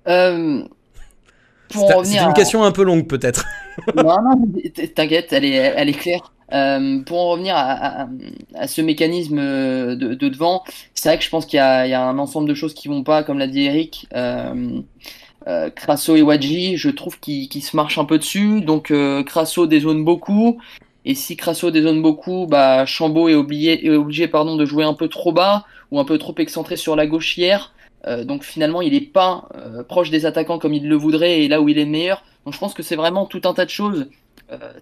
Euh... 0.09 0.63
C'est 1.73 2.19
une 2.19 2.33
question 2.33 2.65
un 2.65 2.73
peu 2.73 2.83
longue 2.83 3.07
peut-être. 3.07 3.45
non, 3.97 4.17
non, 4.23 4.53
t'inquiète, 4.95 5.33
elle 5.33 5.45
est, 5.45 5.55
elle 5.55 5.89
est 5.89 5.93
claire. 5.95 6.33
Euh, 6.53 7.01
pour 7.03 7.19
en 7.19 7.29
revenir 7.31 7.55
à, 7.57 8.09
ce 8.67 8.81
mécanisme 8.81 9.41
de, 9.41 10.15
de 10.15 10.29
devant, 10.29 10.65
c'est 10.95 11.09
vrai 11.09 11.19
que 11.19 11.25
je 11.25 11.31
pense 11.31 11.47
qu'il 11.47 11.59
y, 11.59 11.61
a 11.61 12.03
un 12.03 12.19
ensemble 12.19 12.49
de 12.49 12.55
choses 12.55 12.75
qui 12.75 12.89
vont 12.89 13.03
pas, 13.03 13.23
comme 13.23 13.39
l'a 13.39 13.47
dit 13.47 13.63
Eric. 13.63 14.07
Euh, 14.15 14.81
euh, 15.47 15.71
Crasso 15.71 16.17
et 16.17 16.23
Wadji, 16.23 16.77
je 16.77 16.91
trouve 16.91 17.19
qu'ils 17.19 17.49
qu 17.49 17.61
se 17.61 17.77
marchent 17.77 17.99
un 17.99 18.05
peu 18.05 18.19
dessus. 18.19 18.61
Donc 18.61 18.91
euh, 18.91 19.23
Crasso 19.23 19.67
dézone 19.67 20.05
beaucoup. 20.05 20.59
Et 21.05 21.15
si 21.15 21.37
Crasso 21.37 21.71
dézone 21.71 22.03
beaucoup, 22.03 22.47
bah, 22.47 22.85
Chambaud 22.85 23.29
est 23.29 23.35
obligé, 23.35 24.29
pardon, 24.29 24.57
de 24.57 24.67
jouer 24.67 24.85
un 24.85 24.95
peu 24.95 25.09
trop 25.09 25.33
bas 25.33 25.65
ou 25.91 25.99
un 25.99 26.05
peu 26.05 26.19
trop 26.19 26.35
excentré 26.39 26.77
sur 26.77 26.95
la. 26.95 27.07
Euh, 28.07 28.25
donc 28.25 28.45
finalement, 28.45 28.81
il 28.81 28.93
n'est 28.93 29.01
pas 29.01 29.49
euh, 29.55 29.83
proche 29.83 30.11
des 30.11 30.27
attaquants 30.27 30.59
comme 30.59 30.75
il 30.75 30.89
le 30.89 30.97
voudrait 30.97 31.43
et 31.43 31.49
là 31.49 31.61
où 31.61 31.69
il 31.69 31.79
est 31.79 31.87
meilleur. 31.87 32.23
Donc 32.45 32.55
je 32.55 32.59
pense 32.59 32.75
que 32.75 32.83
c'est 32.83 32.97
vraiment 32.97 33.27
tout 33.27 33.43
un 33.45 33.55
tas 33.55 33.65
de 33.65 33.71
choses 33.71 34.01
euh, 34.03 34.07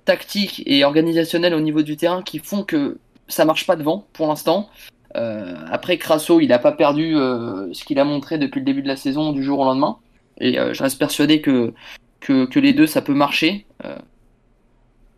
tactiques 0.04 0.62
et 0.66 0.85
organisationnelles 0.85 1.54
au 1.54 1.61
niveau 1.61 1.83
du 1.83 1.96
terrain 1.96 2.22
qui 2.22 2.38
font 2.38 2.62
que 2.62 2.98
ça 3.28 3.44
marche 3.44 3.66
pas 3.66 3.76
devant 3.76 4.07
pour 4.12 4.26
l'instant. 4.26 4.70
Euh, 5.16 5.57
après, 5.70 5.98
Crasso, 5.98 6.40
il 6.40 6.48
n'a 6.48 6.59
pas 6.59 6.72
perdu 6.72 7.16
euh, 7.16 7.72
ce 7.72 7.85
qu'il 7.85 7.98
a 7.98 8.04
montré 8.04 8.38
depuis 8.38 8.61
le 8.61 8.64
début 8.64 8.83
de 8.83 8.88
la 8.88 8.96
saison 8.96 9.33
du 9.33 9.42
jour 9.42 9.59
au 9.59 9.64
lendemain. 9.64 9.98
Et 10.40 10.54
je 10.54 10.83
reste 10.83 10.98
persuadé 10.98 11.40
que, 11.40 11.74
que, 12.20 12.59
les 12.59 12.72
deux, 12.72 12.87
ça 12.87 13.02
peut 13.02 13.14
marcher 13.14 13.66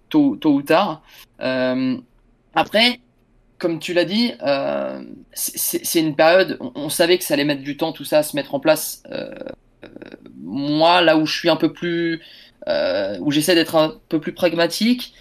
tôt, 0.08 0.36
tôt 0.36 0.54
ou 0.54 0.62
tard. 0.62 1.02
après, 2.54 3.00
comme 3.60 3.78
tu 3.78 3.92
l'as 3.92 4.06
dit, 4.06 4.32
euh, 4.42 5.04
c'est 5.34 6.00
une 6.00 6.16
période, 6.16 6.56
on, 6.58 6.72
on, 6.74 6.88
savait 6.88 7.18
que 7.18 7.24
ça 7.24 7.34
allait 7.34 7.44
mettre 7.44 7.62
du 7.62 7.76
temps, 7.76 7.92
tout 7.92 8.04
ça, 8.04 8.18
à 8.18 8.22
se 8.24 8.34
mettre 8.34 8.54
en 8.54 8.60
place. 8.60 9.02
Euh, 9.12 9.30
euh, 9.84 9.88
moi, 10.40 11.02
là 11.02 11.16
où 11.16 11.26
je 11.26 11.38
suis 11.38 11.50
un 11.50 11.56
peu 11.56 11.72
plus, 11.72 12.14
euh, 12.14 12.18
où 12.66 13.30
j'essaie 13.30 13.54
d'être 13.54 13.76
un 13.76 13.94
peu 14.08 14.20
plus 14.20 14.32
pragmatique, 14.32 15.14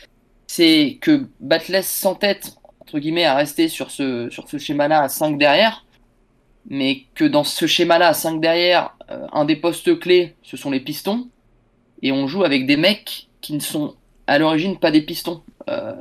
c'est 0.47 0.97
que 1.02 1.28
Batless 1.39 1.88
s'entête, 1.88 2.54
entre 2.80 2.99
guillemets, 2.99 3.25
à 3.25 3.36
rester 3.36 3.67
sur 3.67 3.91
ce, 3.91 4.30
sur 4.30 4.49
ce 4.49 4.58
schéma-là 4.58 5.02
à 5.02 5.10
5 5.10 5.38
derrière, 5.38 5.86
mais 6.69 7.04
que 7.15 7.25
dans 7.25 7.43
ce 7.43 7.67
schéma-là 7.67 8.10
à 8.10 8.13
5 8.13 8.41
derrière, 8.41 8.95
euh, 9.12 9.28
un 9.32 9.45
des 9.45 9.56
postes 9.56 9.99
clés, 9.99 10.36
ce 10.43 10.58
sont 10.58 10.71
les 10.71 10.80
pistons, 10.80 11.30
et 12.02 12.12
on 12.12 12.28
joue 12.28 12.43
avec 12.43 12.65
des 12.65 12.78
mecs 12.78 13.28
qui 13.41 13.54
ne 13.54 13.60
sont 13.60 13.95
à 14.28 14.39
l'origine 14.39 14.78
pas 14.78 14.91
des 14.91 15.02
pistons. 15.02 15.41
Euh, 15.69 15.93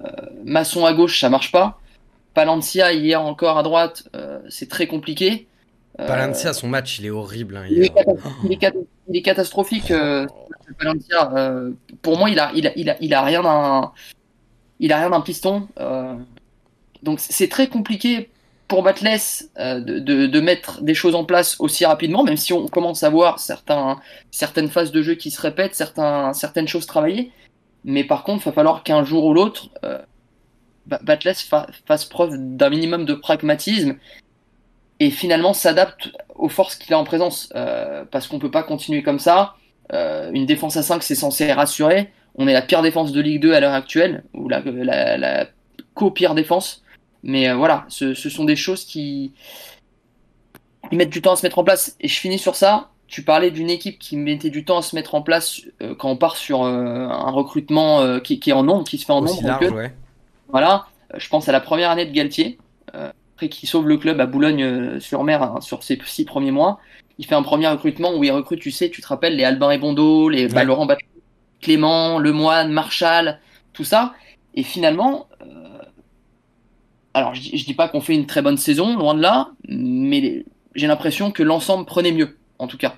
maçon 0.44 0.86
à 0.86 0.92
gauche, 0.92 1.20
ça 1.20 1.28
marche 1.28 1.50
pas. 1.50 1.80
Palencia 2.34 2.92
hier 2.92 3.20
encore 3.20 3.58
à 3.58 3.62
droite, 3.62 4.08
euh, 4.14 4.38
c'est 4.48 4.68
très 4.68 4.86
compliqué. 4.86 5.46
Euh, 5.98 6.06
Palencia, 6.06 6.52
son 6.52 6.68
match, 6.68 6.98
il 6.98 7.06
est 7.06 7.10
horrible. 7.10 7.56
Hein, 7.56 7.66
il, 7.70 7.82
est 7.82 7.92
il, 8.44 8.52
est 8.52 8.56
il, 9.08 9.16
est 9.16 9.22
catastrophique. 9.22 9.90
Euh, 9.90 10.26
euh, 10.84 11.72
pour 12.02 12.18
moi, 12.18 12.30
il 12.30 12.38
a, 12.38 12.50
il 12.54 12.66
a, 12.66 12.72
il 12.76 12.90
a, 12.90 12.96
il 13.00 13.14
a 13.14 13.22
rien 13.22 13.42
d'un, 13.42 13.92
il 14.80 14.92
a 14.92 14.98
rien 14.98 15.10
d'un 15.10 15.20
piston. 15.20 15.68
Euh, 15.78 16.14
donc 17.02 17.20
c'est 17.20 17.48
très 17.48 17.68
compliqué 17.68 18.30
pour 18.66 18.82
Batless 18.82 19.50
de, 19.56 20.40
mettre 20.40 20.82
des 20.82 20.94
choses 20.94 21.14
en 21.14 21.24
place 21.24 21.56
aussi 21.58 21.86
rapidement, 21.86 22.22
même 22.22 22.36
si 22.36 22.52
on 22.52 22.66
commence 22.68 23.02
à 23.02 23.08
voir 23.08 23.38
certaines 24.30 24.68
phases 24.68 24.92
de 24.92 25.00
jeu 25.00 25.14
qui 25.14 25.30
se 25.30 25.40
répètent, 25.40 25.74
certaines 25.74 26.68
choses 26.68 26.86
travaillées. 26.86 27.32
Mais 27.84 28.04
par 28.04 28.24
contre, 28.24 28.42
il 28.46 28.50
va 28.50 28.52
falloir 28.52 28.82
qu'un 28.82 29.04
jour 29.04 29.24
ou 29.24 29.32
l'autre, 29.32 29.70
fa 31.48 31.66
fasse 31.86 32.04
preuve 32.04 32.36
d'un 32.36 32.68
minimum 32.68 33.06
de 33.06 33.14
pragmatisme 33.14 33.96
et 35.00 35.10
finalement 35.10 35.52
s'adapte 35.52 36.10
aux 36.34 36.48
forces 36.48 36.76
qu'il 36.76 36.92
a 36.94 36.98
en 36.98 37.04
présence. 37.04 37.50
Euh, 37.54 38.04
parce 38.10 38.26
qu'on 38.26 38.38
peut 38.38 38.50
pas 38.50 38.62
continuer 38.62 39.02
comme 39.02 39.18
ça. 39.18 39.54
Euh, 39.92 40.30
une 40.32 40.46
défense 40.46 40.76
à 40.76 40.82
5, 40.82 41.02
c'est 41.02 41.14
censé 41.14 41.52
rassurer. 41.52 42.12
On 42.34 42.46
est 42.46 42.52
la 42.52 42.62
pire 42.62 42.82
défense 42.82 43.12
de 43.12 43.20
Ligue 43.20 43.42
2 43.42 43.52
à 43.52 43.60
l'heure 43.60 43.72
actuelle, 43.72 44.24
ou 44.34 44.48
la, 44.48 44.60
la, 44.60 45.16
la 45.16 45.46
co-pire 45.94 46.34
défense. 46.34 46.82
Mais 47.22 47.48
euh, 47.48 47.56
voilà, 47.56 47.84
ce, 47.88 48.14
ce, 48.14 48.30
sont 48.30 48.44
des 48.44 48.56
choses 48.56 48.84
qui... 48.84 49.32
qui 50.88 50.96
mettent 50.96 51.10
du 51.10 51.22
temps 51.22 51.32
à 51.32 51.36
se 51.36 51.44
mettre 51.44 51.58
en 51.58 51.64
place. 51.64 51.96
Et 52.00 52.08
je 52.08 52.18
finis 52.18 52.38
sur 52.38 52.54
ça. 52.54 52.90
Tu 53.06 53.22
parlais 53.22 53.50
d'une 53.50 53.70
équipe 53.70 53.98
qui 53.98 54.16
mettait 54.16 54.50
du 54.50 54.64
temps 54.64 54.78
à 54.78 54.82
se 54.82 54.94
mettre 54.94 55.14
en 55.14 55.22
place 55.22 55.62
quand 55.98 56.10
on 56.10 56.16
part 56.16 56.36
sur 56.36 56.64
un 56.64 57.30
recrutement 57.30 58.20
qui, 58.20 58.38
qui, 58.38 58.50
est 58.50 58.52
en 58.52 58.64
nombre, 58.64 58.84
qui 58.84 58.98
se 58.98 59.06
fait 59.06 59.14
en 59.14 59.22
Aussi 59.22 59.42
nombre. 59.42 59.62
Large, 59.62 59.72
ouais. 59.72 59.94
Voilà, 60.50 60.86
je 61.16 61.26
pense 61.30 61.48
à 61.48 61.52
la 61.52 61.60
première 61.60 61.90
année 61.90 62.04
de 62.04 62.12
Galtier. 62.12 62.58
Euh, 62.94 63.10
après 63.38 63.48
qu'il 63.48 63.68
sauve 63.68 63.86
le 63.86 63.98
club 63.98 64.20
à 64.20 64.26
Boulogne-sur-Mer 64.26 65.42
hein, 65.44 65.60
sur 65.60 65.84
ses 65.84 65.96
six 66.04 66.24
premiers 66.24 66.50
mois, 66.50 66.80
il 67.18 67.24
fait 67.24 67.36
un 67.36 67.42
premier 67.44 67.68
recrutement 67.68 68.16
où 68.16 68.24
il 68.24 68.32
recrute, 68.32 68.58
tu 68.58 68.72
sais, 68.72 68.90
tu 68.90 69.00
te 69.00 69.06
rappelles, 69.06 69.36
les 69.36 69.44
Albin 69.44 69.70
et 69.70 69.78
Bondo, 69.78 70.28
les 70.28 70.48
bah, 70.48 70.64
Laurent 70.64 70.86
Bat 70.86 70.98
Clément, 71.60 72.18
Lemoine, 72.18 72.72
Marshall, 72.72 73.38
tout 73.72 73.84
ça. 73.84 74.12
Et 74.56 74.64
finalement, 74.64 75.28
euh, 75.42 75.78
alors 77.14 77.32
je, 77.36 77.56
je 77.56 77.64
dis 77.64 77.74
pas 77.74 77.88
qu'on 77.88 78.00
fait 78.00 78.14
une 78.14 78.26
très 78.26 78.42
bonne 78.42 78.56
saison, 78.56 78.96
loin 78.96 79.14
de 79.14 79.22
là, 79.22 79.50
mais 79.68 80.44
j'ai 80.74 80.88
l'impression 80.88 81.30
que 81.30 81.44
l'ensemble 81.44 81.86
prenait 81.86 82.10
mieux, 82.10 82.38
en 82.58 82.66
tout 82.66 82.76
cas. 82.76 82.96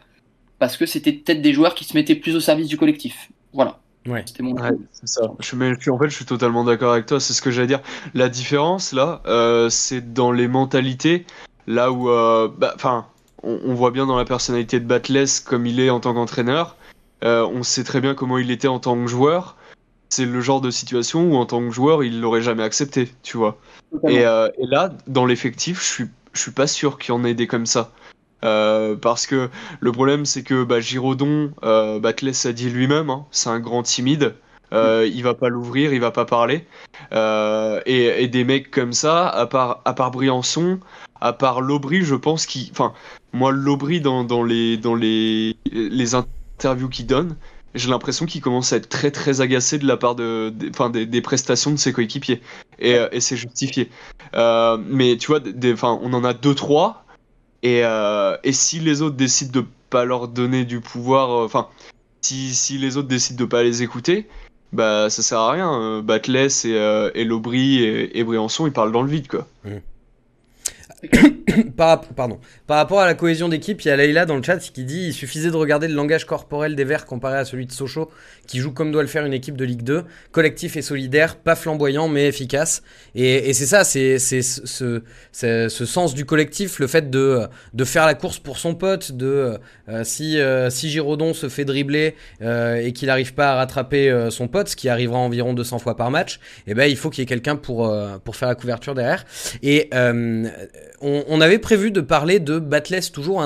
Parce 0.59 0.79
que 0.79 0.87
c'était 0.87 1.13
peut-être 1.13 1.43
des 1.43 1.53
joueurs 1.53 1.75
qui 1.75 1.85
se 1.85 1.95
mettaient 1.95 2.15
plus 2.15 2.35
au 2.35 2.41
service 2.41 2.69
du 2.69 2.79
collectif. 2.79 3.31
Voilà. 3.53 3.80
Ouais. 4.07 4.23
C'était 4.27 4.43
mon. 4.43 4.55
Ouais, 4.55 4.71
c'est 4.93 5.09
ça. 5.09 5.31
Je, 5.41 5.57
mais, 5.57 5.73
en 5.89 5.99
fait, 5.99 6.09
je 6.09 6.15
suis 6.15 6.25
totalement 6.25 6.65
d'accord 6.65 6.93
avec 6.93 7.07
toi. 7.07 7.21
C'est 7.21 7.33
ce 7.33 7.43
que 7.43 7.51
j'allais 7.51 7.67
dire. 7.67 7.83
La 8.15 8.29
différence 8.29 8.93
là, 8.93 9.21
euh, 9.27 9.69
c'est 9.69 10.13
dans 10.13 10.33
les 10.33 10.49
mentalités. 10.49 11.27
Là 11.67 11.93
où, 11.93 12.09
euh, 12.09 12.49
bah, 12.49 12.73
enfin, 12.75 13.07
on, 13.43 13.61
on, 13.65 13.75
voit 13.75 13.91
bien 13.91 14.07
dans 14.07 14.17
la 14.17 14.25
personnalité 14.25 14.81
de 14.81 14.87
Batless 14.87 15.41
comme 15.41 15.67
il 15.67 15.81
est 15.81 15.91
en 15.91 16.01
tant 16.01 16.15
qu'entraîneur. 16.15 16.77
Euh, 17.23 17.47
on 17.47 17.63
sait 17.63 17.85
très 17.85 18.01
bien 18.01 18.15
comment 18.15 18.39
il 18.39 18.51
était 18.51 18.69
en 18.69 18.79
tant 18.79 18.97
que 18.97 19.07
joueur. 19.07 19.57
C'est 20.09 20.25
le 20.25 20.41
genre 20.41 20.61
de 20.61 20.71
situation 20.71 21.31
où 21.31 21.37
en 21.37 21.47
tant 21.47 21.61
que 21.61 21.71
joueur, 21.71 22.03
il 22.03 22.21
l'aurait 22.21 22.43
jamais 22.43 22.63
accepté, 22.63 23.11
tu 23.23 23.37
vois. 23.37 23.59
Et, 24.09 24.25
euh, 24.25 24.49
et, 24.59 24.67
là, 24.67 24.93
dans 25.07 25.27
l'effectif, 25.27 25.81
je 25.81 25.87
suis, 25.87 26.05
je 26.33 26.41
suis 26.41 26.51
pas 26.51 26.67
sûr 26.67 26.99
qu'il 26.99 27.15
y 27.15 27.17
en 27.17 27.25
ait 27.25 27.35
des 27.35 27.47
comme 27.47 27.67
ça. 27.67 27.93
Euh, 28.45 28.97
parce 28.97 29.27
que 29.27 29.51
le 29.81 29.93
problème, 29.93 30.25
c'est 30.25 30.43
que 30.43 30.65
bah, 30.65 30.81
Giraudon, 30.81 31.53
euh, 31.63 32.01
Batless 32.01 32.47
a 32.47 32.53
dit 32.53 32.71
lui-même, 32.71 33.11
hein, 33.11 33.27
c'est 33.31 33.51
un 33.51 33.61
grand 33.61 33.83
timide. 33.83 34.35
Euh, 34.73 35.09
il 35.13 35.23
va 35.23 35.35
pas 35.35 35.49
l'ouvrir, 35.49 35.93
il 35.93 36.01
va 36.01 36.11
pas 36.11 36.25
parler. 36.25 36.65
Euh, 37.13 37.81
et, 37.87 38.29
des 38.29 38.45
mecs 38.45 38.71
comme 38.71 38.93
ça, 38.93 39.29
à 39.29 39.47
part, 39.47 39.83
à 39.85 39.95
part 39.95 40.11
Briançon, 40.11 40.79
à 41.21 41.33
part 41.33 41.61
Lobry, 41.61 42.03
je 42.03 42.15
pense 42.15 42.47
qu'il. 42.47 42.71
Moi, 43.33 43.53
Lobry, 43.53 44.01
dans, 44.01 44.25
dans, 44.25 44.45
les, 44.45 44.77
dans 44.77 44.95
les, 44.95 45.57
les 45.73 46.15
interviews 46.15 46.89
qu'il 46.89 47.07
donne, 47.07 47.37
j'ai 47.75 47.91
l'impression 47.91 48.27
qu'il 48.27 48.41
commence 48.41 48.73
à 48.73 48.77
être 48.77 48.89
très 48.89 49.11
très 49.11 49.41
agacé 49.41 49.79
de 49.79 49.87
la 49.87 49.97
part 49.97 50.15
de, 50.15 50.51
de 50.51 51.05
des, 51.05 51.21
prestations 51.21 51.73
de 51.73 51.77
ses 51.77 51.93
coéquipiers. 51.93 52.41
Et, 52.79 52.97
et 53.13 53.21
c'est 53.21 53.37
justifié. 53.37 53.91
Euh, 54.35 54.79
mais 54.89 55.17
tu 55.17 55.29
vois, 55.29 55.41
des, 55.41 55.75
on 55.83 56.13
en 56.13 56.25
a 56.25 56.33
deux 56.33 56.55
trois. 56.55 57.05
Et, 57.63 57.85
euh, 57.85 58.37
et 58.43 58.53
si 58.53 58.81
les 58.81 59.03
autres 59.03 59.17
décident 59.17 59.61
de 59.61 59.67
pas 59.91 60.05
leur 60.05 60.29
donner 60.29 60.65
du 60.65 60.81
pouvoir, 60.81 61.31
euh, 61.31 61.45
enfin, 61.45 61.69
si, 62.23 62.55
si 62.55 62.79
les 62.79 62.97
autres 62.97 63.09
décident 63.09 63.39
de 63.39 63.49
pas 63.49 63.63
les 63.63 63.83
écouter, 63.83 64.27
bah 64.73 65.11
ça 65.11 65.23
sert 65.23 65.39
à 65.39 65.53
rien. 65.53 66.01
Batless 66.03 66.65
et, 66.65 66.75
euh, 66.75 67.11
et 67.15 67.25
Lobry 67.25 67.83
et, 67.83 68.19
et, 68.19 68.25
Briançon, 68.25 68.67
ils 68.67 68.73
parlent 68.73 68.93
dans 68.93 69.03
le 69.03 69.11
vide, 69.11 69.29
quoi. 69.29 69.47
par, 71.77 72.01
pardon. 72.01 72.39
Par 72.67 72.77
rapport 72.77 73.01
à 73.01 73.07
la 73.07 73.15
cohésion 73.15 73.49
d'équipe, 73.49 73.83
il 73.83 73.89
y 73.89 73.91
a 73.91 73.97
Leïla 73.97 74.27
dans 74.27 74.37
le 74.37 74.43
chat 74.43 74.59
qui 74.59 74.85
dit 74.85 75.09
il 75.09 75.13
suffisait 75.13 75.51
de 75.51 75.57
regarder 75.57 75.89
le 75.89 75.95
langage 75.95 76.27
corporel 76.27 76.75
des 76.75 76.85
Verts 76.85 77.07
comparé 77.07 77.39
à 77.39 77.45
celui 77.45 77.67
de 77.67 77.73
Sochaux, 77.73 78.11
qui 78.47 78.59
joue 78.59 78.73
comme 78.73 78.93
doit 78.93 79.03
le 79.03 79.09
faire 79.09 79.25
une 79.25 79.33
équipe 79.33 79.57
de 79.57 79.65
Ligue 79.65 79.83
2, 79.83 80.05
collectif 80.33 80.77
et 80.77 80.83
solidaire, 80.83 81.37
pas 81.37 81.57
flamboyant 81.57 82.09
mais 82.09 82.27
efficace. 82.27 82.83
Et, 83.15 83.53
c'est 83.53 83.67
ça, 83.67 83.85
c'est 83.85 84.19
ce, 84.19 85.03
ce, 85.33 85.85
sens 85.87 86.15
du 86.15 86.25
collectif, 86.25 86.79
le 86.79 86.87
fait 86.87 87.11
de, 87.11 87.47
de 87.75 87.85
faire 87.85 88.07
la 88.07 88.15
course 88.15 88.39
pour 88.39 88.59
son 88.59 88.75
pote, 88.75 89.13
de 89.13 89.59
euh, 89.89 90.05
si, 90.05 90.39
euh, 90.39 90.71
si 90.71 90.91
Giraudon 90.91 91.35
se 91.35 91.49
fait 91.49 91.65
dribbler 91.65 92.15
euh, 92.43 92.77
et 92.77 92.93
qu'il 92.93 93.09
n'arrive 93.09 93.35
pas 93.35 93.53
à 93.53 93.55
rattraper 93.57 94.11
euh, 94.11 94.31
son 94.31 94.49
pote, 94.49 94.69
ce 94.69 94.77
qui 94.77 94.89
arrivera 94.89 95.19
environ 95.19 95.55
200 95.55 95.79
fois 95.79 95.97
par 95.97 96.11
match, 96.11 96.41
eh 96.67 96.75
ben 96.75 96.85
il 96.85 96.97
faut 96.97 97.11
qu'il 97.11 97.23
y 97.23 97.25
ait 97.25 97.27
quelqu'un 97.27 97.57
pour, 97.57 97.93
pour 98.25 98.37
faire 98.37 98.49
la 98.49 98.55
couverture 98.55 98.95
derrière. 98.95 99.25
Et 99.63 99.91
on, 101.01 101.41
avait 101.41 101.59
prévu 101.59 101.91
de 101.91 102.01
parler 102.01 102.41
de 102.41 102.59
Batless 102.59 103.13
toujours 103.13 103.43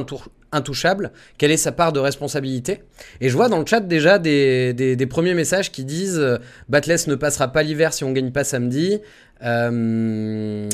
intouchable. 0.53 1.12
Quelle 1.38 1.51
est 1.51 1.57
sa 1.57 1.73
part 1.73 1.93
de 1.93 2.01
responsabilité 2.01 2.83
Et 3.21 3.29
je 3.29 3.37
vois 3.37 3.49
dans 3.49 3.59
le 3.59 3.67
chat 3.67 3.81
déjà 3.81 4.19
des, 4.19 5.07
premiers 5.09 5.35
messages 5.35 5.71
qui 5.73 5.85
disent 5.85 6.19
euh, 6.19 6.38
Batless 6.69 7.07
ne 7.07 7.14
passera 7.14 7.49
pas 7.49 7.62
l'hiver 7.62 7.93
si 7.93 8.05
on 8.05 8.12
gagne 8.12 8.31
pas 8.31 8.45
samedi. 8.45 9.01
Euh, 9.43 10.69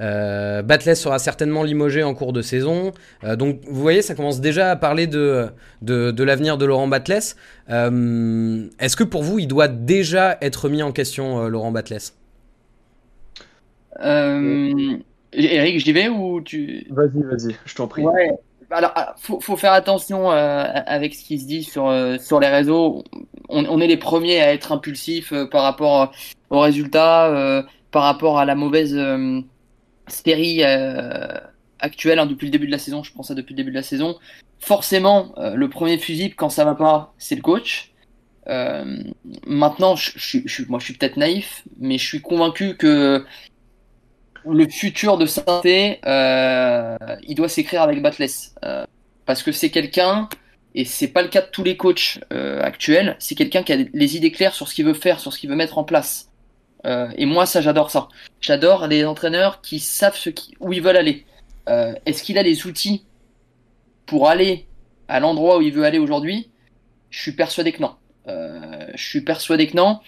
euh, 0.00 0.62
Batless 0.62 1.00
sera 1.00 1.18
certainement 1.18 1.62
limogé 1.62 2.02
en 2.02 2.14
cours 2.14 2.32
de 2.32 2.42
saison. 2.42 2.92
Euh, 3.22 3.36
donc 3.36 3.60
vous 3.66 3.80
voyez, 3.80 4.02
ça 4.02 4.14
commence 4.14 4.40
déjà 4.40 4.70
à 4.70 4.76
parler 4.76 5.06
de, 5.06 5.50
l'avenir 5.82 6.58
de 6.58 6.64
Laurent 6.64 6.88
Batless. 6.88 7.36
Euh, 7.70 8.66
Est-ce 8.80 8.96
que 8.96 9.04
pour 9.04 9.22
vous, 9.22 9.38
il 9.38 9.48
doit 9.48 9.68
déjà 9.68 10.38
être 10.40 10.68
mis 10.68 10.82
en 10.82 10.92
question, 10.92 11.48
Laurent 11.48 11.72
Batless 11.72 12.14
euh, 14.00 14.96
Eric, 15.32 15.84
je 15.84 15.92
vais 15.92 16.08
ou 16.08 16.40
tu. 16.40 16.86
Vas-y, 16.90 17.22
vas-y, 17.22 17.56
je 17.64 17.74
t'en 17.74 17.88
prie. 17.88 18.02
Ouais. 18.02 18.30
Alors, 18.70 18.92
ah, 18.96 19.14
faut, 19.18 19.40
faut 19.40 19.56
faire 19.56 19.72
attention 19.72 20.32
euh, 20.32 20.64
avec 20.86 21.14
ce 21.14 21.24
qui 21.24 21.38
se 21.38 21.46
dit 21.46 21.62
sur, 21.62 21.88
euh, 21.88 22.18
sur 22.18 22.40
les 22.40 22.48
réseaux. 22.48 23.04
On, 23.48 23.64
on, 23.66 23.80
est 23.80 23.86
les 23.86 23.96
premiers 23.96 24.40
à 24.40 24.52
être 24.52 24.72
impulsifs 24.72 25.32
euh, 25.32 25.46
par 25.46 25.62
rapport 25.62 26.12
aux 26.50 26.60
résultats, 26.60 27.64
par 27.90 28.02
rapport 28.02 28.38
à 28.38 28.44
la 28.44 28.54
mauvaise 28.54 28.98
série 30.08 30.62
actuelle 31.80 32.18
hein, 32.18 32.26
depuis 32.26 32.46
le 32.46 32.50
début 32.50 32.66
de 32.66 32.72
la 32.72 32.78
saison. 32.78 33.02
Je 33.02 33.12
pense 33.12 33.30
à 33.30 33.34
depuis 33.34 33.52
le 33.52 33.58
début 33.58 33.70
de 33.70 33.76
la 33.76 33.82
saison. 33.82 34.16
Forcément, 34.60 35.34
le 35.36 35.68
premier 35.68 35.98
fusible 35.98 36.34
quand 36.34 36.48
ça 36.48 36.64
va 36.64 36.74
pas, 36.74 37.14
c'est 37.18 37.34
le 37.34 37.42
coach. 37.42 37.92
maintenant, 39.46 39.96
je, 39.96 40.12
je, 40.16 40.38
je, 40.44 40.64
moi, 40.68 40.78
je 40.78 40.84
suis 40.84 40.94
peut-être 40.94 41.16
naïf, 41.16 41.64
mais 41.78 41.98
je 41.98 42.06
suis 42.06 42.20
convaincu 42.20 42.76
que 42.76 43.24
le 44.46 44.68
futur 44.68 45.18
de 45.18 45.26
Sainté, 45.26 46.00
euh, 46.06 46.96
il 47.26 47.34
doit 47.34 47.48
s'écrire 47.48 47.82
avec 47.82 48.02
Batless. 48.02 48.54
Euh, 48.64 48.84
parce 49.26 49.42
que 49.42 49.52
c'est 49.52 49.70
quelqu'un, 49.70 50.28
et 50.74 50.84
c'est 50.84 51.08
pas 51.08 51.22
le 51.22 51.28
cas 51.28 51.40
de 51.40 51.46
tous 51.46 51.64
les 51.64 51.76
coachs 51.76 52.20
euh, 52.32 52.60
actuels, 52.62 53.16
c'est 53.18 53.34
quelqu'un 53.34 53.62
qui 53.62 53.72
a 53.72 53.76
les 53.76 54.16
idées 54.16 54.32
claires 54.32 54.54
sur 54.54 54.68
ce 54.68 54.74
qu'il 54.74 54.84
veut 54.84 54.94
faire, 54.94 55.20
sur 55.20 55.32
ce 55.32 55.38
qu'il 55.38 55.48
veut 55.48 55.56
mettre 55.56 55.78
en 55.78 55.84
place. 55.84 56.30
Euh, 56.84 57.08
et 57.16 57.24
moi, 57.24 57.46
ça, 57.46 57.62
j'adore 57.62 57.90
ça. 57.90 58.08
J'adore 58.40 58.86
les 58.86 59.04
entraîneurs 59.04 59.62
qui 59.62 59.80
savent 59.80 60.16
ce 60.16 60.30
qui, 60.30 60.54
où 60.60 60.72
ils 60.72 60.82
veulent 60.82 60.96
aller. 60.96 61.24
Est-ce 61.66 62.22
qu'il 62.22 62.36
a 62.36 62.42
les 62.42 62.66
outils 62.66 63.06
pour 64.04 64.28
aller 64.28 64.66
à 65.08 65.18
l'endroit 65.18 65.56
où 65.56 65.62
il 65.62 65.72
veut 65.72 65.84
aller 65.84 65.98
aujourd'hui? 65.98 66.50
Je 67.08 67.22
suis 67.22 67.32
persuadé 67.32 67.72
que 67.72 67.80
non. 67.80 67.94
Je 68.26 69.02
suis 69.02 69.22
persuadé 69.22 69.68
que 69.68 69.76
non 69.78 70.00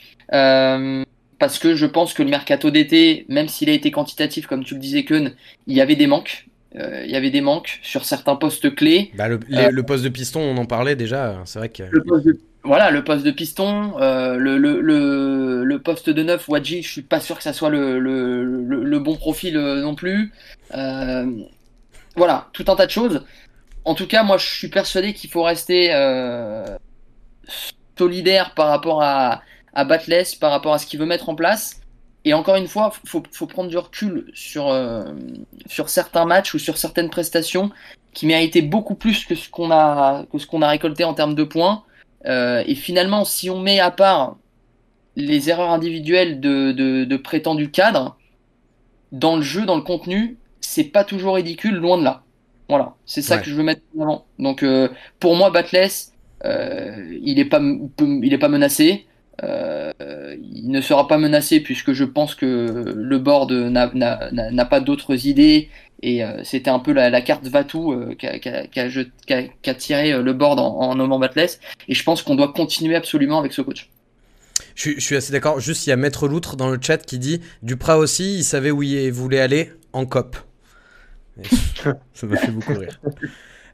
parce 1.39 1.59
que 1.59 1.75
je 1.75 1.87
pense 1.87 2.15
que 2.15 2.23
le 2.23 2.31
mercato 2.31 2.71
d'été, 2.71 3.27
même 3.29 3.49
s'il 3.49 3.69
a 3.69 3.73
été 3.73 3.91
quantitatif, 3.91 4.47
comme 4.47 4.65
tu 4.65 4.75
le 4.75 4.81
disais, 4.81 5.05
Keun, 5.05 5.33
il 5.67 5.77
y 5.77 5.81
avait 5.81 5.97
des 5.97 6.07
manques. 6.07 6.47
Euh, 6.77 7.05
il 7.05 7.11
y 7.11 7.17
avait 7.17 7.31
des 7.31 7.41
manques 7.41 7.79
sur 7.83 8.05
certains 8.05 8.37
postes 8.37 8.75
clés. 8.75 9.11
Bah, 9.17 9.29
le, 9.29 9.41
les, 9.49 9.67
euh, 9.67 9.71
le, 9.71 9.83
poste 9.83 10.05
de 10.05 10.09
piston, 10.09 10.41
on 10.41 10.57
en 10.57 10.67
parlait 10.67 10.97
déjà. 10.97 11.41
C'est 11.45 11.59
vrai 11.59 11.69
que. 11.69 11.85
Le 11.91 12.01
de, 12.21 12.39
voilà, 12.65 12.91
le 12.91 13.05
poste 13.05 13.25
de 13.25 13.31
piston, 13.31 13.99
euh, 14.01 14.37
le, 14.37 14.59
le, 14.59 14.81
le, 14.81 15.65
le, 15.65 15.79
poste 15.79 16.11
de 16.11 16.23
neuf, 16.23 16.49
Wadji, 16.49 16.83
je 16.83 16.91
suis 16.91 17.03
pas 17.03 17.21
sûr 17.21 17.37
que 17.37 17.43
ça 17.43 17.53
soit 17.53 17.71
le, 17.71 18.99
bon 18.99 19.17
profil 19.17 19.59
non 19.59 19.95
plus. 19.95 20.33
Voilà, 22.17 22.49
tout 22.53 22.65
un 22.69 22.77
tas 22.77 22.87
de 22.87 22.91
choses. 22.91 23.25
En 23.85 23.95
tout 23.95 24.07
cas, 24.07 24.23
moi, 24.23 24.37
je 24.37 24.47
suis 24.47 24.69
persuadé 24.69 25.13
qu'il 25.13 25.31
faut 25.31 25.43
rester 25.43 25.93
solidaire 27.97 28.53
par 28.55 28.69
rapport 28.69 29.03
à, 29.03 29.43
à 29.77 29.85
Batless 29.85 30.35
par 30.35 30.51
rapport 30.51 30.73
à 30.73 30.79
ce 30.79 30.87
qu'il 30.87 30.99
veut 30.99 31.07
mettre 31.07 31.29
en 31.29 31.37
place. 31.37 31.81
Et 32.25 32.35
encore 32.35 32.57
une 32.57 32.67
fois, 32.67 32.93
faut, 33.05 33.23
faut 33.31 33.47
prendre 33.47 33.69
du 33.69 33.79
recul 33.79 34.29
sur, 34.35 34.69
euh, 34.69 35.05
sur 35.67 35.89
certains 35.89 36.25
matchs 36.25 36.55
ou 36.55 36.59
sur 36.59 36.77
certaines 36.77 37.11
prestations 37.11 37.71
qui 38.13 38.27
méritaient 38.27 38.63
beaucoup 38.63 38.97
plus 38.97 39.25
que 39.25 39.37
ce 39.37 39.49
qu'on 39.49 39.71
a, 39.71 40.25
que 40.33 40.39
ce 40.39 40.47
qu'on 40.47 40.63
a 40.63 40.69
récolté 40.69 41.05
en 41.05 41.15
termes 41.15 41.37
de 41.37 41.45
points. 41.45 41.85
Euh, 42.25 42.65
et 42.67 42.75
finalement, 42.75 43.25
si 43.25 43.49
on 43.51 43.61
met 43.61 43.79
à 43.79 43.93
part 43.93 44.39
les 45.15 45.51
erreurs 45.51 45.71
individuelles 45.71 46.41
de, 46.41 46.73
de, 46.73 47.05
de 47.05 47.17
prétendus 47.17 47.71
cadres, 47.71 48.17
dans 49.13 49.37
le 49.37 49.43
jeu, 49.43 49.67
dans 49.67 49.77
le 49.77 49.83
contenu, 49.83 50.37
c'est 50.61 50.85
pas 50.85 51.05
toujours 51.05 51.37
ridicule, 51.37 51.77
loin 51.77 51.99
de 51.99 52.05
là. 52.05 52.23
Voilà, 52.69 52.95
c'est 53.05 53.23
ça 53.23 53.37
ouais. 53.37 53.43
que 53.43 53.49
je 53.49 53.55
veux 53.55 53.63
mettre 53.63 53.83
en 53.97 54.03
avant. 54.03 54.27
Donc 54.39 54.63
euh, 54.63 54.89
pour 55.21 55.37
moi, 55.37 55.51
Batless, 55.51 56.13
euh, 56.45 57.17
il 57.23 57.39
est 57.39 57.45
pas, 57.45 57.61
il 57.61 58.33
est 58.33 58.39
pas 58.39 58.49
menacé. 58.49 59.07
Euh, 59.43 59.93
il 60.41 60.71
ne 60.71 60.81
sera 60.81 61.07
pas 61.09 61.19
menacé 61.19 61.61
puisque 61.61 61.93
je 61.93 62.05
pense 62.05 62.35
que 62.35 62.95
le 62.97 63.19
board 63.19 63.53
n'a 63.53 64.65
pas 64.65 64.81
d'autres 64.81 65.27
idées 65.27 65.69
et 66.03 66.25
euh, 66.25 66.43
c'était 66.45 66.71
un 66.71 66.79
peu 66.79 66.93
la, 66.93 67.11
la 67.11 67.21
carte 67.21 67.47
Vatou 67.47 67.93
euh, 67.93 68.15
qu'a 68.15 68.39
qu 68.39 68.51
qu 69.27 69.51
qu 69.63 69.75
tiré 69.77 70.23
le 70.23 70.33
board 70.33 70.59
en, 70.59 70.79
en 70.79 70.95
nommant 70.95 71.19
Batless 71.19 71.61
et 71.89 71.95
je 71.95 72.03
pense 72.03 72.23
qu'on 72.23 72.35
doit 72.35 72.53
continuer 72.53 72.97
absolument 72.97 73.39
avec 73.39 73.53
ce 73.53 73.63
coach. 73.63 73.91
Je, 74.75 74.93
je 74.93 75.01
suis 75.01 75.17
assez 75.17 75.33
d'accord. 75.33 75.61
Juste, 75.61 75.87
il 75.87 75.91
y 75.91 75.93
a 75.93 75.97
Maître 75.97 76.29
Loutre 76.29 76.57
dans 76.57 76.71
le 76.71 76.79
chat 76.81 76.99
qui 76.99 77.19
dit 77.19 77.41
Duprat 77.63 77.99
aussi, 77.99 78.39
il 78.39 78.45
savait 78.45 78.71
où 78.71 78.83
il 78.83 79.11
voulait 79.11 79.41
aller 79.41 79.73
en 79.93 80.07
COP. 80.07 80.37
ça 82.15 82.27
m'a 82.27 82.37
fait 82.37 82.51
beaucoup 82.51 82.75
rire. 82.75 83.01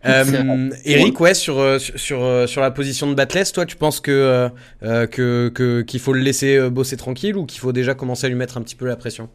Euh, 0.04 0.70
Eric, 0.84 1.20
ouais, 1.20 1.34
sur, 1.34 1.58
euh, 1.58 1.78
sur, 1.78 1.98
sur, 1.98 2.22
euh, 2.22 2.46
sur, 2.46 2.60
la 2.60 2.70
position 2.70 3.06
de 3.08 3.14
Batless, 3.14 3.52
toi, 3.52 3.66
tu 3.66 3.76
penses 3.76 4.00
que, 4.00 4.50
euh, 4.82 5.06
que, 5.06 5.50
que, 5.54 5.82
qu'il 5.82 6.00
faut 6.00 6.12
le 6.12 6.20
laisser 6.20 6.70
bosser 6.70 6.96
tranquille 6.96 7.36
ou 7.36 7.46
qu'il 7.46 7.60
faut 7.60 7.72
déjà 7.72 7.94
commencer 7.94 8.26
à 8.26 8.28
lui 8.28 8.36
mettre 8.36 8.56
un 8.56 8.62
petit 8.62 8.74
peu 8.74 8.86
la 8.86 8.96
pression? 8.96 9.28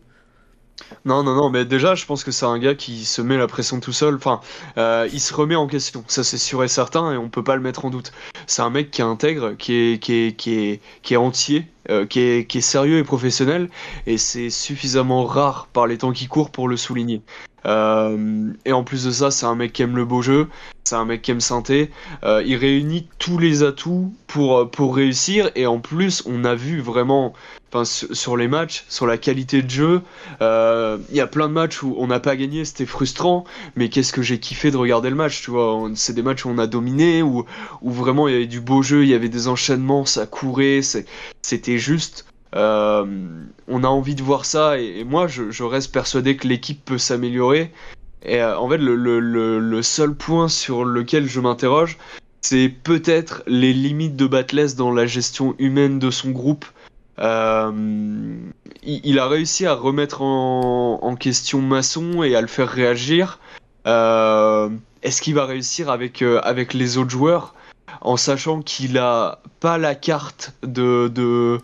Non, 1.05 1.23
non, 1.23 1.35
non, 1.35 1.49
mais 1.49 1.65
déjà, 1.65 1.95
je 1.95 2.05
pense 2.05 2.23
que 2.23 2.31
c'est 2.31 2.45
un 2.45 2.59
gars 2.59 2.75
qui 2.75 3.05
se 3.05 3.21
met 3.21 3.37
la 3.37 3.47
pression 3.47 3.79
tout 3.79 3.93
seul. 3.93 4.15
Enfin, 4.15 4.41
euh, 4.77 5.07
il 5.11 5.19
se 5.19 5.33
remet 5.33 5.55
en 5.55 5.67
question, 5.67 6.03
ça 6.07 6.23
c'est 6.23 6.37
sûr 6.37 6.63
et 6.63 6.67
certain, 6.67 7.13
et 7.13 7.17
on 7.17 7.29
peut 7.29 7.43
pas 7.43 7.55
le 7.55 7.61
mettre 7.61 7.85
en 7.85 7.89
doute. 7.89 8.11
C'est 8.45 8.61
un 8.61 8.69
mec 8.69 8.91
qui 8.91 9.01
est 9.01 9.05
intègre, 9.05 9.53
qui 9.53 9.73
est, 9.73 11.15
entier, 11.15 11.65
euh, 11.89 12.05
qui, 12.05 12.19
est, 12.19 12.47
qui 12.47 12.57
est 12.59 12.61
sérieux 12.61 12.97
et 12.97 13.03
professionnel, 13.03 13.69
et 14.05 14.17
c'est 14.17 14.49
suffisamment 14.49 15.25
rare 15.25 15.67
par 15.71 15.87
les 15.87 15.97
temps 15.97 16.11
qui 16.11 16.27
courent 16.27 16.51
pour 16.51 16.67
le 16.67 16.77
souligner. 16.77 17.21
Euh, 17.65 18.51
et 18.65 18.71
en 18.71 18.83
plus 18.83 19.03
de 19.03 19.11
ça, 19.11 19.31
c'est 19.31 19.45
un 19.45 19.55
mec 19.55 19.73
qui 19.73 19.83
aime 19.83 19.95
le 19.95 20.05
beau 20.05 20.21
jeu, 20.21 20.47
c'est 20.87 20.95
un 20.95 21.05
mec 21.05 21.21
qui 21.21 21.31
aime 21.31 21.41
synthé. 21.41 21.91
Euh, 22.23 22.41
il 22.45 22.55
réunit 22.55 23.07
tous 23.19 23.37
les 23.37 23.63
atouts 23.63 24.13
pour, 24.27 24.69
pour 24.71 24.95
réussir, 24.95 25.51
et 25.55 25.67
en 25.67 25.79
plus, 25.79 26.23
on 26.25 26.45
a 26.45 26.55
vu 26.55 26.79
vraiment 26.79 27.33
sur, 27.83 28.37
les 28.37 28.47
matchs, 28.47 28.85
sur 28.89 29.05
la 29.05 29.17
qualité 29.17 29.61
de 29.61 29.69
jeu. 29.69 30.01
euh, 30.41 30.97
Il 31.09 31.15
y 31.15 31.21
a 31.21 31.27
plein 31.27 31.47
de 31.47 31.53
matchs 31.53 31.83
où 31.83 31.95
on 31.97 32.07
n'a 32.07 32.19
pas 32.19 32.35
gagné, 32.35 32.65
c'était 32.65 32.85
frustrant, 32.85 33.43
mais 33.75 33.89
qu'est-ce 33.89 34.13
que 34.13 34.21
j'ai 34.21 34.39
kiffé 34.39 34.71
de 34.71 34.77
regarder 34.77 35.09
le 35.09 35.15
match, 35.15 35.41
tu 35.41 35.51
vois. 35.51 35.89
C'est 35.95 36.13
des 36.13 36.23
matchs 36.23 36.45
où 36.45 36.49
on 36.49 36.57
a 36.57 36.67
dominé, 36.67 37.21
où, 37.21 37.45
où 37.81 37.91
vraiment 37.91 38.27
il 38.27 38.33
y 38.33 38.37
avait 38.37 38.47
du 38.47 38.61
beau 38.61 38.81
jeu, 38.81 39.03
il 39.03 39.09
y 39.09 39.13
avait 39.13 39.29
des 39.29 39.47
enchaînements, 39.47 40.05
ça 40.05 40.25
courait, 40.25 40.81
c'était 41.41 41.77
juste. 41.77 42.25
Euh, 42.55 43.05
on 43.67 43.83
a 43.83 43.87
envie 43.87 44.15
de 44.15 44.23
voir 44.23 44.45
ça, 44.45 44.79
et, 44.79 45.03
moi 45.03 45.27
je 45.27 45.63
reste 45.63 45.91
persuadé 45.91 46.37
que 46.37 46.47
l'équipe 46.47 46.83
peut 46.83 46.97
s'améliorer. 46.97 47.71
Et 48.23 48.41
euh, 48.41 48.57
en 48.57 48.69
fait, 48.69 48.77
le, 48.77 49.81
seul 49.81 50.13
point 50.13 50.47
sur 50.47 50.83
lequel 50.85 51.27
je 51.27 51.39
m'interroge, 51.39 51.97
c'est 52.41 52.69
peut-être 52.69 53.43
les 53.47 53.73
limites 53.73 54.15
de 54.15 54.27
Batless 54.27 54.75
dans 54.75 54.91
la 54.91 55.05
gestion 55.05 55.55
humaine 55.59 55.99
de 55.99 56.11
son 56.11 56.31
groupe. 56.31 56.65
Euh, 57.19 57.71
il, 58.83 59.19
a 59.19 59.27
réussi 59.27 59.65
à 59.65 59.73
remettre 59.73 60.21
en, 60.21 61.15
question 61.19 61.61
Masson 61.61 62.23
et 62.23 62.35
à 62.35 62.41
le 62.41 62.47
faire 62.47 62.69
réagir. 62.69 63.39
Euh, 63.87 64.69
Est-ce 65.01 65.21
qu'il 65.21 65.33
va 65.33 65.45
réussir 65.45 65.89
avec, 65.89 66.21
avec 66.21 66.73
les 66.73 66.97
autres 66.97 67.09
joueurs 67.09 67.53
en 68.01 68.17
sachant 68.17 68.61
qu'il 68.61 68.97
a 68.97 69.39
pas 69.59 69.77
la 69.77 69.95
carte 69.95 70.53
de, 70.61 71.07
de, 71.07 71.59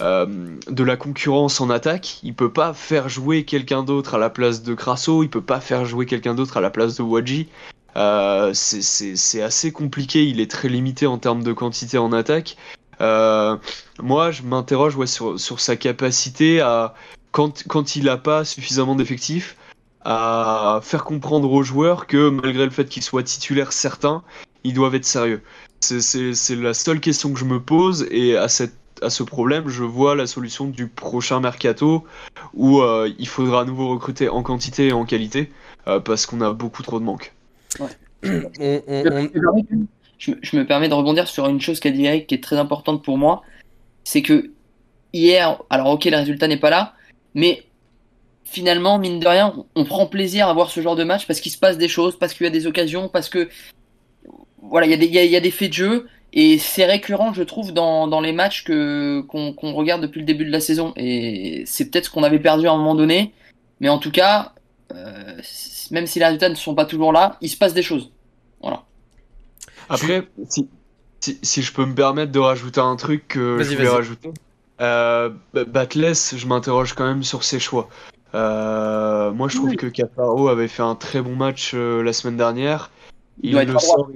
euh, 0.00 0.26
de 0.68 0.84
la 0.84 0.96
concurrence 0.96 1.60
en 1.60 1.68
attaque 1.68 2.18
Il 2.22 2.34
peut 2.34 2.52
pas 2.52 2.72
faire 2.72 3.08
jouer 3.08 3.44
quelqu'un 3.44 3.82
d'autre 3.82 4.14
à 4.14 4.18
la 4.18 4.30
place 4.30 4.62
de 4.62 4.74
Crasso, 4.74 5.22
il 5.22 5.28
peut 5.28 5.42
pas 5.42 5.60
faire 5.60 5.84
jouer 5.84 6.06
quelqu'un 6.06 6.34
d'autre 6.34 6.56
à 6.56 6.60
la 6.60 6.70
place 6.70 6.96
de 6.96 7.02
Wadji. 7.02 7.48
Euh, 7.96 8.52
c'est- 8.54 9.42
assez 9.42 9.72
compliqué, 9.72 10.24
il 10.24 10.40
est 10.40 10.50
très 10.50 10.68
limité 10.68 11.06
en 11.06 11.18
termes 11.18 11.42
de 11.42 11.52
quantité 11.52 11.98
en 11.98 12.12
attaque. 12.12 12.56
Euh, 13.00 13.56
moi, 14.00 14.30
je 14.30 14.42
m'interroge 14.42 14.96
sur, 15.06 15.60
sa 15.60 15.76
capacité 15.76 16.60
à, 16.60 16.94
quand, 17.32 17.64
quand 17.68 17.96
il 17.96 18.04
n'a 18.04 18.16
pas 18.16 18.44
suffisamment 18.44 18.94
d'effectifs, 18.94 19.56
à 20.04 20.80
faire 20.82 21.04
comprendre 21.04 21.52
aux 21.52 21.62
joueurs 21.62 22.06
que 22.06 22.28
malgré 22.30 22.64
le 22.64 22.70
fait 22.70 22.86
qu'ils 22.88 23.02
soient 23.02 23.22
titulaires 23.22 23.72
certains, 23.72 24.22
ils 24.64 24.74
doivent 24.74 24.94
être 24.94 25.04
sérieux. 25.04 25.42
C'est 25.80 26.54
la 26.56 26.74
seule 26.74 27.00
question 27.00 27.32
que 27.32 27.38
je 27.38 27.44
me 27.44 27.60
pose 27.60 28.06
et 28.10 28.36
à, 28.36 28.48
cette, 28.48 28.74
à 29.02 29.10
ce 29.10 29.22
problème, 29.22 29.68
je 29.68 29.84
vois 29.84 30.14
la 30.14 30.26
solution 30.26 30.66
du 30.66 30.86
prochain 30.88 31.40
mercato 31.40 32.04
où 32.54 32.80
euh, 32.80 33.10
il 33.18 33.28
faudra 33.28 33.62
à 33.62 33.64
nouveau 33.64 33.88
recruter 33.90 34.28
en 34.28 34.42
quantité 34.42 34.88
et 34.88 34.92
en 34.92 35.04
qualité 35.04 35.50
euh, 35.88 36.00
parce 36.00 36.26
qu'on 36.26 36.40
a 36.40 36.52
beaucoup 36.52 36.82
trop 36.82 36.98
de 37.00 37.04
manques. 37.04 37.32
On- 37.80 37.88
on- 38.24 38.82
on- 38.86 39.28
Je, 40.18 40.30
me- 40.30 40.38
je 40.40 40.56
me 40.56 40.64
permets 40.64 40.88
de 40.88 40.94
rebondir 40.94 41.26
sur 41.26 41.48
une 41.48 41.60
chose 41.60 41.80
qu'a 41.80 41.90
dit 41.90 42.04
Eric 42.04 42.28
qui 42.28 42.36
est 42.36 42.42
très 42.42 42.56
importante 42.56 43.02
pour 43.04 43.18
moi. 43.18 43.42
C'est 44.04 44.22
que 44.22 44.52
hier, 45.12 45.60
alors 45.68 45.88
ok, 45.88 46.04
le 46.04 46.16
résultat 46.16 46.46
n'est 46.46 46.56
pas 46.60 46.70
là, 46.70 46.94
mais 47.34 47.64
finalement, 48.44 48.98
mine 48.98 49.18
de 49.18 49.26
rien, 49.26 49.52
on, 49.74 49.84
prend 49.84 50.06
plaisir 50.06 50.46
à 50.48 50.52
voir 50.54 50.70
ce 50.70 50.80
genre 50.80 50.94
de 50.94 51.04
match 51.04 51.26
parce 51.26 51.40
qu'il 51.40 51.50
se 51.50 51.58
passe 51.58 51.76
des 51.78 51.88
choses, 51.88 52.16
parce 52.18 52.34
qu'il 52.34 52.44
y 52.44 52.46
a 52.46 52.50
des 52.52 52.66
occasions, 52.66 53.08
parce 53.08 53.28
que 53.28 53.48
voilà, 54.60 54.86
il 54.86 55.02
y, 55.02 55.18
a 55.18 55.24
y 55.24 55.36
a 55.36 55.40
des 55.40 55.50
faits 55.50 55.70
de 55.70 55.74
jeu 55.74 56.06
et 56.32 56.58
c'est 56.58 56.86
récurrent, 56.86 57.32
je 57.34 57.42
trouve, 57.42 57.72
dans, 57.72 58.06
dans 58.08 58.20
les 58.20 58.32
matchs 58.32 58.64
que 58.64 59.20
qu'on 59.28 59.52
qu'on 59.52 59.72
regarde 59.72 60.00
depuis 60.02 60.20
le 60.20 60.26
début 60.26 60.44
de 60.44 60.50
la 60.52 60.60
saison. 60.60 60.92
Et 60.96 61.64
c'est 61.66 61.90
peut-être 61.90 62.06
ce 62.06 62.10
qu'on 62.10 62.22
avait 62.22 62.38
perdu 62.38 62.66
à 62.66 62.72
un 62.72 62.76
moment 62.76 62.94
donné, 62.94 63.32
mais 63.80 63.88
en 63.88 63.98
tout 63.98 64.10
cas, 64.10 64.52
euh, 64.94 65.40
même 65.90 66.06
si 66.06 66.18
les 66.18 66.24
résultats 66.24 66.48
ne 66.48 66.54
sont 66.54 66.74
pas 66.74 66.86
toujours 66.86 67.12
là, 67.12 67.36
il 67.40 67.48
se 67.48 67.56
passe 67.56 67.74
des 67.74 67.82
choses. 67.82 68.10
Voilà. 68.62 68.84
Après, 69.88 70.26
si, 70.48 70.68
si, 71.20 71.38
si 71.42 71.62
je 71.62 71.72
peux 71.72 71.84
me 71.84 71.94
permettre 71.94 72.32
de 72.32 72.38
rajouter 72.38 72.80
un 72.80 72.96
truc 72.96 73.28
que 73.28 73.62
je 73.62 73.74
voulais 73.74 73.88
rajouter, 73.88 74.30
euh, 74.80 75.30
Ba- 75.52 75.64
Batless, 75.64 76.34
je 76.36 76.46
m'interroge 76.46 76.94
quand 76.94 77.06
même 77.06 77.24
sur 77.24 77.44
ses 77.44 77.58
choix. 77.60 77.88
Euh, 78.34 79.30
moi, 79.32 79.48
je 79.48 79.56
trouve 79.56 79.70
Oui. 79.70 79.76
que 79.76 79.86
Cafaro 79.88 80.48
avait 80.48 80.68
fait 80.68 80.82
un 80.82 80.94
très 80.94 81.20
bon 81.20 81.36
match 81.36 81.72
euh, 81.74 82.02
la 82.02 82.14
semaine 82.14 82.38
dernière. 82.38 82.90
Il 83.40 83.56
le 83.56 83.78
sort, 83.78 84.08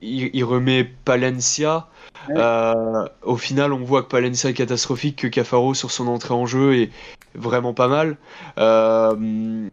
remet 0.00 0.84
Palencia. 1.04 1.88
Ouais. 2.28 2.34
Euh, 2.38 3.06
au 3.22 3.36
final, 3.36 3.72
on 3.72 3.84
voit 3.84 4.02
que 4.02 4.08
Palencia 4.08 4.50
est 4.50 4.54
catastrophique, 4.54 5.16
que 5.16 5.26
Cafaro 5.26 5.74
sur 5.74 5.90
son 5.90 6.06
entrée 6.08 6.34
en 6.34 6.46
jeu 6.46 6.76
est 6.76 6.90
vraiment 7.34 7.74
pas 7.74 7.88
mal. 7.88 8.16
Euh, 8.58 9.68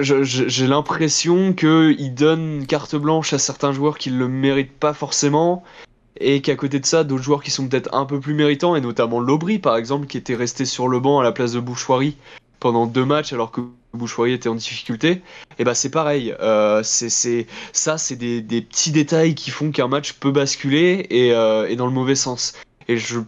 J'ai 0.00 0.66
l'impression 0.66 1.52
qu'il 1.52 2.14
donne 2.14 2.66
carte 2.66 2.96
blanche 2.96 3.32
à 3.32 3.38
certains 3.38 3.72
joueurs 3.72 3.98
qui 3.98 4.10
ne 4.10 4.18
le 4.18 4.28
méritent 4.28 4.78
pas 4.78 4.94
forcément. 4.94 5.62
Et 6.18 6.40
qu'à 6.40 6.56
côté 6.56 6.80
de 6.80 6.86
ça, 6.86 7.04
d'autres 7.04 7.22
joueurs 7.22 7.42
qui 7.42 7.50
sont 7.50 7.68
peut-être 7.68 7.94
un 7.94 8.06
peu 8.06 8.20
plus 8.20 8.32
méritants, 8.32 8.74
et 8.74 8.80
notamment 8.80 9.20
Lobry 9.20 9.58
par 9.58 9.76
exemple, 9.76 10.06
qui 10.06 10.16
était 10.16 10.34
resté 10.34 10.64
sur 10.64 10.88
le 10.88 10.98
banc 10.98 11.20
à 11.20 11.22
la 11.22 11.32
place 11.32 11.52
de 11.52 11.60
Bouchoirie 11.60 12.16
pendant 12.58 12.86
deux 12.86 13.04
matchs 13.04 13.34
alors 13.34 13.50
que 13.50 13.60
Bouchoirie 13.96 14.32
était 14.32 14.48
en 14.48 14.54
difficulté, 14.54 15.22
et 15.58 15.64
bah 15.64 15.74
c'est 15.74 15.90
pareil. 15.90 16.34
Euh, 16.40 16.82
c'est 16.82 17.46
ça, 17.72 17.98
c'est 17.98 18.16
des, 18.16 18.42
petits 18.62 18.92
détails 18.92 19.34
qui 19.34 19.50
font 19.50 19.70
qu'un 19.70 19.88
match 19.88 20.14
peut 20.14 20.30
basculer 20.30 21.06
et, 21.10 21.32
euh, 21.32 21.74
dans 21.76 21.86
le 21.86 21.92
mauvais 21.92 22.14
sens. 22.14 22.54
Et 22.88 22.98
je, 22.98 23.18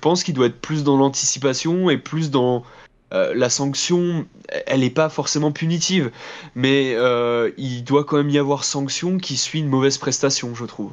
pense 0.00 0.24
qu'il 0.24 0.34
doit 0.34 0.46
être 0.46 0.60
plus 0.60 0.82
dans 0.84 0.96
l'anticipation 0.96 1.90
et 1.90 1.98
plus 1.98 2.30
dans 2.30 2.64
euh, 3.12 3.34
la 3.34 3.50
sanction. 3.50 4.26
Elle 4.66 4.80
n'est 4.80 4.90
pas 4.90 5.08
forcément 5.08 5.52
punitive, 5.52 6.10
mais 6.54 6.96
il 7.58 7.84
doit 7.84 8.04
quand 8.04 8.16
même 8.16 8.30
y 8.30 8.38
avoir 8.38 8.64
sanction 8.64 9.18
qui 9.18 9.36
suit 9.36 9.60
une 9.60 9.68
mauvaise 9.68 9.98
prestation, 9.98 10.54
je 10.54 10.64
trouve. 10.64 10.92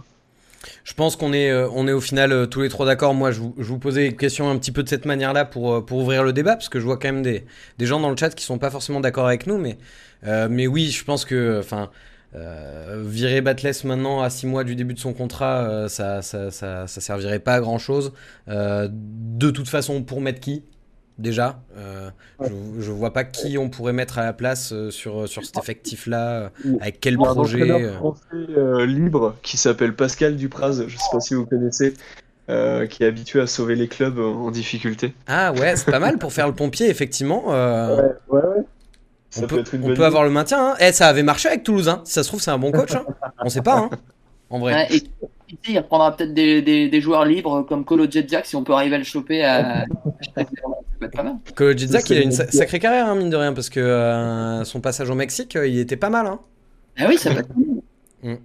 Je 0.83 0.93
pense 0.93 1.15
qu'on 1.15 1.33
est, 1.33 1.49
euh, 1.49 1.67
on 1.73 1.87
est 1.87 1.91
au 1.91 2.01
final 2.01 2.31
euh, 2.31 2.45
tous 2.45 2.61
les 2.61 2.69
trois 2.69 2.85
d'accord. 2.85 3.13
Moi, 3.13 3.31
je 3.31 3.39
vous, 3.39 3.79
posais 3.79 4.07
une 4.07 4.15
question 4.15 4.49
un 4.49 4.57
petit 4.57 4.71
peu 4.71 4.83
de 4.83 4.89
cette 4.89 5.05
manière-là 5.05 5.45
pour, 5.45 5.73
euh, 5.73 5.81
pour 5.81 5.99
ouvrir 5.99 6.23
le 6.23 6.33
débat, 6.33 6.55
parce 6.55 6.69
que 6.69 6.79
je 6.79 6.85
vois 6.85 6.97
quand 6.97 7.11
même 7.11 7.23
des, 7.23 7.45
gens 7.79 7.99
dans 7.99 8.09
le 8.09 8.17
chat 8.17 8.29
qui 8.29 8.43
sont 8.45 8.57
pas 8.57 8.69
forcément 8.69 8.99
d'accord 8.99 9.27
avec 9.27 9.47
nous, 9.47 9.57
mais, 9.57 9.77
mais 10.49 10.67
oui, 10.67 10.89
je 10.89 11.03
pense 11.03 11.25
que, 11.25 11.59
enfin, 11.59 11.89
virer 12.33 13.41
Batless 13.41 13.83
maintenant 13.83 14.21
à 14.21 14.29
6 14.29 14.47
mois 14.47 14.63
du 14.63 14.75
début 14.75 14.93
de 14.93 14.99
son 14.99 15.13
contrat, 15.13 15.87
ça, 15.89 16.21
ça, 16.21 16.49
ça, 16.49 16.87
ça 16.87 17.01
servirait 17.01 17.39
pas 17.39 17.55
à 17.55 17.59
grand 17.59 17.77
chose. 17.77 18.13
de 18.47 19.51
toute 19.51 19.67
façon, 19.67 20.03
pour 20.03 20.21
mettre 20.21 20.39
qui? 20.39 20.63
Déjà, 21.19 21.59
euh, 21.77 22.09
je, 22.41 22.81
je 22.81 22.91
vois 22.91 23.13
pas 23.13 23.23
qui 23.23 23.57
on 23.59 23.69
pourrait 23.69 23.93
mettre 23.93 24.17
à 24.17 24.23
la 24.25 24.33
place 24.33 24.71
euh, 24.73 24.89
sur, 24.89 25.27
sur 25.29 25.45
cet 25.45 25.57
effectif-là, 25.57 26.29
euh, 26.31 26.49
avec 26.81 26.99
quel 26.99 27.15
Un 27.15 27.17
projet. 27.17 27.69
euh. 27.69 27.93
français 27.97 28.21
euh, 28.57 28.85
libre 28.87 29.35
qui 29.43 29.57
s'appelle 29.57 29.95
Pascal 29.95 30.35
Dupraz, 30.35 30.83
je 30.87 30.97
sais 30.97 31.03
pas 31.11 31.19
si 31.19 31.35
vous 31.35 31.45
connaissez, 31.45 31.93
euh, 32.49 32.87
qui 32.87 33.03
est 33.03 33.05
habitué 33.07 33.39
à 33.41 33.47
sauver 33.47 33.75
les 33.75 33.87
clubs 33.87 34.17
en 34.17 34.49
difficulté. 34.49 35.13
Ah 35.27 35.53
ouais, 35.53 35.75
c'est 35.75 35.91
pas 35.91 35.99
mal 35.99 36.17
pour 36.17 36.33
faire 36.33 36.47
le 36.47 36.55
pompier, 36.55 36.89
effectivement. 36.89 37.43
euh, 37.53 37.95
ouais, 38.29 38.39
ouais. 38.41 38.63
Ça 39.29 39.43
on 39.43 39.47
peut, 39.47 39.59
être 39.59 39.73
une 39.75 39.83
on 39.83 39.87
bonne 39.87 39.95
peut 39.97 40.05
avoir 40.05 40.23
le 40.23 40.29
maintien. 40.31 40.71
Hein. 40.71 40.75
Eh, 40.79 40.91
ça 40.91 41.07
avait 41.07 41.23
marché 41.23 41.47
avec 41.47 41.63
Toulouse. 41.63 41.89
Hein. 41.89 42.01
Si 42.05 42.13
ça 42.13 42.23
se 42.23 42.27
trouve, 42.27 42.41
c'est 42.41 42.51
un 42.51 42.57
bon 42.59 42.71
coach. 42.71 42.93
Hein. 42.95 43.05
On 43.43 43.49
sait 43.49 43.61
pas. 43.61 43.77
Hein. 43.77 43.89
En 44.49 44.59
vrai. 44.59 44.73
Ouais, 44.73 44.87
et 44.95 44.99
sait, 44.99 45.07
il 45.69 45.77
reprendra 45.77 46.15
peut-être 46.15 46.33
des, 46.33 46.61
des, 46.63 46.87
des 46.89 47.01
joueurs 47.01 47.25
libres 47.25 47.61
comme 47.63 47.83
Colo 47.85 48.09
Jetjack 48.09 48.45
si 48.45 48.55
on 48.55 48.63
peut 48.63 48.73
arriver 48.73 48.95
à 48.95 48.99
le 48.99 49.03
choper 49.03 49.43
à. 49.43 49.85
peut 51.03 51.07
être 51.07 51.15
pas 51.17 51.23
mal. 51.23 51.35
Que 51.55 51.73
il 52.11 52.17
a 52.17 52.21
une 52.21 52.31
sa- 52.31 52.49
sacrée 52.51 52.79
carrière, 52.79 53.07
hein, 53.07 53.15
mine 53.15 53.29
de 53.29 53.35
rien, 53.37 53.53
parce 53.53 53.69
que 53.69 53.79
euh, 53.79 54.63
son 54.63 54.81
passage 54.81 55.09
au 55.09 55.15
Mexique, 55.15 55.55
euh, 55.55 55.67
il 55.67 55.79
était 55.79 55.97
pas 55.97 56.09
mal. 56.09 56.25
Hein. 56.27 56.39
Ah 56.97 57.05
oui, 57.07 57.17
ça 57.17 57.31
peut 57.33 57.39
être 57.39 57.49
mal. 57.55 58.37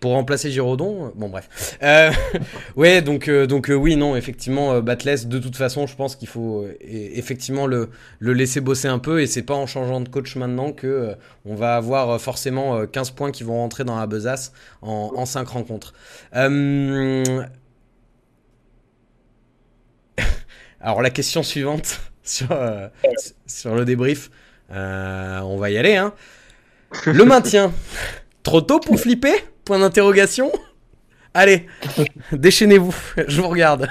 Pour 0.00 0.12
remplacer 0.12 0.50
Giraudon. 0.50 1.06
euh, 1.06 1.10
Bon, 1.14 1.28
bref. 1.28 1.76
Euh, 1.82 2.10
ouais, 2.76 3.02
donc, 3.02 3.28
euh, 3.28 3.46
donc 3.46 3.68
euh, 3.70 3.74
oui, 3.74 3.96
non, 3.96 4.16
effectivement, 4.16 4.72
euh, 4.72 4.80
Batless, 4.80 5.26
de 5.26 5.38
toute 5.38 5.56
façon, 5.56 5.86
je 5.86 5.94
pense 5.94 6.16
qu'il 6.16 6.28
faut 6.28 6.62
euh, 6.62 6.72
e- 6.80 7.18
effectivement 7.18 7.66
le, 7.66 7.90
le 8.18 8.32
laisser 8.32 8.60
bosser 8.60 8.88
un 8.88 8.98
peu. 8.98 9.20
Et 9.20 9.26
c'est 9.26 9.42
pas 9.42 9.54
en 9.54 9.66
changeant 9.66 10.00
de 10.00 10.08
coach 10.08 10.36
maintenant 10.36 10.72
que 10.72 10.86
euh, 10.86 11.14
on 11.44 11.54
va 11.54 11.76
avoir 11.76 12.08
euh, 12.10 12.18
forcément 12.18 12.76
euh, 12.76 12.86
15 12.86 13.10
points 13.10 13.30
qui 13.30 13.42
vont 13.44 13.56
rentrer 13.56 13.84
dans 13.84 13.98
la 13.98 14.06
besace 14.06 14.52
en, 14.80 15.12
en 15.14 15.26
5 15.26 15.46
rencontres. 15.48 15.92
Euh, 16.34 17.24
Alors, 20.80 21.02
la 21.02 21.10
question 21.10 21.42
suivante 21.42 22.00
sur, 22.22 22.52
euh, 22.52 22.88
sur 23.46 23.74
le 23.74 23.84
débrief, 23.84 24.30
euh, 24.70 25.40
on 25.40 25.56
va 25.56 25.70
y 25.70 25.78
aller. 25.78 25.96
Hein. 25.96 26.12
Le 27.06 27.24
maintien. 27.24 27.72
Trop 28.42 28.60
tôt 28.60 28.80
pour 28.80 28.98
flipper? 28.98 29.34
Point 29.64 29.80
d'interrogation 29.80 30.50
Allez, 31.34 31.66
déchaînez-vous, 32.32 32.94
je 33.28 33.40
vous 33.42 33.48
regarde. 33.48 33.88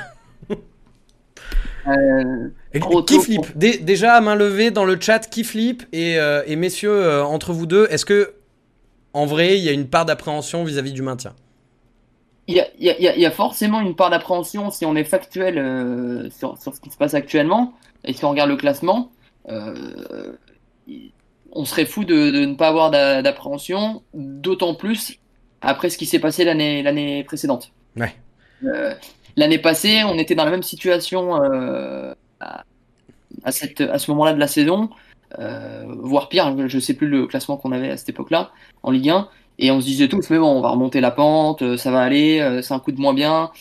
qui 3.05 3.19
flippe? 3.19 3.55
Déjà 3.55 4.15
à 4.15 4.21
main 4.21 4.35
levée 4.35 4.71
dans 4.71 4.85
le 4.85 4.99
chat, 4.99 5.19
qui 5.19 5.43
flippe? 5.43 5.83
Et, 5.93 6.15
et, 6.47 6.55
messieurs, 6.55 7.21
entre 7.21 7.53
vous 7.53 7.67
deux, 7.67 7.87
est-ce 7.91 8.05
que 8.05 8.33
en 9.13 9.27
vrai 9.27 9.59
il 9.59 9.63
y 9.63 9.69
a 9.69 9.71
une 9.71 9.87
part 9.87 10.05
d'appréhension 10.05 10.63
vis-à-vis 10.63 10.93
du 10.93 11.03
maintien? 11.03 11.35
Il 12.47 12.55
y, 12.55 12.59
a, 12.59 12.67
il, 12.79 12.85
y 12.85 12.89
a, 12.89 13.15
il 13.15 13.21
y, 13.21 13.25
a, 13.25 13.31
forcément 13.31 13.81
une 13.81 13.95
part 13.95 14.09
d'appréhension 14.09 14.71
si 14.71 14.85
on 14.85 14.95
est 14.95 15.03
factuel 15.03 16.31
sur, 16.31 16.57
sur, 16.57 16.73
ce 16.73 16.79
qui 16.79 16.89
se 16.89 16.97
passe 16.97 17.13
actuellement 17.13 17.73
et 18.05 18.13
si 18.13 18.23
on 18.25 18.29
regarde 18.29 18.49
le 18.49 18.55
classement. 18.55 19.11
Euh, 19.49 20.35
on 21.51 21.65
serait 21.65 21.85
fou 21.85 22.03
de, 22.03 22.45
ne 22.45 22.55
pas 22.55 22.67
avoir 22.67 22.91
d'appréhension, 22.91 24.03
d'autant 24.13 24.75
plus 24.75 25.19
après 25.61 25.89
ce 25.89 25.97
qui 25.97 26.05
s'est 26.05 26.19
passé 26.19 26.43
l'année 26.45 27.23
précédente. 27.23 27.71
Euh, 28.63 28.93
l'année 29.35 29.59
passée, 29.59 30.03
on 30.03 30.17
était 30.17 30.35
dans 30.35 30.45
la 30.45 30.51
même 30.51 30.63
situation 30.63 31.41
euh, 31.41 32.13
à, 32.39 33.51
cette, 33.51 33.81
à 33.81 33.97
ce 33.97 34.11
moment-là 34.11 34.33
de 34.33 34.39
la 34.39 34.47
saison, 34.47 34.89
euh, 35.39 35.83
voire 35.87 36.29
pire, 36.29 36.67
je 36.67 36.75
ne 36.75 36.81
sais 36.81 36.93
plus 36.93 37.07
le 37.07 37.27
classement 37.27 37.57
qu'on 37.57 37.71
avait 37.71 37.91
à 37.91 37.97
cette 37.97 38.09
époque-là 38.09 38.51
en 38.83 38.91
Ligue 38.91 39.09
1, 39.09 39.27
et 39.59 39.71
on 39.71 39.81
se 39.81 39.85
disait 39.85 40.07
tous, 40.07 40.29
mais 40.29 40.37
bon, 40.37 40.47
on 40.49 40.61
va 40.61 40.69
remonter 40.69 41.01
la 41.01 41.11
pente, 41.11 41.77
ça 41.77 41.91
va 41.91 42.01
aller, 42.01 42.59
c'est 42.61 42.73
un 42.73 42.79
coup 42.79 42.91
de 42.91 43.01
moins 43.01 43.13
bien. 43.13 43.51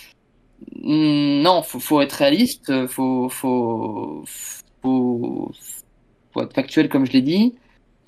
Hmm, 0.83 1.43
non, 1.43 1.63
faut, 1.63 1.81
faut 1.81 2.01
être 2.01 2.13
réaliste, 2.13 2.87
faut, 2.87 3.29
faut, 3.29 4.25
faut, 4.83 5.53
faut 6.33 6.43
être 6.43 6.55
factuel 6.55 6.89
comme 6.89 7.07
je 7.07 7.13
l'ai 7.13 7.23
dit. 7.23 7.55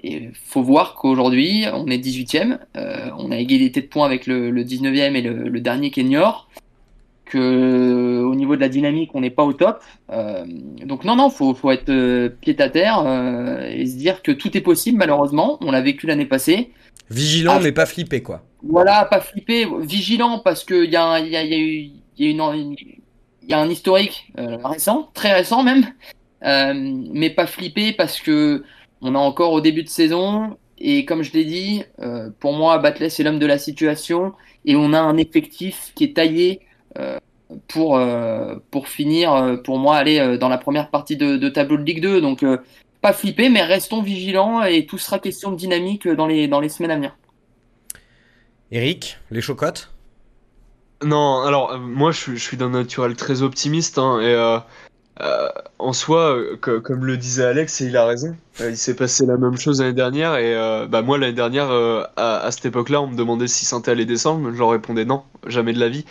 Et 0.02 0.30
faut 0.32 0.62
voir 0.62 0.94
qu'aujourd'hui, 0.94 1.64
on 1.72 1.88
est 1.88 1.98
18e, 1.98 2.58
euh, 2.76 3.10
on 3.18 3.32
a 3.32 3.36
égalité 3.36 3.80
de 3.82 3.86
points 3.88 4.06
avec 4.06 4.26
le, 4.26 4.52
19e 4.52 5.16
et 5.16 5.22
le, 5.22 5.60
dernier 5.60 5.90
qui 5.90 6.00
est 6.00 6.04
Niort, 6.04 6.48
que 7.28 8.22
au 8.22 8.34
niveau 8.34 8.56
de 8.56 8.60
la 8.60 8.68
dynamique, 8.68 9.10
on 9.14 9.20
n'est 9.20 9.30
pas 9.30 9.44
au 9.44 9.52
top. 9.52 9.80
Euh, 10.10 10.44
donc 10.84 11.04
non, 11.04 11.16
non, 11.16 11.30
faut, 11.30 11.54
faut 11.54 11.70
être 11.70 11.88
euh, 11.90 12.28
pied 12.28 12.60
à 12.60 12.68
terre 12.68 12.98
et 13.70 13.86
se 13.86 13.96
dire 13.96 14.22
que 14.22 14.32
tout 14.32 14.56
est 14.56 14.60
possible. 14.60 14.98
Malheureusement, 14.98 15.58
on 15.60 15.70
l'a 15.70 15.80
vécu 15.80 16.06
l'année 16.06 16.26
passée. 16.26 16.72
Vigilant, 17.10 17.54
ah, 17.56 17.60
mais 17.62 17.72
pas 17.72 17.86
flippé, 17.86 18.22
quoi. 18.22 18.42
Voilà, 18.62 19.04
pas 19.04 19.20
flippé, 19.20 19.66
vigilant 19.80 20.40
parce 20.40 20.64
qu'il 20.64 20.90
y 20.90 20.96
a, 20.96 21.20
y, 21.20 21.36
a, 21.36 21.44
y, 21.44 21.54
a 21.54 21.58
y, 22.18 22.36
y 23.48 23.52
a 23.52 23.58
un 23.58 23.70
historique 23.70 24.32
récent, 24.36 25.10
très 25.14 25.32
récent 25.32 25.62
même, 25.62 25.86
mais 26.42 27.30
pas 27.30 27.46
flippé 27.46 27.92
parce 27.92 28.20
que 28.20 28.64
on 29.00 29.14
est 29.14 29.18
encore 29.18 29.52
au 29.52 29.60
début 29.60 29.84
de 29.84 29.88
saison 29.88 30.56
et 30.80 31.04
comme 31.04 31.22
je 31.22 31.32
l'ai 31.32 31.44
dit, 31.44 31.82
euh, 32.00 32.30
pour 32.38 32.52
moi, 32.52 32.78
Batley 32.78 33.10
c'est 33.10 33.22
l'homme 33.22 33.38
de 33.38 33.46
la 33.46 33.58
situation 33.58 34.32
et 34.64 34.76
on 34.76 34.92
a 34.92 35.00
un 35.00 35.16
effectif 35.16 35.92
qui 35.94 36.04
est 36.04 36.16
taillé 36.16 36.60
euh, 36.60 36.67
pour, 37.68 37.96
euh, 37.96 38.56
pour 38.70 38.88
finir, 38.88 39.58
pour 39.64 39.78
moi, 39.78 39.96
aller 39.96 40.38
dans 40.38 40.48
la 40.48 40.58
première 40.58 40.90
partie 40.90 41.16
de, 41.16 41.48
tableau 41.48 41.76
de 41.76 41.82
Ligue 41.82 42.02
2. 42.02 42.20
Donc, 42.20 42.44
pas 43.00 43.12
flipper, 43.12 43.48
mais 43.48 43.62
restons 43.62 44.02
vigilants 44.02 44.62
et 44.62 44.86
tout 44.86 44.98
sera 44.98 45.18
question 45.18 45.50
de 45.50 45.56
dynamique 45.56 46.08
dans 46.08 46.26
les, 46.26 46.48
dans 46.48 46.60
les 46.60 46.68
semaines 46.68 46.90
à 46.90 46.96
venir. 46.96 47.16
Eric, 48.70 49.18
les 49.30 49.40
chocottes? 49.40 49.90
Non, 51.04 51.42
alors 51.42 51.78
moi 51.78 52.10
je, 52.10 52.34
suis 52.34 52.56
d'un 52.56 52.70
naturel 52.70 53.14
très 53.14 53.42
optimiste 53.42 53.98
hein, 53.98 54.20
et 54.20 54.34
euh, 55.20 55.48
en 55.80 55.92
soi, 55.92 56.36
euh, 56.36 56.56
comme 56.56 57.04
le 57.04 57.16
disait 57.16 57.44
Alex, 57.44 57.80
et 57.80 57.86
il 57.86 57.96
a 57.96 58.06
raison, 58.06 58.36
euh, 58.60 58.70
il 58.70 58.76
s'est 58.76 58.94
passé 58.94 59.26
la 59.26 59.36
même 59.36 59.56
chose 59.56 59.80
l'année 59.80 59.92
dernière. 59.92 60.36
Et 60.36 60.54
bah, 60.88 61.02
moi, 61.02 61.18
l'année 61.18 61.32
dernière, 61.32 61.70
à, 62.16 62.50
cette 62.50 62.66
époque-là, 62.66 63.02
on 63.02 63.08
me 63.08 63.16
demandait 63.16 63.48
si 63.48 63.64
Saint 63.64 63.82
allait 63.86 64.04
descendre. 64.04 64.52
Je 64.52 64.58
leur 64.58 64.70
répondais 64.70 65.04
non, 65.04 65.24
jamais 65.46 65.72
de 65.72 65.80
la 65.80 65.88
vie. 65.88 66.04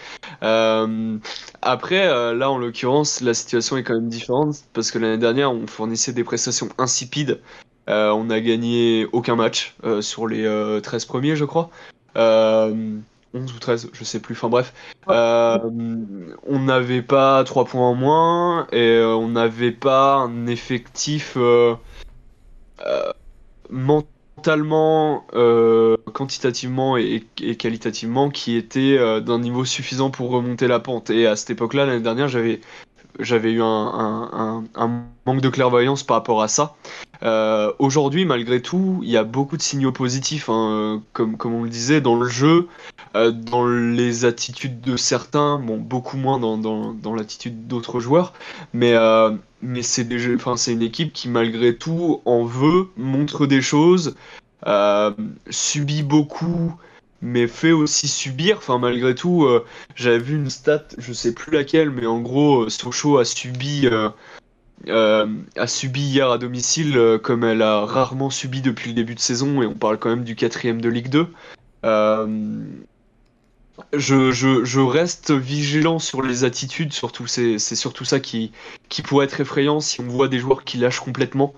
après, 1.61 2.07
là, 2.33 2.51
en 2.51 2.57
l'occurrence, 2.57 3.21
la 3.21 3.33
situation 3.33 3.77
est 3.77 3.83
quand 3.83 3.95
même 3.95 4.09
différente 4.09 4.55
parce 4.73 4.91
que 4.91 4.99
l'année 4.99 5.17
dernière, 5.17 5.51
on 5.51 5.67
fournissait 5.67 6.13
des 6.13 6.23
prestations 6.23 6.69
insipides. 6.77 7.39
on 7.87 8.25
n'a 8.25 8.41
gagné 8.41 9.07
aucun 9.13 9.35
match 9.35 9.75
sur 10.01 10.27
les 10.27 10.79
13 10.81 11.05
premiers, 11.05 11.35
je 11.35 11.45
crois. 11.45 11.69
11 13.33 13.53
ou 13.53 13.59
13, 13.59 13.89
je 13.93 14.03
sais 14.03 14.19
plus, 14.19 14.33
enfin 14.33 14.49
bref. 14.49 14.73
Euh, 15.09 15.57
on 16.45 16.59
n'avait 16.59 17.01
pas 17.01 17.43
3 17.43 17.65
points 17.65 17.87
en 17.87 17.95
moins 17.95 18.67
et 18.71 18.97
euh, 18.97 19.15
on 19.15 19.29
n'avait 19.29 19.71
pas 19.71 20.15
un 20.15 20.47
effectif 20.47 21.33
euh, 21.37 21.75
mentalement, 23.69 25.25
quantitativement 26.13 26.97
et, 26.97 27.23
qualitativement 27.57 28.29
qui 28.29 28.55
était 28.55 28.97
d'un 29.21 29.39
niveau 29.39 29.65
suffisant 29.65 30.09
pour 30.09 30.29
remonter 30.29 30.67
la 30.67 30.79
pente. 30.79 31.09
Et 31.09 31.27
à 31.27 31.35
cette 31.35 31.49
époque-là, 31.49 31.85
l'année 31.85 32.03
dernière, 32.03 32.27
j'avais 32.27 32.61
j'avais 33.19 33.51
eu 33.51 33.61
un, 33.61 34.63
manque 35.25 35.41
de 35.41 35.49
clairvoyance 35.49 36.03
par 36.03 36.17
rapport 36.17 36.41
à 36.41 36.47
ça. 36.47 36.75
Aujourd'hui, 37.79 38.25
malgré 38.25 38.61
tout, 38.61 38.99
il 39.03 39.09
y 39.09 39.17
a 39.17 39.23
beaucoup 39.23 39.57
de 39.57 39.61
signaux 39.61 39.91
positifs, 39.91 40.49
hein, 40.49 41.01
comme, 41.13 41.37
comme 41.37 41.53
on 41.53 41.63
le 41.63 41.69
disait, 41.69 42.01
dans 42.01 42.15
le 42.15 42.27
jeu. 42.27 42.67
Euh, 43.17 43.31
dans 43.31 43.65
les 43.65 44.25
attitudes 44.25 44.81
de 44.81 44.95
certains, 44.95 45.59
bon, 45.59 45.77
beaucoup 45.77 46.17
moins 46.17 46.39
dans, 46.39 46.57
dans, 46.57 47.15
l'attitude 47.15 47.67
d'autres 47.67 47.99
joueurs, 47.99 48.33
mais, 48.73 48.93
euh, 48.93 49.31
mais 49.61 49.81
c'est 49.81 50.03
une 50.03 50.81
équipe 50.81 51.13
qui, 51.13 51.29
malgré 51.29 51.75
tout, 51.75 52.21
en 52.25 52.43
veut, 52.43 52.89
montre 52.95 53.47
des 53.47 53.61
choses, 53.61 54.15
euh, 54.67 55.11
subit 55.49 56.03
beaucoup, 56.03 56.73
mais 57.21 57.47
fait 57.47 57.71
aussi 57.71 58.07
subir. 58.07 58.57
Enfin, 58.57 58.77
malgré 58.79 59.15
tout, 59.15 59.47
j'avais 59.95 60.19
vu 60.19 60.35
une 60.35 60.49
stat, 60.49 60.85
je 60.97 61.13
sais 61.13 61.33
plus 61.33 61.51
laquelle, 61.51 61.89
mais 61.89 62.05
en 62.05 62.19
gros, 62.19 62.69
Sochaux 62.69 63.17
a 63.17 63.25
subi. 63.25 63.87
a 64.87 65.67
subi 65.67 66.01
hier 66.01 66.29
à 66.29 66.37
domicile 66.37 67.19
comme 67.23 67.43
elle 67.43 67.61
a 67.61 67.85
rarement 67.85 68.29
subi 68.29 68.61
depuis 68.61 68.89
le 68.89 68.95
début 68.95 69.15
de 69.15 69.19
saison 69.19 69.61
et 69.61 69.65
on 69.65 69.73
parle 69.73 69.97
quand 69.97 70.09
même 70.09 70.23
du 70.23 70.35
quatrième 70.35 70.81
de 70.81 70.89
Ligue 70.89 71.09
2 71.09 71.27
je, 73.93 74.31
je, 74.31 74.65
je, 74.65 74.79
reste 74.79 75.31
vigilant 75.31 75.99
sur 75.99 76.21
les 76.21 76.43
attitudes, 76.43 76.93
surtout 76.93 77.27
c'est 77.27 77.59
surtout 77.59 78.05
ça 78.05 78.19
qui, 78.19 78.51
qui 78.89 79.01
pourrait 79.01 79.25
être 79.25 79.39
effrayant 79.39 79.79
si 79.79 80.01
on 80.01 80.07
voit 80.07 80.27
des 80.27 80.39
joueurs 80.39 80.63
qui 80.63 80.77
lâchent 80.77 80.99
complètement. 80.99 81.53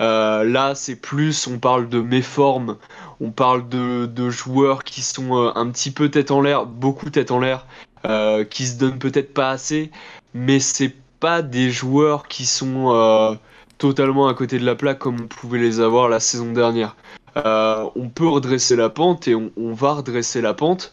Euh, 0.00 0.44
là, 0.44 0.74
c'est 0.74 0.96
plus, 0.96 1.46
on 1.46 1.58
parle 1.58 1.88
de 1.88 2.00
méformes, 2.00 2.76
on 3.20 3.30
parle 3.30 3.68
de, 3.68 4.30
joueurs 4.30 4.84
qui 4.84 5.02
sont 5.02 5.36
euh, 5.36 5.52
un 5.54 5.70
petit 5.70 5.90
peu 5.90 6.10
tête 6.10 6.30
en 6.30 6.40
l'air, 6.40 6.66
beaucoup 6.66 7.10
tête 7.10 7.30
en 7.30 7.40
l'air, 7.40 7.66
euh, 8.04 8.44
qui 8.44 8.66
se 8.66 8.78
donnent 8.78 8.98
peut-être 8.98 9.32
pas 9.32 9.50
assez, 9.50 9.90
mais 10.34 10.58
c'est 10.60 10.94
pas 11.20 11.42
des 11.42 11.70
joueurs 11.70 12.28
qui 12.28 12.44
sont 12.44 13.38
totalement 13.78 14.28
à 14.28 14.34
côté 14.34 14.58
de 14.58 14.64
la 14.64 14.74
plaque 14.74 14.98
comme 14.98 15.22
on 15.22 15.26
pouvait 15.26 15.58
les 15.58 15.80
avoir 15.80 16.08
la 16.08 16.20
saison 16.20 16.52
dernière. 16.52 16.96
On 17.36 18.10
peut 18.14 18.28
redresser 18.28 18.76
la 18.76 18.90
pente 18.90 19.26
et 19.28 19.34
on 19.34 19.72
va 19.72 19.94
redresser 19.94 20.42
la 20.42 20.52
pente. 20.54 20.92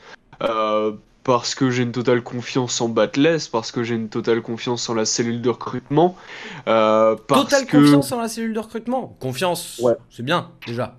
Euh, 1.22 1.32
parce 1.32 1.56
que 1.56 1.70
j'ai 1.70 1.84
une 1.84 1.92
totale 1.92 2.22
confiance 2.22 2.82
en 2.82 2.90
Batless, 2.90 3.48
parce 3.48 3.72
que 3.72 3.84
j'ai 3.84 3.96
une 3.96 4.10
totale 4.10 4.42
confiance 4.42 4.90
en 4.90 4.94
la 4.94 5.06
cellule 5.06 5.42
de 5.42 5.50
recrutement. 5.50 6.16
Euh, 6.68 7.16
totale 7.28 7.68
confiance 7.68 8.12
en 8.12 8.22
la 8.22 8.28
cellule 8.28 8.54
de 8.54 8.60
recrutement 8.60 9.16
Confiance, 9.20 9.80
ouais. 9.84 9.94
c'est 10.10 10.24
bien, 10.24 10.50
déjà. 10.66 10.96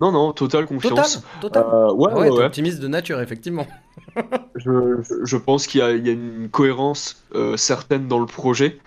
Non, 0.00 0.10
non, 0.10 0.32
totale 0.32 0.66
confiance. 0.66 1.22
Total, 1.40 1.64
euh, 1.64 1.92
ouais, 1.92 2.10
ah 2.12 2.18
ouais, 2.18 2.30
ouais, 2.30 2.44
optimiste 2.44 2.80
de 2.80 2.88
nature, 2.88 3.20
effectivement. 3.20 3.66
je, 4.56 5.20
je, 5.22 5.36
pense 5.36 5.66
qu'il 5.66 5.80
y, 5.80 6.06
y, 6.06 6.08
a 6.08 6.12
une 6.12 6.48
cohérence 6.50 7.22
certaine 7.56 8.08
dans 8.08 8.18
le 8.18 8.26
projet. 8.26 8.78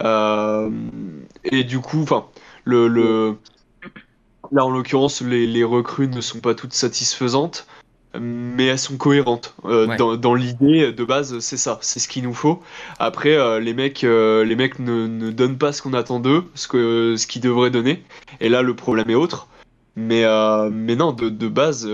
et 0.00 1.64
du 1.64 1.80
coup, 1.80 2.02
enfin, 2.02 2.26
le, 2.64 2.88
le, 2.88 3.36
là 4.50 4.64
en 4.64 4.70
l'occurrence, 4.70 5.20
les, 5.20 5.46
les 5.46 5.64
recrues 5.64 6.08
ne 6.08 6.20
sont 6.20 6.40
pas 6.40 6.54
toutes 6.54 6.72
satisfaisantes 6.72 7.66
mais 8.20 8.66
elles 8.66 8.78
sont 8.78 8.96
cohérentes. 8.96 9.54
Euh, 9.64 9.96
dans, 9.96 10.16
dans 10.16 10.34
l'idée 10.34 10.92
de 10.92 11.04
base, 11.04 11.38
c'est 11.38 11.56
ça, 11.56 11.78
c'est 11.80 11.98
ce 11.98 12.08
qu'il 12.08 12.24
nous 12.24 12.34
faut. 12.34 12.62
Après, 12.98 13.36
euh, 13.36 13.60
les 13.60 13.74
mecs, 13.74 14.04
euh, 14.04 14.44
les 14.44 14.56
mecs 14.56 14.78
ne, 14.78 15.06
ne, 15.06 15.30
donnent 15.30 15.58
pas 15.58 15.72
ce 15.72 15.82
qu'on 15.82 15.94
attend 15.94 16.20
d'eux, 16.20 16.44
ce 16.54 16.68
que 16.68 17.16
ce 17.16 17.26
qu'ils 17.26 17.42
devraient 17.42 17.70
donner. 17.70 18.02
Et 18.40 18.48
là, 18.48 18.62
le 18.62 18.74
problème 18.74 19.08
est 19.10 19.14
autre. 19.14 19.48
Mais 19.96 20.24
mais 20.70 20.96
non, 20.96 21.12
de, 21.12 21.28
de 21.28 21.48
base, 21.48 21.88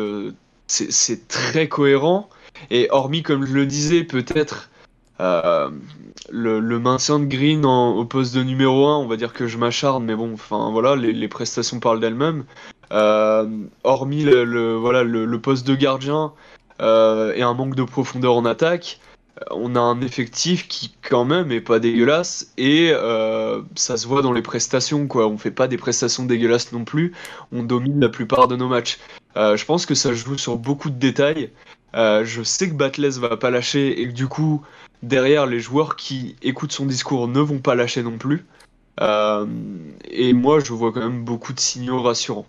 c'est 0.67 1.29
très 1.29 1.69
cohérent. 1.69 2.29
Et 2.71 2.89
hormis, 2.91 3.23
comme 3.23 3.45
je 3.45 3.53
le 3.53 3.67
disais, 3.67 4.05
peut-être 4.05 4.71
le, 5.19 6.61
le, 6.61 6.79
maintien 6.79 7.19
de 7.19 7.25
Green 7.25 7.65
en, 7.65 7.97
au 7.97 8.05
poste 8.05 8.35
de 8.35 8.43
numéro 8.43 8.87
1, 8.87 8.99
on 8.99 9.07
va 9.07 9.17
dire 9.17 9.33
que 9.33 9.49
je 9.49 9.59
m'acharne, 9.59 10.05
mais 10.05 10.15
bon, 10.15 10.35
enfin 10.35 10.71
voilà, 10.71 10.95
les, 10.95 11.13
les 11.13 11.29
prestations 11.29 11.81
parlent 11.81 12.01
d'elles-mêmes. 12.01 12.45
Euh, 12.93 13.47
hormis 13.85 14.23
le, 14.25 14.75
voilà, 14.77 15.03
le, 15.03 15.41
poste 15.41 15.67
de 15.67 15.75
gardien 15.75 16.33
euh, 16.81 17.35
et 17.35 17.43
un 17.43 17.55
manque 17.55 17.75
de 17.75 17.83
profondeur 17.83 18.35
en 18.35 18.45
attaque, 18.45 19.01
euh, 19.41 19.45
on 19.51 19.77
a 19.77 19.81
un 19.81 20.01
effectif 20.01 20.69
qui 20.69 20.95
quand 21.03 21.25
même 21.25 21.53
est 21.53 21.61
pas 21.61 21.81
dégueulasse 21.81 22.53
et 22.57 22.93
ça 23.75 23.97
se 23.97 24.07
voit 24.07 24.23
dans 24.23 24.33
les 24.33 24.43
prestations 24.43 25.07
quoi. 25.07 25.27
On 25.29 25.39
fait 25.39 25.51
pas 25.51 25.69
des 25.69 25.77
prestations 25.77 26.25
dégueulasses 26.25 26.73
non 26.73 26.85
plus. 26.85 27.13
On 27.53 27.63
domine 27.63 28.01
la 28.01 28.09
plupart 28.09 28.49
de 28.49 28.57
nos 28.57 28.69
matchs. 28.69 28.99
je 29.37 29.65
pense 29.65 29.87
que 29.87 29.95
ça 29.95 30.13
joue 30.15 30.39
sur 30.39 30.57
beaucoup 30.57 30.91
de 30.91 30.99
détails 30.99 31.51
je 31.95 32.43
sais 32.43 32.69
que 32.69 32.75
Batless 32.75 33.19
va 33.19 33.37
pas 33.37 33.51
lâcher 33.51 34.01
et 34.01 34.09
que 34.09 34.13
du 34.13 34.29
coup, 34.29 34.63
derrière, 35.03 35.47
les 35.47 35.61
joueurs 35.61 35.97
qui 35.97 36.37
écoutent 36.43 36.73
son 36.73 36.87
discours 36.87 37.29
ne 37.29 37.41
vont 37.41 37.59
pas 37.59 37.75
lâcher 37.75 38.03
non 38.03 38.19
plus. 38.19 38.47
et 39.01 40.33
moi, 40.33 40.61
je 40.61 40.73
vois 40.73 40.93
quand 40.93 41.01
même 41.01 41.25
beaucoup 41.25 41.53
de 41.53 41.61
signaux 41.61 42.03
rassurants. 42.03 42.47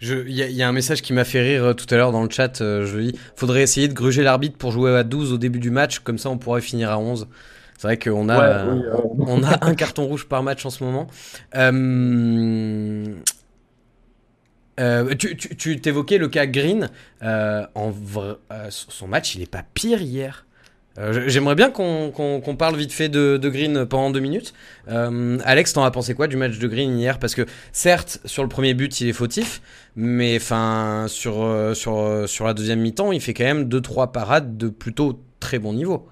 Il 0.00 0.30
y, 0.30 0.62
a 0.62 0.68
un 0.68 0.72
message 0.72 1.02
qui 1.02 1.12
m'a 1.12 1.24
fait 1.24 1.40
rire 1.40 1.64
euh, 1.64 1.74
tout 1.74 1.92
à 1.92 1.96
l'heure 1.96 2.12
dans 2.12 2.22
le 2.22 2.30
chat. 2.30 2.60
Euh, 2.60 2.86
je 2.86 2.98
dis 2.98 3.18
faudrait 3.34 3.62
essayer 3.62 3.88
de 3.88 3.94
gruger 3.94 4.22
l'arbitre 4.22 4.56
pour 4.56 4.70
jouer 4.70 4.96
à 4.96 5.02
12 5.02 5.32
au 5.32 5.38
début 5.38 5.58
du 5.58 5.70
match, 5.70 5.98
comme 5.98 6.18
ça 6.18 6.30
on 6.30 6.38
pourrait 6.38 6.60
finir 6.60 6.90
à 6.90 6.98
11. 6.98 7.26
C'est 7.76 7.88
vrai 7.88 7.98
qu'on 7.98 8.28
a, 8.28 8.64
on 9.18 9.42
a 9.42 9.66
un 9.66 9.74
carton 9.74 10.06
rouge 10.06 10.26
par 10.26 10.44
match 10.44 10.64
en 10.64 10.70
ce 10.70 10.84
moment. 10.84 11.08
Euh, 14.80 15.14
tu, 15.16 15.36
tu, 15.36 15.80
t'évoquais 15.80 16.18
le 16.18 16.28
cas 16.28 16.46
Green. 16.46 16.90
en 17.22 17.92
son 18.68 19.08
match, 19.08 19.34
il 19.34 19.42
est 19.42 19.50
pas 19.50 19.64
pire 19.74 20.00
hier. 20.00 20.44
Euh, 20.98 21.28
j'aimerais 21.28 21.54
bien 21.54 21.70
qu'on 21.70 22.56
parle 22.58 22.76
vite 22.76 22.92
fait 22.92 23.08
de, 23.08 23.38
Green 23.48 23.86
pendant 23.86 24.10
deux 24.10 24.20
minutes. 24.20 24.52
Euh, 24.88 25.38
Alex, 25.44 25.72
t'en 25.72 25.84
as 25.84 25.90
pensé 25.90 26.14
quoi 26.14 26.26
du 26.26 26.36
match 26.36 26.58
de 26.58 26.66
Green 26.66 26.98
hier? 26.98 27.18
Parce 27.18 27.34
que 27.34 27.46
certes, 27.72 28.20
sur 28.24 28.42
le 28.42 28.48
premier 28.48 28.74
but, 28.74 29.00
il 29.00 29.08
est 29.08 29.12
fautif, 29.12 29.62
mais 30.00 30.36
enfin 30.36 31.06
sur, 31.08 31.42
euh, 31.42 31.74
sur, 31.74 32.28
sur 32.28 32.46
la 32.46 32.54
deuxième 32.54 32.78
mi-temps, 32.78 33.10
il 33.10 33.20
fait 33.20 33.34
quand 33.34 33.42
même 33.42 33.64
deux 33.64 33.80
trois 33.80 34.12
parades 34.12 34.56
de 34.56 34.68
plutôt 34.68 35.20
très 35.40 35.58
bon 35.58 35.72
niveau. 35.72 36.06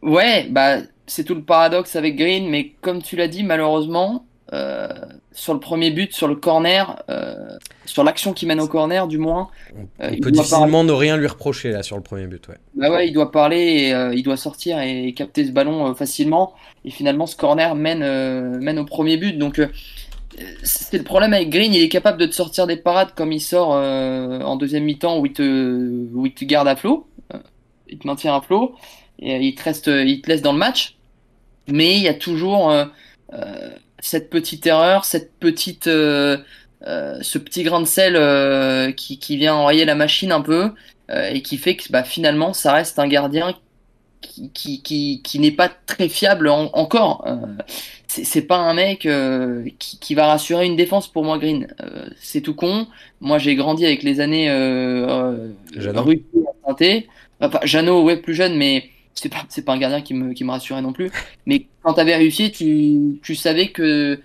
Ouais, 0.00 0.48
bah 0.48 0.78
c'est 1.06 1.24
tout 1.24 1.34
le 1.34 1.42
paradoxe 1.42 1.96
avec 1.96 2.16
Green, 2.16 2.48
mais 2.48 2.72
comme 2.80 3.02
tu 3.02 3.14
l'as 3.14 3.28
dit, 3.28 3.42
malheureusement, 3.42 4.24
euh, 4.54 4.88
sur 5.32 5.52
le 5.52 5.60
premier 5.60 5.90
but, 5.90 6.14
sur 6.14 6.28
le 6.28 6.34
corner, 6.34 7.02
euh, 7.10 7.58
sur 7.84 8.04
l'action 8.04 8.32
qui 8.32 8.46
mène 8.46 8.60
au 8.60 8.68
corner, 8.68 9.06
du 9.06 9.18
moins. 9.18 9.50
On, 9.76 10.04
euh, 10.04 10.16
peut 10.22 10.30
difficilement 10.30 10.82
ne 10.82 10.92
rien 10.92 11.18
lui 11.18 11.26
reprocher 11.26 11.72
là 11.72 11.82
sur 11.82 11.96
le 11.96 12.02
premier 12.02 12.26
but. 12.26 12.48
Ouais. 12.48 12.56
Bah 12.74 12.90
ouais, 12.90 13.06
il 13.06 13.12
doit 13.12 13.30
parler, 13.30 13.58
et, 13.58 14.16
il 14.16 14.22
doit 14.22 14.38
sortir 14.38 14.80
et 14.80 15.12
capter 15.12 15.44
ce 15.44 15.50
ballon 15.50 15.94
facilement. 15.94 16.54
Et 16.86 16.90
finalement, 16.90 17.26
ce 17.26 17.36
corner 17.36 17.74
mène, 17.74 18.58
mène 18.60 18.78
au 18.78 18.86
premier 18.86 19.18
but. 19.18 19.36
Donc 19.36 19.60
c'est 20.62 20.98
le 20.98 21.04
problème 21.04 21.32
avec 21.34 21.50
Green, 21.50 21.72
il 21.74 21.82
est 21.82 21.88
capable 21.88 22.18
de 22.18 22.26
te 22.26 22.34
sortir 22.34 22.66
des 22.66 22.76
parades 22.76 23.14
comme 23.14 23.32
il 23.32 23.40
sort 23.40 23.70
en 23.70 24.56
deuxième 24.56 24.84
mi-temps 24.84 25.18
où 25.18 25.26
il 25.26 25.32
te, 25.32 26.44
garde 26.44 26.68
à 26.68 26.76
flot, 26.76 27.06
il 27.88 27.98
te 27.98 28.06
maintient 28.06 28.36
à 28.36 28.40
flot 28.40 28.74
et 29.18 29.36
il 29.36 29.54
te 29.54 29.62
reste, 29.62 29.86
il 29.88 30.22
te 30.22 30.28
laisse 30.28 30.42
dans 30.42 30.52
le 30.52 30.58
match. 30.58 30.96
Mais 31.68 31.96
il 31.96 32.02
y 32.02 32.08
a 32.08 32.14
toujours 32.14 32.72
cette 34.02 34.28
petite 34.28 34.66
erreur, 34.66 35.04
cette 35.04 35.32
petite, 35.38 35.86
euh, 35.86 36.36
euh, 36.86 37.18
ce 37.22 37.38
petit 37.38 37.62
grain 37.62 37.80
de 37.80 37.86
sel 37.86 38.16
euh, 38.16 38.92
qui, 38.92 39.18
qui, 39.18 39.36
vient 39.36 39.54
enrayer 39.54 39.84
la 39.84 39.94
machine 39.94 40.32
un 40.32 40.42
peu 40.42 40.72
et 41.08 41.42
qui 41.42 41.58
fait 41.58 41.76
que 41.76 41.92
bah, 41.92 42.04
finalement 42.04 42.54
ça 42.54 42.72
reste 42.72 42.98
un 42.98 43.06
gardien 43.06 43.54
qui, 44.22 44.50
qui, 44.52 44.82
qui, 44.82 45.20
qui 45.22 45.38
n'est 45.38 45.50
pas 45.50 45.68
très 45.68 46.08
fiable 46.08 46.48
encore. 46.48 47.26
c'est 48.06 48.42
pas 48.42 48.56
un 48.56 48.74
mec 48.74 49.08
qui, 49.78 49.98
qui, 49.98 50.14
va 50.14 50.26
rassurer 50.26 50.66
une 50.66 50.76
défense 50.76 51.08
pour 51.08 51.24
moi, 51.24 51.38
Green. 51.38 51.66
c'est 52.20 52.40
tout 52.40 52.54
con. 52.54 52.86
Moi, 53.20 53.38
j'ai 53.38 53.54
grandi 53.54 53.84
avec 53.84 54.02
les 54.02 54.20
années 54.20 54.48
euh, 54.50 55.48
Jeannot. 55.76 56.06
Enfin, 57.40 57.58
Jeannot, 57.64 58.02
ouais, 58.04 58.16
plus 58.16 58.34
jeune, 58.34 58.56
mais 58.56 58.88
c'est 59.14 59.28
pas 59.28 59.44
pas 59.64 59.72
un 59.72 59.78
gardien 59.78 60.00
qui 60.00 60.14
me 60.14 60.32
qui 60.32 60.44
me 60.44 60.50
rassurait 60.50 60.82
non 60.82 60.92
plus 60.92 61.10
mais 61.46 61.66
quand 61.82 61.94
tu 61.94 62.00
avais 62.00 62.16
réussi 62.16 62.50
tu, 62.50 63.20
tu 63.22 63.34
savais 63.34 63.68
que 63.68 64.20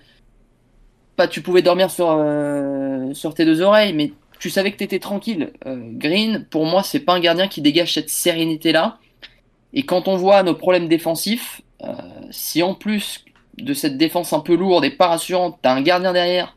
pas 1.16 1.28
tu 1.28 1.42
pouvais 1.42 1.62
dormir 1.62 1.90
sur 1.90 2.10
euh, 2.10 3.12
sur 3.12 3.34
tes 3.34 3.44
deux 3.44 3.60
oreilles 3.60 3.92
mais 3.92 4.12
tu 4.38 4.50
savais 4.50 4.72
que 4.72 4.76
tu 4.76 4.84
étais 4.84 4.98
tranquille 4.98 5.52
euh, 5.66 5.76
Green 5.92 6.46
pour 6.50 6.64
moi 6.64 6.82
c'est 6.82 7.00
pas 7.00 7.14
un 7.14 7.20
gardien 7.20 7.48
qui 7.48 7.60
dégage 7.60 7.94
cette 7.94 8.10
sérénité 8.10 8.72
là 8.72 8.98
et 9.72 9.84
quand 9.84 10.08
on 10.08 10.16
voit 10.16 10.42
nos 10.42 10.54
problèmes 10.54 10.88
défensifs 10.88 11.62
euh, 11.82 11.92
si 12.30 12.62
en 12.62 12.74
plus 12.74 13.24
de 13.56 13.74
cette 13.74 13.96
défense 13.96 14.32
un 14.32 14.40
peu 14.40 14.54
lourde 14.54 14.84
et 14.84 14.90
pas 14.90 15.08
rassurante 15.08 15.58
t'as 15.62 15.74
un 15.74 15.82
gardien 15.82 16.12
derrière 16.12 16.54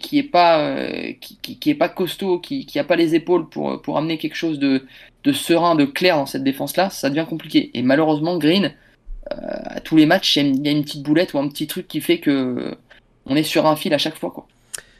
qui 0.00 0.20
est 0.20 0.22
pas 0.22 0.76
qui, 1.20 1.38
qui, 1.42 1.58
qui, 1.58 1.70
est 1.70 1.74
pas 1.74 1.88
costaud 1.88 2.38
qui 2.38 2.66
qui 2.66 2.78
a 2.78 2.84
pas 2.84 2.94
les 2.94 3.16
épaules 3.16 3.48
pour 3.48 3.82
pour 3.82 3.98
amener 3.98 4.16
quelque 4.16 4.36
chose 4.36 4.60
de 4.60 4.86
de 5.26 5.32
serein, 5.32 5.74
de 5.74 5.84
clair 5.84 6.16
dans 6.16 6.26
cette 6.26 6.44
défense-là, 6.44 6.88
ça 6.88 7.10
devient 7.10 7.26
compliqué. 7.28 7.70
Et 7.74 7.82
malheureusement, 7.82 8.38
Green, 8.38 8.72
euh, 9.32 9.36
à 9.64 9.80
tous 9.80 9.96
les 9.96 10.06
matchs, 10.06 10.36
il 10.36 10.64
y 10.64 10.68
a 10.68 10.70
une 10.70 10.84
petite 10.84 11.02
boulette 11.02 11.34
ou 11.34 11.38
un 11.38 11.48
petit 11.48 11.66
truc 11.66 11.88
qui 11.88 12.00
fait 12.00 12.20
que 12.20 12.30
euh, 12.30 12.74
on 13.26 13.34
est 13.34 13.42
sur 13.42 13.66
un 13.66 13.74
fil 13.74 13.92
à 13.92 13.98
chaque 13.98 14.16
fois. 14.16 14.30
Quoi. 14.30 14.46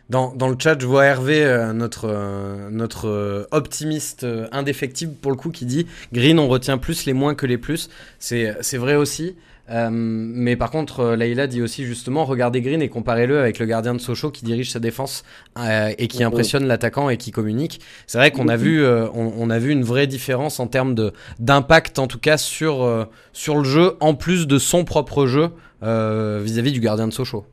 Dans, 0.09 0.35
dans 0.35 0.49
le 0.49 0.57
chat, 0.59 0.81
je 0.81 0.87
vois 0.87 1.05
Hervé, 1.05 1.45
euh, 1.45 1.73
notre, 1.73 2.69
notre 2.71 3.49
optimiste 3.51 4.27
indéfectible 4.53 5.15
pour 5.15 5.31
le 5.31 5.37
coup, 5.37 5.51
qui 5.51 5.67
dit 5.67 5.87
Green, 6.13 6.39
on 6.39 6.49
retient 6.49 6.79
plus 6.79 7.07
les 7.07 7.13
moins 7.13 7.35
que 7.35 7.47
les 7.47 7.59
plus. 7.59 7.89
C'est 8.19 8.77
vrai 8.77 8.95
aussi. 8.95 9.37
Euh, 9.71 9.89
mais 9.91 10.57
par 10.57 10.71
contre, 10.71 11.01
euh, 11.01 11.17
Leïla 11.17 11.47
dit 11.47 11.61
aussi 11.61 11.85
justement, 11.85 12.25
regardez 12.25 12.61
Green 12.61 12.81
et 12.83 12.89
comparez-le 12.89 13.39
avec 13.39 13.59
le 13.59 13.67
gardien 13.67 13.95
de 13.95 13.99
Sochaux 13.99 14.31
qui 14.31 14.45
dirige 14.45 14.71
sa 14.71 14.79
défense 14.79 15.25
euh, 15.59 15.93
et 15.99 16.07
qui 16.09 16.23
impressionne 16.23 16.67
l'attaquant 16.67 17.11
et 17.11 17.17
qui 17.17 17.33
communique. 17.33 17.81
C'est 18.07 18.19
vrai 18.19 18.31
qu'on 18.31 18.49
a 18.49 18.57
vu, 18.57 18.85
on, 18.87 19.51
a 19.51 19.59
vu 19.59 19.73
une 19.73 19.83
vraie 19.83 20.07
différence 20.07 20.61
en 20.61 20.67
termes 20.67 20.95
d'impact 21.39 21.99
en 21.99 22.07
tout 22.07 22.19
cas 22.19 22.37
sur 22.37 23.09
sur 23.33 23.57
le 23.57 23.65
jeu, 23.65 23.97
en 24.01 24.15
plus 24.15 24.47
de 24.47 24.59
son 24.59 24.85
propre 24.85 25.27
jeu 25.27 25.51
vis-à-vis 25.83 26.73
du 26.73 26.81
gardien 26.81 27.09
de 27.09 27.13
Sochaux. 27.13 27.45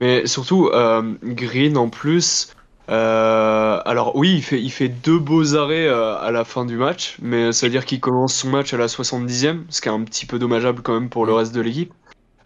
Mais 0.00 0.26
surtout, 0.26 0.70
Green 1.22 1.76
en 1.76 1.88
plus, 1.88 2.54
euh, 2.88 3.80
alors 3.84 4.14
oui, 4.14 4.34
il 4.34 4.42
fait, 4.42 4.60
il 4.60 4.70
fait 4.70 4.88
deux 4.88 5.18
beaux 5.18 5.56
arrêts 5.56 5.88
euh, 5.88 6.16
à 6.18 6.30
la 6.30 6.44
fin 6.44 6.64
du 6.64 6.76
match, 6.76 7.16
mais 7.20 7.52
ça 7.52 7.66
veut 7.66 7.70
dire 7.70 7.84
qu'il 7.84 8.00
commence 8.00 8.34
son 8.34 8.48
match 8.48 8.72
à 8.74 8.76
la 8.76 8.86
70e, 8.86 9.62
ce 9.68 9.80
qui 9.80 9.88
est 9.88 9.92
un 9.92 10.02
petit 10.04 10.26
peu 10.26 10.38
dommageable 10.38 10.82
quand 10.82 10.94
même 10.94 11.08
pour 11.08 11.26
le 11.26 11.32
reste 11.32 11.54
de 11.54 11.60
l'équipe. 11.60 11.92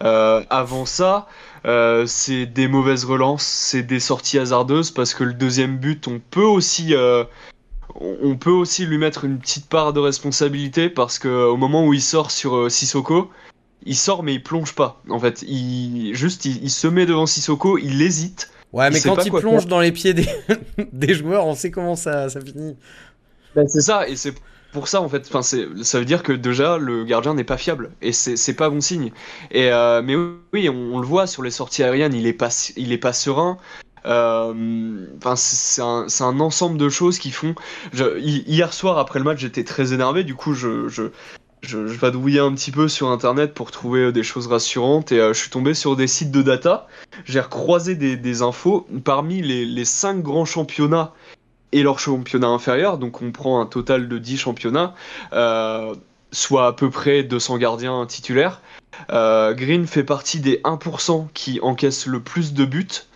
Euh, 0.02 0.42
avant 0.48 0.86
ça, 0.86 1.28
euh, 1.66 2.06
c'est 2.06 2.46
des 2.46 2.68
mauvaises 2.68 3.04
relances, 3.04 3.44
c'est 3.44 3.82
des 3.82 4.00
sorties 4.00 4.38
hasardeuses, 4.38 4.90
parce 4.90 5.12
que 5.12 5.24
le 5.24 5.34
deuxième 5.34 5.76
but, 5.76 6.08
on 6.08 6.20
peut 6.30 6.40
aussi, 6.40 6.94
euh, 6.94 7.24
on 8.00 8.36
peut 8.36 8.50
aussi 8.50 8.86
lui 8.86 8.96
mettre 8.96 9.26
une 9.26 9.38
petite 9.38 9.68
part 9.68 9.92
de 9.92 10.00
responsabilité, 10.00 10.88
parce 10.88 11.18
que 11.18 11.28
au 11.28 11.58
moment 11.58 11.86
où 11.86 11.92
il 11.92 12.00
sort 12.00 12.30
sur 12.30 12.70
Sissoko, 12.70 13.30
il 13.84 13.96
sort 13.96 14.22
mais 14.22 14.34
il 14.34 14.42
plonge 14.42 14.74
pas. 14.74 15.00
En 15.08 15.18
fait, 15.18 15.42
il 15.42 16.14
juste 16.14 16.44
il, 16.44 16.62
il 16.62 16.70
se 16.70 16.86
met 16.86 17.06
devant 17.06 17.26
Sissoko, 17.26 17.78
il 17.78 18.00
hésite. 18.02 18.50
Ouais, 18.72 18.90
mais 18.90 19.00
quand 19.00 19.24
il 19.24 19.32
plonge 19.32 19.66
dans 19.66 19.80
les 19.80 19.90
pieds 19.90 20.14
des, 20.14 20.28
des, 20.92 21.14
joueurs, 21.14 21.46
on 21.46 21.54
sait 21.54 21.70
comment 21.70 21.96
ça, 21.96 22.28
ça 22.28 22.40
finit. 22.40 22.76
Ben, 23.56 23.66
c'est 23.66 23.80
ça, 23.80 24.08
et 24.08 24.14
c'est 24.14 24.34
pour 24.72 24.86
ça 24.86 25.00
en 25.00 25.08
fait. 25.08 25.26
Enfin, 25.26 25.42
ça 25.42 25.98
veut 25.98 26.04
dire 26.04 26.22
que 26.22 26.32
déjà 26.32 26.78
le 26.78 27.04
gardien 27.04 27.34
n'est 27.34 27.44
pas 27.44 27.56
fiable, 27.56 27.90
et 28.00 28.12
c'est 28.12 28.54
pas 28.54 28.70
bon 28.70 28.80
signe. 28.80 29.12
Et 29.50 29.72
euh, 29.72 30.02
mais 30.02 30.14
oui, 30.52 30.68
on, 30.68 31.00
le 31.00 31.06
voit 31.06 31.26
sur 31.26 31.42
les 31.42 31.50
sorties 31.50 31.82
aériennes, 31.82 32.14
il 32.14 32.26
est 32.26 32.32
pas, 32.32 32.50
il 32.76 32.92
est 32.92 32.98
pas 32.98 33.12
serein. 33.12 33.58
Euh, 34.06 35.06
enfin, 35.18 35.36
c'est 35.36 35.82
un, 35.82 36.06
un, 36.20 36.40
ensemble 36.40 36.78
de 36.78 36.88
choses 36.88 37.18
qui 37.18 37.30
font. 37.30 37.54
Je, 37.92 38.18
hier 38.18 38.72
soir 38.72 38.98
après 38.98 39.18
le 39.18 39.24
match, 39.24 39.40
j'étais 39.40 39.64
très 39.64 39.92
énervé. 39.92 40.24
Du 40.24 40.34
coup, 40.34 40.54
je, 40.54 40.88
je, 40.88 41.10
je, 41.62 41.86
je 41.86 42.40
un 42.40 42.54
petit 42.54 42.70
peu 42.70 42.88
sur 42.88 43.08
internet 43.08 43.54
pour 43.54 43.70
trouver 43.70 44.06
euh, 44.06 44.12
des 44.12 44.22
choses 44.22 44.46
rassurantes 44.46 45.12
et 45.12 45.20
euh, 45.20 45.32
je 45.32 45.40
suis 45.40 45.50
tombé 45.50 45.74
sur 45.74 45.96
des 45.96 46.06
sites 46.06 46.30
de 46.30 46.42
data. 46.42 46.86
J'ai 47.24 47.40
recroisé 47.40 47.94
des, 47.94 48.42
infos 48.42 48.86
parmi 49.04 49.42
les, 49.42 49.64
les 49.64 49.84
5 49.84 50.22
grands 50.22 50.44
championnats 50.44 51.12
et 51.72 51.82
leurs 51.82 51.98
championnats 51.98 52.48
inférieurs, 52.48 52.98
donc 52.98 53.22
on 53.22 53.30
prend 53.30 53.60
un 53.60 53.66
total 53.66 54.08
de 54.08 54.18
10 54.18 54.38
championnats, 54.38 54.94
euh, 55.32 55.94
soit 56.32 56.66
à 56.66 56.72
peu 56.72 56.90
près 56.90 57.22
200 57.22 57.58
gardiens 57.58 58.06
titulaires. 58.06 58.60
Green 59.08 59.86
fait 59.86 60.02
partie 60.02 60.40
des 60.40 60.60
1% 60.64 61.28
qui 61.32 61.60
encaissent 61.62 62.06
le 62.06 62.20
plus 62.20 62.52
de 62.54 62.64
buts 62.64 63.06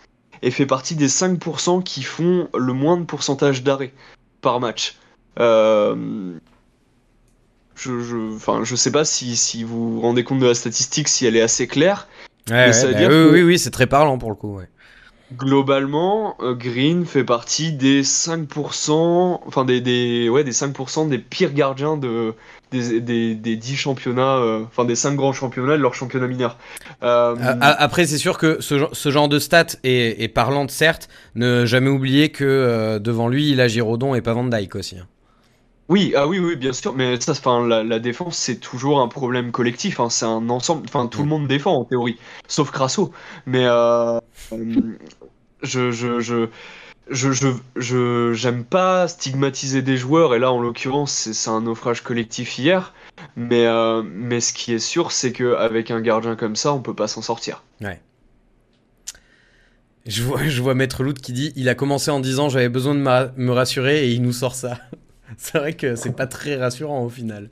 et 0.43 0.51
fait 0.51 0.67
partie 0.67 0.95
des 0.95 1.09
5% 1.09 1.83
qui 1.83 2.03
font 2.03 2.49
le 2.57 2.73
moins 2.73 2.97
de 2.97 3.05
pourcentage 3.05 3.63
d'arrêt 3.65 3.93
par 4.41 4.61
match. 4.61 4.97
Je, 7.77 8.01
je, 8.01 8.35
enfin, 8.35 8.63
je 8.65 8.75
sais 8.75 8.91
pas 8.91 9.05
si, 9.05 9.37
si 9.37 9.65
vous 9.65 9.95
vous 9.95 10.01
rendez 10.01 10.25
compte 10.25 10.41
de 10.41 10.47
la 10.47 10.55
statistique, 10.55 11.09
si 11.09 11.27
elle 11.27 11.37
est 11.37 11.43
assez 11.43 11.67
claire. 11.67 12.09
Ouais, 12.51 12.73
ça 12.73 12.87
veut 12.87 12.93
bah 12.93 12.99
dire 12.99 13.09
oui, 13.11 13.31
oui, 13.33 13.43
oui, 13.43 13.59
c'est 13.59 13.71
très 13.71 13.87
parlant 13.87 14.19
pour 14.19 14.31
le 14.31 14.37
coup. 14.37 14.57
Ouais. 14.57 14.69
Globalement, 15.33 16.37
euh, 16.41 16.55
Green 16.55 17.07
fait 17.07 17.25
partie 17.25 17.73
des 17.73 18.03
5%, 18.03 19.41
enfin 19.47 19.65
des, 19.65 19.81
des, 19.81 20.29
ouais, 20.29 20.45
des 20.45 20.53
5% 20.53 21.09
des 21.09 21.19
pires 21.19 21.55
gardiens 21.55 21.97
de, 21.97 22.35
des, 22.71 23.01
des, 23.01 23.35
des 23.35 23.57
10 23.57 23.77
championnats, 23.77 24.37
euh, 24.37 24.65
enfin 24.67 24.85
des 24.85 24.95
5 24.95 25.15
grands 25.15 25.33
championnats 25.33 25.77
de 25.77 25.83
leur 25.83 25.95
championnat 25.95 26.27
mineur. 26.27 26.59
Euh... 27.03 27.35
Après, 27.61 28.07
c'est 28.07 28.19
sûr 28.19 28.37
que 28.37 28.61
ce, 28.61 28.87
ce, 28.93 29.11
genre 29.11 29.29
de 29.29 29.39
stats 29.39 29.79
est, 29.83 30.23
est 30.23 30.29
parlante, 30.29 30.71
certes. 30.71 31.09
Ne 31.35 31.65
jamais 31.65 31.91
oublier 31.91 32.29
que 32.29 32.45
euh, 32.45 32.99
devant 32.99 33.29
lui, 33.29 33.51
il 33.51 33.61
a 33.63 33.67
Giraudon 33.67 34.15
et 34.15 34.21
pas 34.21 34.35
Van 34.35 34.45
Dyke 34.45 34.77
aussi. 34.77 34.99
Hein. 34.99 35.07
Oui, 35.89 36.15
ah 36.17 36.27
oui, 36.27 36.39
oui, 36.39 36.57
bien 36.57 36.73
sûr, 36.73 36.95
mais 36.95 37.21
ça, 37.21 37.33
enfin, 37.33 37.67
la, 37.67 37.85
la 37.85 37.99
défense, 37.99 38.39
c'est 38.39 38.57
toujours 38.57 39.01
un 39.01 39.09
problème 39.09 39.53
collectif. 39.53 40.01
Hein, 40.01 40.09
c'est 40.11 40.25
un 40.25 40.49
ensemble. 40.49 40.85
Enfin, 40.89 41.07
tout 41.07 41.23
le 41.23 41.29
monde 41.29 41.47
défend 41.47 41.75
en 41.75 41.85
théorie, 41.85 42.19
sauf 42.49 42.71
Crasso. 42.71 43.13
Mais 43.47 43.65
euh, 43.67 44.19
euh 44.53 44.97
je, 45.63 45.91
je, 45.91 46.21
je, 46.21 46.49
je, 47.09 47.33
je, 47.33 47.49
je- 47.77 48.33
j'aime 48.35 48.65
pas 48.65 49.09
stigmatiser 49.09 49.83
des 49.83 49.97
joueurs, 49.97 50.35
et 50.35 50.39
là 50.39 50.53
en 50.53 50.61
l'occurrence 50.61 51.13
c'est 51.33 51.51
un 51.51 51.63
naufrage 51.63 52.03
collectif 52.03 52.59
hier, 52.59 52.95
mais, 53.37 53.67
euh, 53.67 54.03
mais 54.05 54.41
ce 54.41 54.53
qui 54.53 54.73
est 54.75 54.79
sûr 54.79 55.13
c'est 55.13 55.33
qu'avec 55.33 55.91
un 55.91 56.01
gardien 56.03 56.37
comme 56.37 56.57
ça 56.57 56.73
on 56.75 56.81
peut 56.83 56.95
pas 56.95 57.09
s'en 57.09 57.23
sortir. 57.23 57.63
Je 60.07 60.23
vois, 60.23 60.47
je 60.47 60.61
vois 60.63 60.75
Maître 60.75 61.03
Loot 61.03 61.19
qui 61.19 61.33
dit 61.33 61.53
il 61.57 61.69
a 61.69 61.75
commencé 61.75 62.11
en 62.11 62.21
disant 62.21 62.49
j'avais 62.49 62.69
besoin 62.69 62.95
de 62.95 63.01
ma- 63.01 63.33
me 63.37 63.53
rassurer 63.53 64.07
et 64.07 64.13
il 64.13 64.23
nous 64.23 64.33
sort 64.33 64.55
ça. 64.55 64.79
C'est 65.39 65.59
vrai 65.59 65.75
que 65.75 65.97
c'est 65.97 66.13
pas 66.13 66.27
très 66.27 66.57
rassurant 66.57 67.03
au 67.05 67.09
final. 67.11 67.51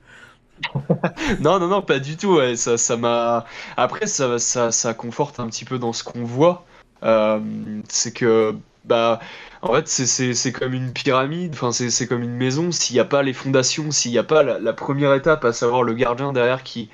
Non, 1.41 1.59
non, 1.59 1.69
non, 1.69 1.83
pas 1.83 1.99
du 1.99 2.17
tout, 2.17 2.39
ça, 2.57 2.79
ça 2.79 2.97
m'a... 2.97 3.45
Après 3.77 4.07
ça, 4.07 4.39
ça, 4.39 4.71
ça 4.73 4.95
conforte 4.95 5.41
un 5.41 5.47
petit 5.49 5.65
peu 5.65 5.79
dans 5.79 5.93
ce 5.93 6.05
qu'on 6.05 6.25
voit, 6.25 6.65
Euh, 7.05 7.41
c'est 7.89 8.13
que, 8.13 8.55
bah, 8.85 9.19
en 9.63 9.75
fait 9.75 9.89
c'est- 9.89 10.53
comme 10.53 10.73
une 10.75 10.93
pyramide, 10.93 11.53
enfin 11.55 11.73
c'est 11.73 12.07
comme 12.07 12.23
une 12.23 12.35
maison, 12.37 12.71
s'il 12.73 12.95
n'y 12.95 13.01
a 13.01 13.05
pas 13.05 13.23
les 13.25 13.33
fondations, 13.33 13.91
s'il 13.91 14.13
n'y 14.13 14.19
a 14.19 14.23
pas 14.25 14.43
la, 14.45 14.59
la 14.61 14.73
première 14.73 15.13
étape, 15.15 15.45
à 15.45 15.53
savoir 15.53 15.83
le 15.83 15.95
gardien 15.95 16.33
derrière 16.33 16.63
qui, 16.63 16.91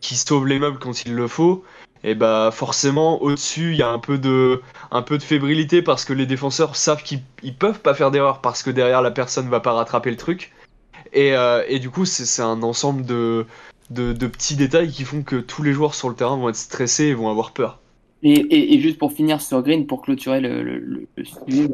qui 0.00 0.16
sauve 0.16 0.46
les 0.48 0.58
meubles 0.58 0.78
quand 0.80 1.04
il 1.06 1.14
le 1.14 1.28
faut, 1.28 1.64
et 2.04 2.14
bah 2.14 2.50
forcément 2.52 3.22
au-dessus 3.22 3.72
il 3.72 3.76
y 3.76 3.82
a 3.82 3.90
un 3.90 3.98
peu 3.98 4.18
de, 4.18 4.60
un 4.90 5.02
peu 5.02 5.18
de 5.18 5.22
fébrilité 5.22 5.82
parce 5.82 6.04
que 6.04 6.12
les 6.12 6.26
défenseurs 6.26 6.76
savent 6.76 7.02
qu'ils 7.02 7.20
ils 7.42 7.54
peuvent 7.54 7.80
pas 7.80 7.94
faire 7.94 8.10
d'erreur 8.10 8.40
parce 8.40 8.62
que 8.62 8.70
derrière 8.70 9.02
la 9.02 9.10
personne 9.10 9.48
va 9.48 9.60
pas 9.60 9.72
rattraper 9.72 10.10
le 10.10 10.16
truc. 10.16 10.52
Et, 11.12 11.36
euh, 11.36 11.62
et 11.68 11.78
du 11.78 11.90
coup 11.90 12.04
c'est 12.04 12.42
un 12.42 12.62
ensemble 12.62 13.04
de, 13.04 13.46
de, 13.90 14.26
petits 14.26 14.56
détails 14.56 14.90
qui 14.90 15.04
font 15.04 15.22
que 15.22 15.36
tous 15.36 15.62
les 15.62 15.72
joueurs 15.72 15.94
sur 15.94 16.08
le 16.08 16.14
terrain 16.14 16.36
vont 16.36 16.48
être 16.48 16.56
stressés 16.56 17.06
et 17.06 17.14
vont 17.14 17.30
avoir 17.30 17.52
peur. 17.52 17.78
Et, 18.22 18.74
et, 18.74 18.80
juste 18.80 18.98
pour 18.98 19.12
finir 19.12 19.40
sur 19.40 19.62
Green, 19.62 19.86
pour 19.86 20.00
clôturer 20.02 20.40
le, 20.40 21.08
sujet, 21.24 21.68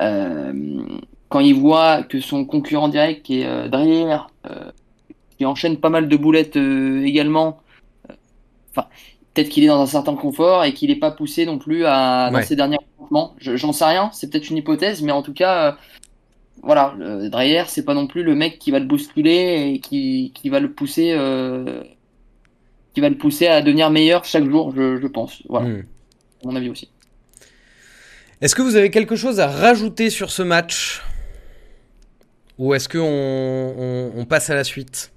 euh, 0.00 0.82
quand 1.28 1.40
il 1.40 1.54
voit 1.54 2.02
que 2.02 2.20
son 2.20 2.44
concurrent 2.44 2.88
direct, 2.88 3.24
qui 3.24 3.40
est 3.40 3.46
euh, 3.46 3.68
Dreyer, 3.68 4.16
euh, 4.50 4.72
qui 5.36 5.46
enchaîne 5.46 5.76
pas 5.76 5.88
mal 5.88 6.08
de 6.08 6.16
boulettes 6.16 6.56
également, 6.56 7.60
enfin, 8.70 8.88
peut-être 9.38 9.50
qu'il 9.52 9.62
est 9.64 9.68
dans 9.68 9.80
un 9.80 9.86
certain 9.86 10.16
confort 10.16 10.64
et 10.64 10.74
qu'il 10.74 10.90
n'est 10.90 10.96
pas 10.98 11.10
poussé 11.12 11.46
non 11.46 11.58
plus 11.58 11.84
à, 11.86 12.28
dans 12.30 12.38
Ouais. 12.38 12.42
ses 12.44 12.56
derniers. 12.56 12.78
Je- 13.38 13.56
J'en 13.56 13.72
sais 13.72 13.84
rien, 13.84 14.10
c'est 14.12 14.28
peut-être 14.30 14.50
une 14.50 14.56
hypothèse, 14.56 15.00
mais 15.02 15.12
en 15.12 15.22
tout 15.22 15.32
cas, 15.32 15.68
euh, 15.68 15.72
voilà, 16.62 16.94
le 16.98 17.28
Dreyer, 17.30 17.62
c'est 17.68 17.84
pas 17.84 17.94
non 17.94 18.06
plus 18.08 18.22
le 18.24 18.34
mec 18.34 18.58
qui 18.58 18.70
va 18.70 18.80
le 18.80 18.84
bousculer 18.84 19.72
et 19.74 19.80
qui, 19.80 20.32
qui 20.34 20.48
va 20.50 20.60
le 20.60 20.72
pousser. 20.72 21.12
euh, 21.12 21.82
qui 22.94 23.00
va 23.00 23.08
le 23.10 23.16
pousser 23.18 23.46
à 23.46 23.62
devenir 23.62 23.90
meilleur 23.90 24.24
chaque 24.24 24.44
jour, 24.50 24.72
je, 24.74 24.98
je 25.00 25.06
pense. 25.06 25.42
Voilà, 25.48 25.68
Hmm. 25.68 25.82
mon 26.44 26.56
avis 26.56 26.68
aussi. 26.68 26.90
Est-ce 28.40 28.56
que 28.56 28.62
vous 28.62 28.74
avez 28.74 28.90
quelque 28.90 29.14
chose 29.14 29.38
à 29.38 29.46
rajouter 29.46 30.10
sur 30.10 30.30
ce 30.30 30.42
match? 30.42 31.02
Ou 32.58 32.74
est-ce 32.74 32.88
qu'on 32.88 32.98
on, 32.98 34.12
on 34.20 34.24
passe 34.24 34.50
à 34.50 34.56
la 34.56 34.64
suite? 34.64 35.12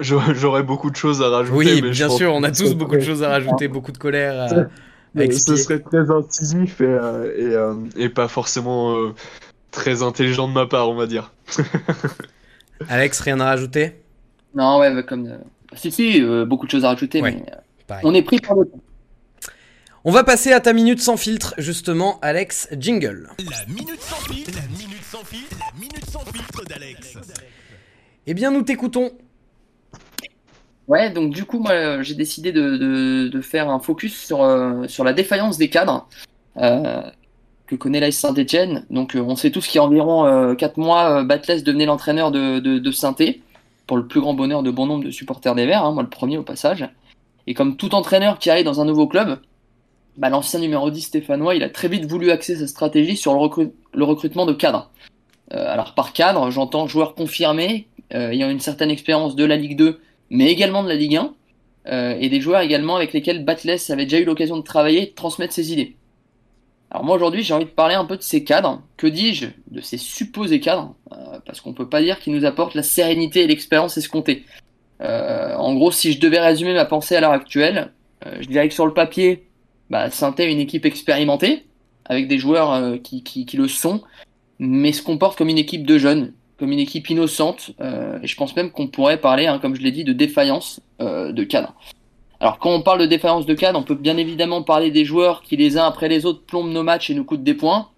J'aurais 0.00 0.34
j'aurais 0.34 0.62
beaucoup 0.62 0.90
de 0.90 0.96
choses 0.96 1.20
à 1.22 1.28
rajouter. 1.28 1.56
Oui, 1.56 1.80
mais 1.82 1.90
bien 1.90 2.08
sûr, 2.08 2.32
on 2.32 2.42
a 2.42 2.50
tous 2.50 2.74
beaucoup 2.74 2.96
de 2.96 3.00
choses 3.02 3.22
à 3.22 3.28
rajouter, 3.28 3.68
beaucoup 3.68 3.92
de 3.92 3.98
colère 3.98 4.40
à, 4.40 4.48
Ce 5.30 5.56
serait 5.56 5.80
très 5.80 6.10
incisif 6.10 6.80
et, 6.80 6.84
euh, 6.84 7.24
et, 7.36 7.54
euh, 7.54 7.74
et 7.96 8.08
pas 8.08 8.28
forcément 8.28 8.96
euh, 8.96 9.14
très 9.70 10.02
intelligent 10.02 10.48
de 10.48 10.54
ma 10.54 10.66
part, 10.66 10.88
on 10.88 10.94
va 10.94 11.06
dire. 11.06 11.32
Alex, 12.88 13.20
rien 13.20 13.38
à 13.40 13.44
rajouter? 13.44 14.00
Non, 14.54 14.78
ouais, 14.78 15.04
comme. 15.06 15.26
euh, 15.26 15.36
Si, 15.74 15.90
si, 15.92 16.22
euh, 16.22 16.44
beaucoup 16.44 16.66
de 16.66 16.70
choses 16.70 16.84
à 16.84 16.88
rajouter, 16.88 17.20
Ouais. 17.22 17.32
mais 17.32 17.52
euh, 17.94 18.00
on 18.02 18.14
est 18.14 18.22
pris 18.22 18.38
par 18.38 18.56
le 18.56 18.66
temps. 18.66 18.80
On 20.04 20.10
va 20.10 20.24
passer 20.24 20.52
à 20.52 20.58
ta 20.60 20.72
minute 20.72 21.00
sans 21.00 21.16
filtre, 21.16 21.54
justement, 21.58 22.18
Alex, 22.22 22.68
jingle. 22.76 23.28
La 23.38 23.66
minute 23.72 24.00
sans 24.00 24.16
filtre, 24.16 24.50
la 24.56 24.66
minute 24.76 25.04
sans 25.04 25.24
filtre, 25.24 25.56
la 25.60 25.78
minute 25.80 26.10
sans 26.10 26.24
filtre 26.24 26.64
d'Alex. 26.64 27.14
Eh 28.26 28.34
bien, 28.34 28.50
nous 28.50 28.62
t'écoutons. 28.62 29.12
Ouais, 30.92 31.08
donc 31.08 31.30
du 31.32 31.46
coup, 31.46 31.58
moi, 31.58 32.02
j'ai 32.02 32.14
décidé 32.14 32.52
de, 32.52 32.76
de, 33.26 33.40
faire 33.40 33.70
un 33.70 33.78
focus 33.78 34.26
sur, 34.26 34.42
euh, 34.42 34.86
sur 34.88 35.04
la 35.04 35.14
défaillance 35.14 35.56
des 35.56 35.70
cadres 35.70 36.06
euh, 36.58 37.00
que 37.66 37.76
connaît 37.76 37.98
l'AS 37.98 38.14
Saint-Etienne. 38.14 38.84
Donc, 38.90 39.16
euh, 39.16 39.20
on 39.20 39.34
sait 39.34 39.50
tous 39.50 39.66
qu'il 39.66 39.76
y 39.76 39.78
a 39.78 39.84
environ 39.84 40.26
euh, 40.26 40.54
4 40.54 40.76
mois, 40.76 41.24
Batles 41.24 41.62
devenait 41.62 41.86
l'entraîneur 41.86 42.30
de, 42.30 42.58
de, 42.58 42.78
de 42.78 42.90
Saint-Étienne, 42.90 43.40
pour 43.86 43.96
le 43.96 44.06
plus 44.06 44.20
grand 44.20 44.34
bonheur 44.34 44.62
de 44.62 44.70
bon 44.70 44.84
nombre 44.84 45.02
de 45.02 45.10
supporters 45.10 45.54
des 45.54 45.64
Verts, 45.64 45.82
hein, 45.82 45.92
moi 45.92 46.02
le 46.02 46.10
premier 46.10 46.36
au 46.36 46.42
passage. 46.42 46.86
Et 47.46 47.54
comme 47.54 47.78
tout 47.78 47.94
entraîneur 47.94 48.38
qui 48.38 48.50
arrive 48.50 48.66
dans 48.66 48.82
un 48.82 48.84
nouveau 48.84 49.06
club, 49.06 49.40
bah, 50.18 50.28
l'ancien 50.28 50.60
numéro 50.60 50.90
10 50.90 51.00
stéphanois, 51.00 51.54
il 51.54 51.62
a 51.62 51.70
très 51.70 51.88
vite 51.88 52.04
voulu 52.04 52.30
axer 52.30 52.56
sa 52.56 52.66
stratégie 52.66 53.16
sur 53.16 53.32
le, 53.32 53.72
le 53.94 54.04
recrutement 54.04 54.44
de 54.44 54.52
cadres. 54.52 54.90
Alors 55.50 55.94
par 55.94 56.12
cadre, 56.12 56.50
j'entends 56.50 56.86
joueurs 56.86 57.14
confirmés, 57.14 57.86
ayant 58.10 58.48
une 58.48 58.60
certaine 58.60 58.90
expérience 58.90 59.36
de 59.36 59.44
la 59.44 59.56
Ligue 59.56 59.76
2, 59.76 60.00
mais 60.32 60.50
également 60.50 60.82
de 60.82 60.88
la 60.88 60.94
Ligue 60.94 61.16
1, 61.16 61.34
euh, 61.88 62.16
et 62.18 62.28
des 62.30 62.40
joueurs 62.40 62.62
également 62.62 62.96
avec 62.96 63.12
lesquels 63.12 63.44
Batless 63.44 63.90
avait 63.90 64.04
déjà 64.04 64.18
eu 64.18 64.24
l'occasion 64.24 64.56
de 64.56 64.62
travailler 64.62 65.02
et 65.02 65.06
de 65.06 65.14
transmettre 65.14 65.52
ses 65.52 65.72
idées. 65.72 65.94
Alors 66.90 67.04
moi 67.04 67.16
aujourd'hui 67.16 67.42
j'ai 67.42 67.54
envie 67.54 67.66
de 67.66 67.70
parler 67.70 67.94
un 67.94 68.06
peu 68.06 68.16
de 68.16 68.22
ces 68.22 68.42
cadres, 68.42 68.82
que 68.96 69.06
dis-je, 69.06 69.46
de 69.70 69.80
ces 69.82 69.98
supposés 69.98 70.60
cadres, 70.60 70.94
euh, 71.12 71.38
parce 71.44 71.60
qu'on 71.60 71.74
peut 71.74 71.88
pas 71.88 72.00
dire 72.00 72.18
qu'ils 72.18 72.34
nous 72.34 72.46
apportent 72.46 72.74
la 72.74 72.82
sérénité 72.82 73.42
et 73.42 73.46
l'expérience 73.46 73.98
escomptée. 73.98 74.44
Euh, 75.02 75.54
en 75.56 75.74
gros, 75.74 75.92
si 75.92 76.12
je 76.12 76.20
devais 76.20 76.40
résumer 76.40 76.72
ma 76.72 76.86
pensée 76.86 77.14
à 77.14 77.20
l'heure 77.20 77.32
actuelle, 77.32 77.92
je 78.40 78.46
dirais 78.46 78.68
que 78.68 78.74
sur 78.74 78.86
le 78.86 78.94
papier, 78.94 79.48
bah, 79.90 80.08
Saint-Étienne 80.08 80.50
est 80.50 80.52
une 80.52 80.60
équipe 80.60 80.86
expérimentée, 80.86 81.66
avec 82.04 82.28
des 82.28 82.38
joueurs 82.38 83.02
qui, 83.02 83.24
qui, 83.24 83.44
qui 83.46 83.56
le 83.56 83.66
sont, 83.66 84.00
mais 84.60 84.92
se 84.92 85.02
comporte 85.02 85.36
comme 85.36 85.48
une 85.48 85.58
équipe 85.58 85.84
de 85.84 85.98
jeunes, 85.98 86.32
comme 86.62 86.70
une 86.70 86.78
équipe 86.78 87.10
innocente, 87.10 87.72
euh, 87.80 88.20
et 88.22 88.28
je 88.28 88.36
pense 88.36 88.54
même 88.54 88.70
qu'on 88.70 88.86
pourrait 88.86 89.20
parler, 89.20 89.48
hein, 89.48 89.58
comme 89.58 89.74
je 89.74 89.82
l'ai 89.82 89.90
dit, 89.90 90.04
de 90.04 90.12
défaillance 90.12 90.78
euh, 91.00 91.32
de 91.32 91.42
cadre. 91.42 91.74
Alors 92.38 92.60
quand 92.60 92.70
on 92.70 92.82
parle 92.82 93.00
de 93.00 93.06
défaillance 93.06 93.46
de 93.46 93.54
cadre, 93.54 93.80
on 93.80 93.82
peut 93.82 93.96
bien 93.96 94.16
évidemment 94.16 94.62
parler 94.62 94.92
des 94.92 95.04
joueurs 95.04 95.42
qui 95.42 95.56
les 95.56 95.76
uns 95.76 95.84
après 95.84 96.08
les 96.08 96.24
autres 96.24 96.44
plombent 96.44 96.70
nos 96.70 96.84
matchs 96.84 97.10
et 97.10 97.14
nous 97.14 97.24
coûtent 97.24 97.42
des 97.42 97.54
points. 97.54 97.88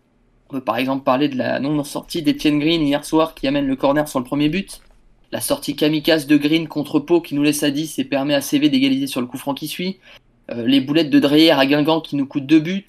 On 0.49 0.55
peut 0.55 0.65
par 0.65 0.79
exemple 0.79 1.05
parler 1.05 1.29
de 1.29 1.37
la 1.37 1.61
non-sortie 1.61 2.23
d'Etienne 2.23 2.59
Green 2.59 2.81
hier 2.81 3.05
soir 3.05 3.35
qui 3.35 3.47
amène 3.47 3.67
le 3.67 3.77
corner 3.77 4.09
sur 4.09 4.19
le 4.19 4.25
premier 4.25 4.49
but, 4.49 4.81
la 5.31 5.43
sortie 5.43 5.77
kamikaze 5.77 6.27
de 6.27 6.39
Green 6.39 6.67
contre 6.67 7.01
Pau 7.01 7.21
qui 7.21 7.35
nous 7.35 7.43
laisse 7.43 7.65
à 7.65 7.71
10 7.71 7.99
et 7.99 8.05
permet 8.05 8.33
à 8.33 8.41
CV 8.41 8.71
d'égaliser 8.71 9.09
sur 9.09 9.21
le 9.21 9.27
coup 9.27 9.37
franc 9.37 9.53
qui 9.53 9.69
suit, 9.69 9.99
euh, 10.51 10.67
les 10.67 10.81
boulettes 10.81 11.11
de 11.11 11.21
Dreyer 11.21 11.51
à 11.51 11.67
Guingamp 11.67 12.01
qui 12.01 12.17
nous 12.17 12.25
coûtent 12.25 12.47
deux 12.47 12.61
buts, 12.61 12.87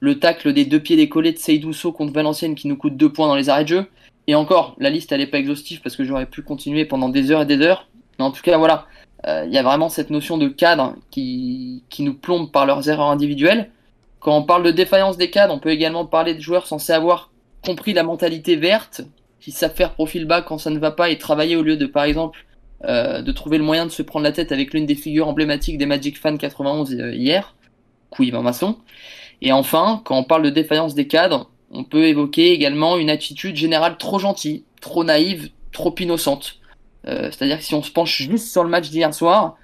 le 0.00 0.18
tacle 0.18 0.52
des 0.52 0.64
deux 0.64 0.80
pieds 0.80 0.96
décollés 0.96 1.30
de 1.30 1.38
Seydousso 1.38 1.92
contre 1.92 2.12
Valenciennes 2.12 2.56
qui 2.56 2.66
nous 2.66 2.76
coûte 2.76 2.96
deux 2.96 3.12
points 3.12 3.28
dans 3.28 3.36
les 3.36 3.48
arrêts 3.48 3.62
de 3.62 3.68
jeu. 3.68 3.86
Et 4.26 4.34
encore, 4.34 4.76
la 4.78 4.90
liste 4.90 5.12
elle 5.12 5.20
est 5.20 5.26
pas 5.26 5.38
exhaustive 5.38 5.80
parce 5.82 5.96
que 5.96 6.04
j'aurais 6.04 6.26
pu 6.26 6.42
continuer 6.42 6.84
pendant 6.84 7.08
des 7.08 7.30
heures 7.30 7.42
et 7.42 7.46
des 7.46 7.60
heures. 7.60 7.88
Mais 8.18 8.24
en 8.24 8.30
tout 8.30 8.42
cas, 8.42 8.56
voilà, 8.58 8.86
Euh, 9.26 9.44
il 9.46 9.52
y 9.52 9.58
a 9.58 9.62
vraiment 9.62 9.88
cette 9.88 10.10
notion 10.10 10.36
de 10.36 10.48
cadre 10.48 10.96
qui, 11.10 11.84
qui 11.90 12.02
nous 12.02 12.14
plombe 12.14 12.50
par 12.50 12.66
leurs 12.66 12.88
erreurs 12.88 13.10
individuelles. 13.10 13.70
Quand 14.20 14.36
on 14.36 14.42
parle 14.42 14.64
de 14.64 14.70
défaillance 14.72 15.16
des 15.16 15.30
cadres, 15.30 15.54
on 15.54 15.60
peut 15.60 15.70
également 15.70 16.06
parler 16.06 16.34
de 16.34 16.40
joueurs 16.40 16.66
censés 16.66 16.92
avoir 16.92 17.30
compris 17.64 17.92
la 17.92 18.02
mentalité 18.02 18.56
verte, 18.56 19.02
qui 19.40 19.52
savent 19.52 19.74
faire 19.74 19.94
profil 19.94 20.24
bas 20.24 20.42
quand 20.42 20.58
ça 20.58 20.70
ne 20.70 20.78
va 20.78 20.90
pas 20.90 21.10
et 21.10 21.18
travailler 21.18 21.56
au 21.56 21.62
lieu 21.62 21.76
de, 21.76 21.86
par 21.86 22.04
exemple, 22.04 22.46
euh, 22.84 23.22
de 23.22 23.32
trouver 23.32 23.58
le 23.58 23.64
moyen 23.64 23.86
de 23.86 23.90
se 23.90 24.02
prendre 24.02 24.24
la 24.24 24.32
tête 24.32 24.50
avec 24.50 24.74
l'une 24.74 24.86
des 24.86 24.96
figures 24.96 25.28
emblématiques 25.28 25.78
des 25.78 25.86
Magic 25.86 26.18
Fans 26.18 26.36
91 26.36 26.92
euh, 26.94 27.14
hier, 27.14 27.54
Couille 28.10 28.32
Masson. 28.32 28.76
Et 29.40 29.52
enfin, 29.52 30.02
quand 30.04 30.16
on 30.16 30.24
parle 30.24 30.42
de 30.42 30.50
défaillance 30.50 30.94
des 30.94 31.06
cadres, 31.06 31.50
on 31.72 31.84
peut 31.84 32.04
évoquer 32.04 32.52
également 32.52 32.96
une 32.98 33.10
attitude 33.10 33.56
générale 33.56 33.96
trop 33.98 34.18
gentille, 34.18 34.64
trop 34.80 35.04
naïve, 35.04 35.50
trop 35.72 35.94
innocente. 35.98 36.58
Euh, 37.08 37.30
C'est-à-dire 37.30 37.58
que 37.58 37.64
si 37.64 37.74
on 37.74 37.82
se 37.82 37.90
penche 37.90 38.22
juste 38.22 38.52
sur 38.52 38.62
le 38.62 38.70
match 38.70 38.90
d'hier 38.90 39.12
soir, 39.14 39.56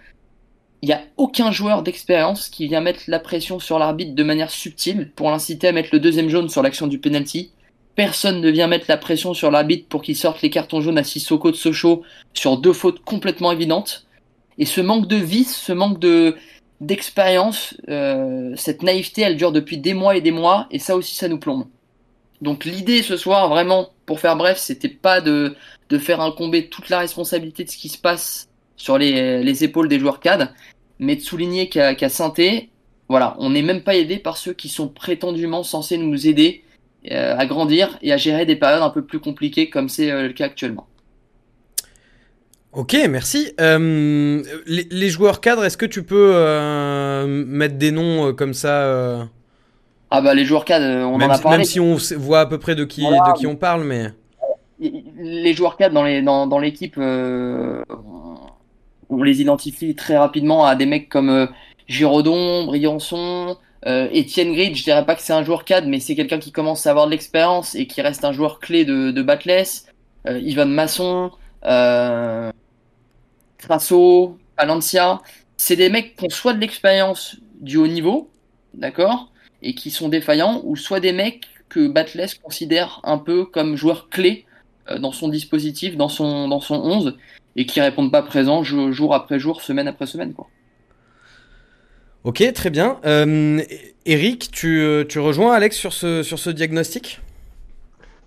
il 0.80 0.86
n'y 0.86 0.94
a 0.94 1.02
aucun 1.16 1.50
joueur 1.50 1.82
d'expérience 1.82 2.48
qui 2.48 2.68
vient 2.68 2.80
mettre 2.80 3.02
la 3.09 3.18
pression 3.18 3.59
sur 3.59 3.78
l'arbitre 3.78 4.14
de 4.14 4.22
manière 4.22 4.50
subtile 4.50 5.11
pour 5.14 5.30
l'inciter 5.30 5.68
à 5.68 5.72
mettre 5.72 5.90
le 5.92 6.00
deuxième 6.00 6.28
jaune 6.28 6.48
sur 6.48 6.62
l'action 6.62 6.86
du 6.86 6.98
penalty. 6.98 7.52
Personne 7.94 8.40
ne 8.40 8.50
vient 8.50 8.68
mettre 8.68 8.86
la 8.88 8.96
pression 8.96 9.34
sur 9.34 9.50
l'arbitre 9.50 9.88
pour 9.88 10.02
qu'il 10.02 10.16
sorte 10.16 10.40
les 10.40 10.50
cartons 10.50 10.80
jaunes 10.80 10.98
à 10.98 11.04
Sissoko 11.04 11.50
de 11.50 11.56
Sochaux 11.56 12.04
sur 12.32 12.59
deux 12.59 12.72
fautes 12.72 13.00
complètement 13.00 13.50
évidentes. 13.50 14.06
Et 14.56 14.66
ce 14.66 14.80
manque 14.80 15.09
de 15.09 15.16
vice, 15.16 15.56
ce 15.56 15.72
manque 15.72 15.98
de 15.98 16.36
d'expérience, 16.80 17.74
euh, 17.88 18.52
cette 18.54 18.84
naïveté, 18.84 19.22
elle 19.22 19.36
dure 19.36 19.50
depuis 19.50 19.78
des 19.78 19.94
mois 19.94 20.16
et 20.16 20.20
des 20.20 20.30
mois, 20.30 20.68
et 20.70 20.78
ça 20.78 20.94
aussi, 20.96 21.16
ça 21.16 21.26
nous 21.26 21.40
plombe. 21.40 21.66
Donc 22.43 22.64
l'idée 22.64 23.03
ce 23.03 23.16
soir, 23.16 23.49
vraiment, 23.49 23.91
pour 24.07 24.20
faire 24.20 24.36
bref, 24.36 24.59
c'était 24.59 24.89
pas 24.89 25.20
de, 25.20 25.57
faire 25.99 26.20
incomber 26.20 26.68
toute 26.68 26.89
la 26.89 26.99
responsabilité 26.99 27.64
de 27.64 27.70
ce 27.70 27.76
qui 27.76 27.89
se 27.89 27.99
passe 27.99 28.49
sur 28.76 28.99
les, 28.99 29.43
les 29.43 29.64
épaules 29.64 29.89
des 29.89 29.99
joueurs 29.99 30.20
CAD, 30.20 30.53
mais 30.99 31.16
de 31.16 31.20
souligner 31.20 31.68
qu'à 31.68 32.09
Saint-Étienne, 32.09 32.68
voilà, 33.09 33.36
on 33.39 33.51
n'est 33.51 33.62
même 33.62 33.82
pas 33.82 33.97
aidé 33.97 34.18
par 34.18 34.36
ceux 34.36 34.53
qui 34.53 34.68
sont 34.68 34.89
prétendument 34.89 35.62
censés 35.62 35.97
nous 35.97 36.26
aider 36.26 36.62
euh, 37.11 37.36
à 37.39 37.47
grandir 37.47 37.99
et 38.03 38.12
à 38.12 38.16
gérer 38.16 38.45
des 38.45 38.57
périodes 38.57 38.82
un 38.82 38.91
peu 38.91 39.03
plus 39.03 39.18
compliquées 39.18 39.70
comme 39.70 39.89
c'est 39.89 40.11
euh, 40.11 40.26
le 40.26 40.32
cas 40.32 40.47
actuellement. 40.47 40.86
Ok, 42.72 42.95
merci. 43.09 43.53
Euh, 43.61 44.43
les, 44.66 45.09
joueurs 45.09 45.41
cadres, 45.41 45.64
est-ce 45.64 45.78
que 45.78 45.86
tu 45.86 46.03
peux 46.03 46.34
mettre 47.26 47.76
des 47.76 47.93
noms 47.93 48.34
comme 48.34 48.53
ça 48.53 49.26
Ah 50.11 50.20
bah 50.20 50.34
les 50.34 50.44
joueurs 50.44 50.64
cadres, 50.64 50.84
euh, 50.86 51.04
on 51.04 51.18
même, 51.18 51.30
en 51.30 51.34
a 51.34 51.38
parlé. 51.38 51.59
Même 51.59 51.66
si 51.66 51.80
on 51.80 51.96
voit 52.16 52.40
à 52.40 52.46
peu 52.46 52.59
près 52.59 52.74
de 52.74 52.84
qui, 52.84 53.02
Voilà. 53.02 53.32
de 53.32 53.38
qui 53.38 53.46
on 53.46 53.56
parle, 53.56 53.84
mais. 53.84 54.06
Les 54.80 55.54
joueurs 55.54 55.76
cadres 55.76 55.94
dans 55.94 56.04
les 56.04 56.22
dans, 56.22 56.46
dans 56.46 56.59
l'équipe, 56.59 56.94
euh, 56.98 57.82
on 59.11 59.22
les 59.22 59.40
identifie 59.40 59.94
très 59.94 60.16
rapidement 60.16 60.64
à 60.64 60.76
des 60.76 60.86
mecs 60.86 61.09
comme 61.09 61.30
euh, 61.30 61.46
Giraudon, 61.88 62.64
Briançon, 62.66 63.56
euh, 63.86 64.09
Etienne 64.14 64.52
Grid. 64.52 64.76
Je 64.76 64.84
dirais 64.84 65.04
pas 65.04 65.14
que 65.14 65.22
c'est 65.22 65.32
un 65.32 65.42
joueur 65.42 65.64
cadre, 65.64 65.88
mais 65.88 65.98
c'est 66.00 66.14
quelqu'un 66.14 66.38
qui 66.38 66.52
commence 66.52 66.86
à 66.86 66.90
avoir 66.90 67.06
de 67.06 67.11
l'expérience 67.11 67.74
et 67.74 67.86
qui 67.86 68.00
reste 68.02 68.24
un 68.24 68.32
joueur 68.32 68.61
clé 68.61 68.84
de, 68.84 69.11
de 69.11 69.22
Batless. 69.22 69.86
Euh, 70.28 70.38
Ivan 70.38 70.66
Masson, 70.66 71.30
euh, 71.64 72.50
Trasso, 73.59 74.36
Palencia. 74.56 75.20
C'est 75.56 75.76
des 75.76 75.90
mecs 75.90 76.16
qui 76.16 76.24
ont 76.26 76.30
soit 76.30 76.52
de 76.52 76.61
l'expérience 76.61 77.36
du 77.61 77.76
haut 77.78 77.86
niveau, 77.86 78.30
d'accord, 78.74 79.32
et 79.62 79.74
qui 79.74 79.90
sont 79.90 80.09
défaillants, 80.09 80.61
ou 80.64 80.76
soit 80.76 81.00
des 81.00 81.12
mecs 81.12 81.42
que 81.68 81.88
Batless 81.88 82.34
considère 82.34 83.00
un 83.04 83.18
peu 83.18 83.44
comme 83.44 83.76
joueurs 83.76 84.09
clés 84.09 84.46
euh, 84.90 84.98
dans 84.98 85.12
son 85.12 85.28
dispositif, 85.28 85.96
dans 85.96 86.09
son, 86.09 86.48
dans 86.48 86.61
son 86.61 86.76
11, 86.76 87.16
et 87.56 87.66
qui 87.66 87.80
répondent 87.80 88.12
pas 88.12 88.22
présent 88.22 88.62
jour, 88.62 89.14
après 89.14 89.38
jour, 89.38 89.62
semaine 89.62 89.88
après 89.88 90.06
semaine. 90.06 90.32
Quoi. 90.32 90.48
Ok, 92.24 92.42
très 92.52 92.70
bien. 92.70 92.98
Euh, 93.04 93.62
Eric, 94.06 94.50
tu, 94.50 95.04
tu 95.09 95.18
rejoins 95.18 95.52
Alex 95.52 95.76
sur 95.76 95.92
ce 95.92 96.50
diagnostic? 96.50 97.20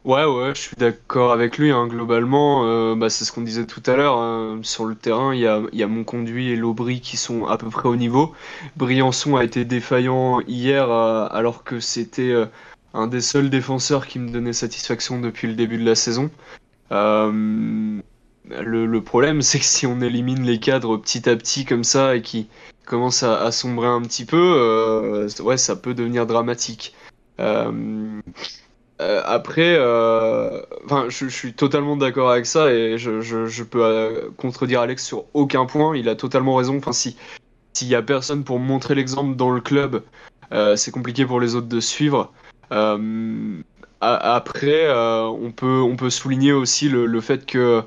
Ouais, 0.04 0.26
ouais, 0.26 0.56
je 0.56 0.62
suis 0.62 0.76
d'accord 0.78 1.32
avec 1.32 1.60
lui. 1.60 1.70
hein. 1.72 1.86
Globalement, 1.88 2.66
euh, 2.66 2.96
bah, 2.96 3.10
c'est 3.12 3.24
ce 3.24 3.32
qu'on 3.32 3.42
disait 3.42 3.68
tout 3.68 3.84
à 3.86 3.96
l'heure. 3.96 4.18
hein. 4.18 4.60
Sur 4.64 4.86
le 4.86 4.96
terrain, 4.96 5.36
il 5.36 5.42
y 5.42 5.48
a, 5.48 5.62
il 5.72 5.78
y 5.80 5.84
a 5.84 5.88
et 5.88 6.56
Lobry 6.56 7.02
qui 7.02 7.18
sont 7.18 7.46
à 7.46 7.58
peu 7.58 7.70
près 7.70 7.88
au 7.88 7.96
niveau. 7.96 8.34
Briançon 8.78 9.36
a 9.36 9.44
été 9.44 9.64
défaillant 9.64 10.40
hier, 10.42 10.90
euh, 10.90 11.28
alors 11.30 11.64
que 11.64 11.80
c'était 11.80 12.32
euh, 12.32 12.48
un 12.96 13.06
des 13.06 13.22
seuls 13.22 13.52
défenseurs 13.52 14.08
qui 14.08 14.18
me 14.18 14.30
donnait 14.30 14.54
satisfaction 14.54 15.20
depuis 15.22 15.48
le 15.48 15.54
début 15.54 15.78
de 15.78 15.86
la 15.86 15.96
saison. 15.96 16.32
Le, 16.90 18.02
problème, 19.02 19.42
c'est 19.44 19.60
que 19.60 19.66
si 19.66 19.86
on 19.86 20.02
élimine 20.02 20.44
les 20.44 20.60
cadres 20.60 20.98
petit 20.98 21.30
à 21.30 21.36
petit 21.36 21.64
comme 21.66 21.84
ça 21.84 22.16
et 22.16 22.24
qui 22.24 22.50
commencent 22.86 23.24
à, 23.24 23.52
sombrer 23.52 23.88
un 23.88 24.02
petit 24.02 24.26
peu, 24.26 25.28
ouais, 25.42 25.58
ça 25.58 25.76
peut 25.76 25.94
devenir 25.94 26.26
dramatique. 26.26 26.96
Euh, 27.40 28.22
euh, 29.02 29.22
après, 29.26 29.76
euh, 29.80 30.62
enfin, 30.86 31.06
je, 31.10 31.28
suis 31.28 31.54
totalement 31.54 31.98
d'accord 31.98 32.30
avec 32.30 32.46
ça 32.46 32.72
et 32.72 33.00
je, 33.00 33.64
peux 33.64 33.84
euh, 33.84 34.30
contredire 34.38 34.82
Alex 34.82 35.04
sur 35.04 35.26
aucun 35.34 35.66
point. 35.66 35.98
Il 35.98 36.08
a 36.08 36.16
totalement 36.16 36.56
raison. 36.56 36.78
Enfin, 36.78 36.94
si 36.94 37.18
s'il 37.74 37.88
y 37.88 37.96
a 37.96 38.02
personne 38.02 38.44
pour 38.44 38.60
montrer 38.60 38.96
l'exemple 38.96 39.36
dans 39.36 39.50
le 39.50 39.62
club, 39.62 40.04
c'est 40.76 40.92
compliqué 40.92 41.26
pour 41.26 41.40
les 41.40 41.56
autres 41.56 41.70
de 41.70 41.80
suivre. 41.80 42.32
Après, 44.02 44.92
on 44.92 45.52
peut 45.52 45.82
on 45.82 45.96
peut 45.96 46.10
souligner 46.10 46.52
aussi 46.52 46.90
le, 46.90 47.06
le 47.06 47.22
fait 47.22 47.46
que 47.46 47.84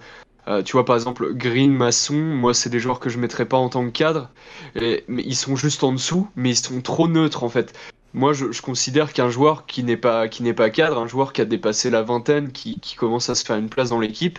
tu 0.64 0.72
vois 0.72 0.84
par 0.86 0.96
exemple 0.96 1.34
Green, 1.34 1.72
Masson, 1.72 2.14
moi 2.14 2.54
c'est 2.54 2.70
des 2.70 2.80
joueurs 2.80 2.98
que 2.98 3.10
je 3.10 3.18
mettrais 3.18 3.44
pas 3.44 3.58
en 3.58 3.68
tant 3.68 3.84
que 3.84 3.90
cadre, 3.90 4.30
et- 4.74 5.04
ils 5.08 5.36
sont 5.36 5.54
juste 5.54 5.84
en 5.84 5.92
dessous, 5.92 6.28
mais 6.34 6.50
ils 6.50 6.56
sont 6.56 6.80
trop 6.80 7.06
neutres 7.06 7.44
en 7.44 7.50
fait. 7.50 7.74
Moi, 8.14 8.32
je, 8.32 8.62
considère 8.62 9.12
qu'un 9.12 9.28
joueur 9.28 9.66
qui 9.66 9.82
n'est 9.82 9.96
pas, 9.96 10.28
cadre, 10.28 10.98
un 10.98 11.08
joueur 11.08 11.32
qui 11.32 11.40
a 11.40 11.44
dépassé 11.44 11.90
la 11.90 12.02
vingtaine, 12.02 12.52
qui, 12.52 12.78
commence 12.96 13.28
à 13.28 13.34
se 13.34 13.44
faire 13.44 13.56
une 13.56 13.68
place 13.68 13.90
dans 13.90 13.98
l'équipe, 13.98 14.38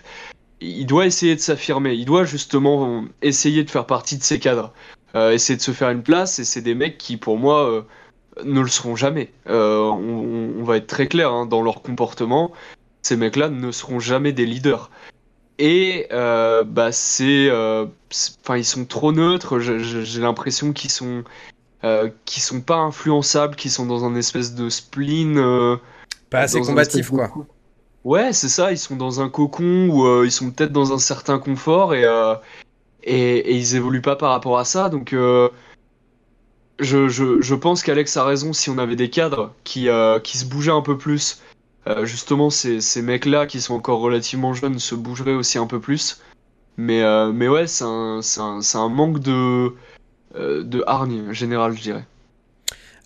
il 0.62 0.86
doit 0.86 1.06
essayer 1.06 1.36
de 1.36 1.42
s'affirmer. 1.42 1.94
Il 1.94 2.06
doit 2.06 2.24
justement 2.24 3.04
essayer 3.22 3.66
de 3.66 3.70
faire 3.70 3.86
partie 3.86 4.18
de 4.18 4.24
ces 4.24 4.40
cadres, 4.40 4.72
euh, 5.16 5.32
essayer 5.32 5.58
de 5.58 5.62
se 5.62 5.72
faire 5.72 5.90
une 5.90 6.04
place. 6.04 6.40
Et 6.40 6.46
c'est 6.46 6.62
des 6.62 6.74
mecs 6.74 6.98
qui, 6.98 7.18
pour 7.18 7.38
moi, 7.38 7.70
euh, 7.70 7.82
ne 8.46 8.62
le 8.62 8.70
seront 8.70 8.96
jamais. 8.96 9.34
Euh, 9.50 9.80
on, 9.80 10.64
va 10.64 10.78
être 10.78 10.88
très 10.88 11.08
clair 11.08 11.34
hein, 11.34 11.46
dans 11.46 11.62
leur 11.62 11.82
comportement. 11.82 12.54
Ces 13.02 13.18
mecs-là 13.18 13.50
ne 13.50 13.72
seront 13.72 14.00
jamais 14.00 14.32
des 14.32 14.46
leaders. 14.46 14.90
Et 15.60 16.08
bah 16.10 16.92
c'est, 16.92 17.50
enfin 17.52 18.58
ils 18.58 18.66
sont 18.66 18.86
trop 18.86 19.12
neutres. 19.12 19.60
J'ai 19.60 20.22
l'impression 20.22 20.74
qu'ils 20.74 20.92
sont 20.92 21.24
euh, 21.86 22.10
qui 22.26 22.42
sont 22.42 22.60
pas 22.62 22.76
influençables, 22.78 23.56
qui 23.56 23.70
sont 23.70 23.86
dans 23.86 24.04
un 24.04 24.16
espèce 24.16 24.56
de 24.56 24.70
spleen. 24.70 25.38
euh, 25.38 25.78
Pas 26.30 26.40
assez 26.40 26.60
combatif, 26.60 27.10
quoi. 27.10 27.32
Ouais, 28.04 28.34
c'est 28.34 28.50
ça, 28.50 28.72
ils 28.72 28.78
sont 28.78 28.98
dans 28.98 29.20
un 29.22 29.30
cocon 29.30 29.88
où 29.90 30.06
euh, 30.06 30.26
ils 30.26 30.32
sont 30.32 30.52
peut-être 30.52 30.72
dans 30.72 30.94
un 30.94 31.00
certain 31.00 31.40
confort 31.40 31.96
et, 31.96 32.06
euh, 32.06 32.36
et, 33.04 33.38
et 33.38 33.56
ils 33.56 33.76
évoluent 33.76 34.02
pas 34.02 34.16
par 34.16 34.30
rapport 34.32 34.60
à 34.60 34.66
ça. 34.66 34.90
Donc 34.90 35.14
euh, 35.14 35.50
je, 36.80 37.08
je, 37.08 37.42
je 37.42 37.56
pense 37.56 37.82
qu'Alex 37.82 38.16
a 38.18 38.24
raison 38.24 38.54
si 38.54 38.70
on 38.70 38.78
avait 38.78 38.96
des 38.96 39.10
cadres 39.10 39.54
qui, 39.64 39.88
qui 40.24 40.38
se 40.38 40.46
bougeaient 40.46 40.72
un 40.72 40.82
peu 40.84 40.98
plus. 40.98 41.42
justement, 42.04 42.52
ces, 42.52 42.80
ces 42.82 43.02
mecs-là 43.02 43.48
qui 43.48 43.60
sont 43.62 43.74
encore 43.74 44.02
relativement 44.02 44.54
jeunes 44.54 44.78
se 44.78 44.94
bougeraient 44.96 45.34
aussi 45.36 45.58
un 45.58 45.68
peu 45.68 45.80
plus. 45.80 46.22
Mais, 46.78 47.02
mais 47.34 47.48
ouais, 47.48 47.66
c'est 47.68 47.86
un, 47.86 48.20
un, 48.38 48.60
un 48.74 48.90
manque 48.90 49.20
de, 49.20 49.74
de 50.38 50.84
hargne 50.88 51.32
général, 51.32 51.74
je 51.76 51.82
dirais. 51.82 52.06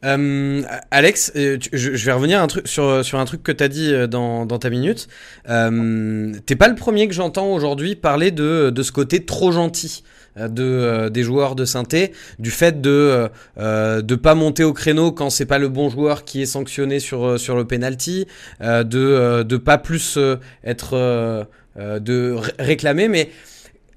Euh, 0.05 0.61
Alex, 0.91 1.33
euh, 1.35 1.57
je, 1.73 1.89
vais 2.05 2.11
revenir 2.13 2.41
un 2.41 2.47
truc, 2.47 2.67
sur, 2.67 3.03
sur 3.03 3.19
un 3.19 3.25
truc 3.25 3.43
que 3.43 3.51
tu 3.51 3.63
as 3.63 3.67
dit 3.67 3.93
euh, 3.93 4.07
dans, 4.07 4.45
dans 4.45 4.57
ta 4.57 4.69
minute. 4.69 5.07
Euh, 5.49 6.31
T'es 6.45 6.55
pas 6.55 6.69
le 6.69 6.75
premier 6.75 7.07
que 7.07 7.13
j'entends 7.13 7.51
aujourd'hui 7.51 7.95
parler 7.95 8.31
de, 8.31 8.69
de 8.69 8.83
ce 8.83 8.91
côté 8.93 9.25
trop 9.25 9.51
gentil 9.51 10.03
euh, 10.37 10.47
de, 10.47 10.63
euh, 10.63 11.09
des 11.09 11.23
joueurs 11.23 11.55
de 11.55 11.65
synthé, 11.65 12.13
du 12.37 12.49
fait 12.49 12.79
de 12.79 12.89
euh, 12.89 13.27
euh, 13.57 14.01
de 14.01 14.15
pas 14.15 14.35
monter 14.35 14.63
au 14.63 14.71
créneau 14.71 15.11
quand 15.11 15.29
c'est 15.29 15.45
pas 15.45 15.57
le 15.59 15.67
bon 15.67 15.89
joueur 15.89 16.23
qui 16.23 16.41
est 16.41 16.45
sanctionné 16.45 16.99
sur, 16.99 17.25
euh, 17.25 17.37
sur 17.37 17.57
le 17.57 17.65
penalty, 17.65 18.25
euh, 18.61 18.83
de 18.85 18.99
euh, 18.99 19.43
de 19.43 19.57
pas 19.57 19.77
plus 19.77 20.15
euh, 20.17 20.37
être 20.63 20.91
euh, 20.93 21.43
euh, 21.77 21.99
de 21.99 22.35
ré- 22.37 22.53
réclamer, 22.57 23.09
mais 23.09 23.29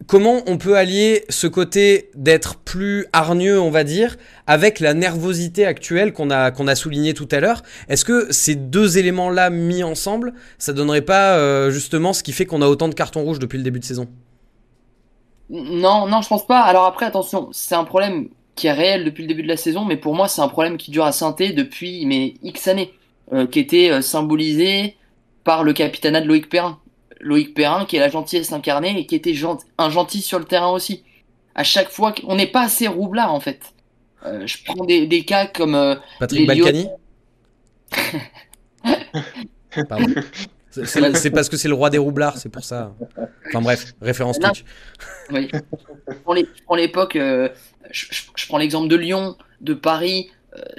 comment 0.07 0.43
on 0.47 0.59
peut 0.59 0.77
allier 0.77 1.25
ce 1.29 1.47
côté 1.47 2.11
d'être 2.15 2.57
plus 2.57 3.07
hargneux, 3.13 3.61
on 3.61 3.71
va 3.71 3.85
dire, 3.85 4.17
avec 4.47 4.81
la 4.81 4.95
nervosité 4.95 5.67
actuelle 5.67 6.13
qu'on 6.13 6.31
a, 6.31 6.51
qu'on 6.51 6.69
a 6.69 6.75
souligné 6.75 7.15
tout 7.15 7.29
à 7.31 7.41
l'heure? 7.41 7.63
Est-ce 7.89 8.05
que 8.05 8.33
ces 8.33 8.55
deux 8.55 8.99
éléments-là 8.99 9.51
mis 9.51 9.83
ensemble, 9.83 10.35
ça 10.59 10.73
donnerait 10.73 11.03
pas 11.03 11.37
euh, 11.37 11.71
justement 11.71 12.13
ce 12.13 12.23
qui 12.23 12.33
fait 12.33 12.47
qu'on 12.47 12.63
a 12.63 12.67
autant 12.67 12.89
de 12.89 12.95
cartons 12.95 13.23
rouges 13.23 13.39
depuis 13.39 13.59
le 13.59 13.65
début 13.65 13.81
de 13.81 13.85
saison? 13.85 14.09
Non, 15.51 16.07
non, 16.07 16.23
je 16.23 16.29
pense 16.29 16.47
pas. 16.47 16.61
Alors 16.61 16.85
après, 16.85 17.07
attention, 17.07 17.49
c'est 17.53 17.75
un 17.75 17.85
problème 17.85 18.29
qui 18.55 18.67
est 18.67 18.73
réel 18.73 19.05
depuis 19.05 19.23
le 19.23 19.29
début 19.29 19.43
de 19.43 19.49
la 19.49 19.57
saison, 19.57 19.85
mais 19.85 19.97
pour 19.97 20.15
moi, 20.15 20.29
c'est 20.29 20.41
un 20.41 20.49
problème 20.49 20.77
qui 20.77 20.91
dure 20.91 21.05
à 21.05 21.13
Sainté 21.13 21.53
depuis 21.53 22.07
mais 22.07 22.35
X 22.43 22.69
années, 22.69 22.93
euh, 23.33 23.47
qui 23.47 23.59
était 23.59 23.91
euh, 23.91 24.01
symbolisé 24.01 24.97
par 25.45 25.65
le 25.65 25.73
capitanat 25.73 26.21
de 26.21 26.27
Loïc 26.27 26.49
Perrin. 26.49 26.79
Loïc 27.23 27.55
Perrin, 27.55 27.87
qui 27.87 27.97
est 27.97 28.01
la 28.01 28.09
gentillesse 28.11 28.53
incarnée 28.53 28.99
et 28.99 29.07
qui 29.07 29.15
était 29.15 29.33
gent- 29.35 29.59
un 29.79 29.89
gentil 29.91 30.21
sur 30.21 30.39
le 30.39 30.45
terrain 30.45 30.69
aussi. 30.71 31.03
À 31.55 31.65
chaque 31.65 31.89
fois, 31.91 32.15
on 32.25 32.35
n'est 32.37 32.47
pas 32.47 32.63
assez 32.63 32.87
roublard 32.89 33.33
en 33.33 33.41
fait. 33.41 33.73
Euh, 34.27 34.47
je 34.47 34.59
prends 34.65 34.85
des, 34.85 35.07
des 35.07 35.25
cas 35.25 35.47
comme 35.47 35.75
euh, 35.75 35.95
Patrick 36.21 36.47
Balkany 36.47 36.89
Pardon. 39.89 40.07
C'est- 40.71 41.31
parce 41.31 41.49
que 41.51 41.57
c'est 41.57 41.69
le 41.69 41.75
roi 41.75 41.91
des 41.91 41.99
roublards, 41.99 42.39
c'est 42.39 42.49
pour 42.49 42.65
ça. 42.65 42.95
Enfin 43.49 43.61
bref, 43.61 43.93
référence 44.01 44.41
Non. 44.41 44.49
Twitch. 44.49 44.65
Oui. 45.31 45.49
je 45.53 46.43
prends 46.65 46.75
l'époque, 46.77 47.17
euh, 47.17 47.49
je, 47.91 48.07
je- 48.11 48.23
je 48.35 48.47
prends 48.47 48.59
l'exemple 48.59 48.89
de 48.89 48.97
Lyon, 48.97 49.37
de 49.61 49.75
Paris, 49.75 50.31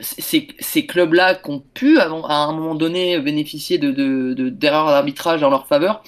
ces, 0.02 0.48
ces 0.60 0.86
clubs-là 0.86 1.36
qui 1.36 1.50
ont 1.52 1.60
pu 1.74 2.00
à 2.00 2.08
un 2.08 2.52
moment 2.54 2.76
donné 2.76 3.20
bénéficier 3.20 3.78
de, 3.78 3.91
de- 3.91 4.34
de- 4.34 4.50
d'erreurs 4.50 4.88
d'arbitrage 4.88 5.44
en 5.44 5.50
leur 5.50 5.68
faveur. 5.68 6.04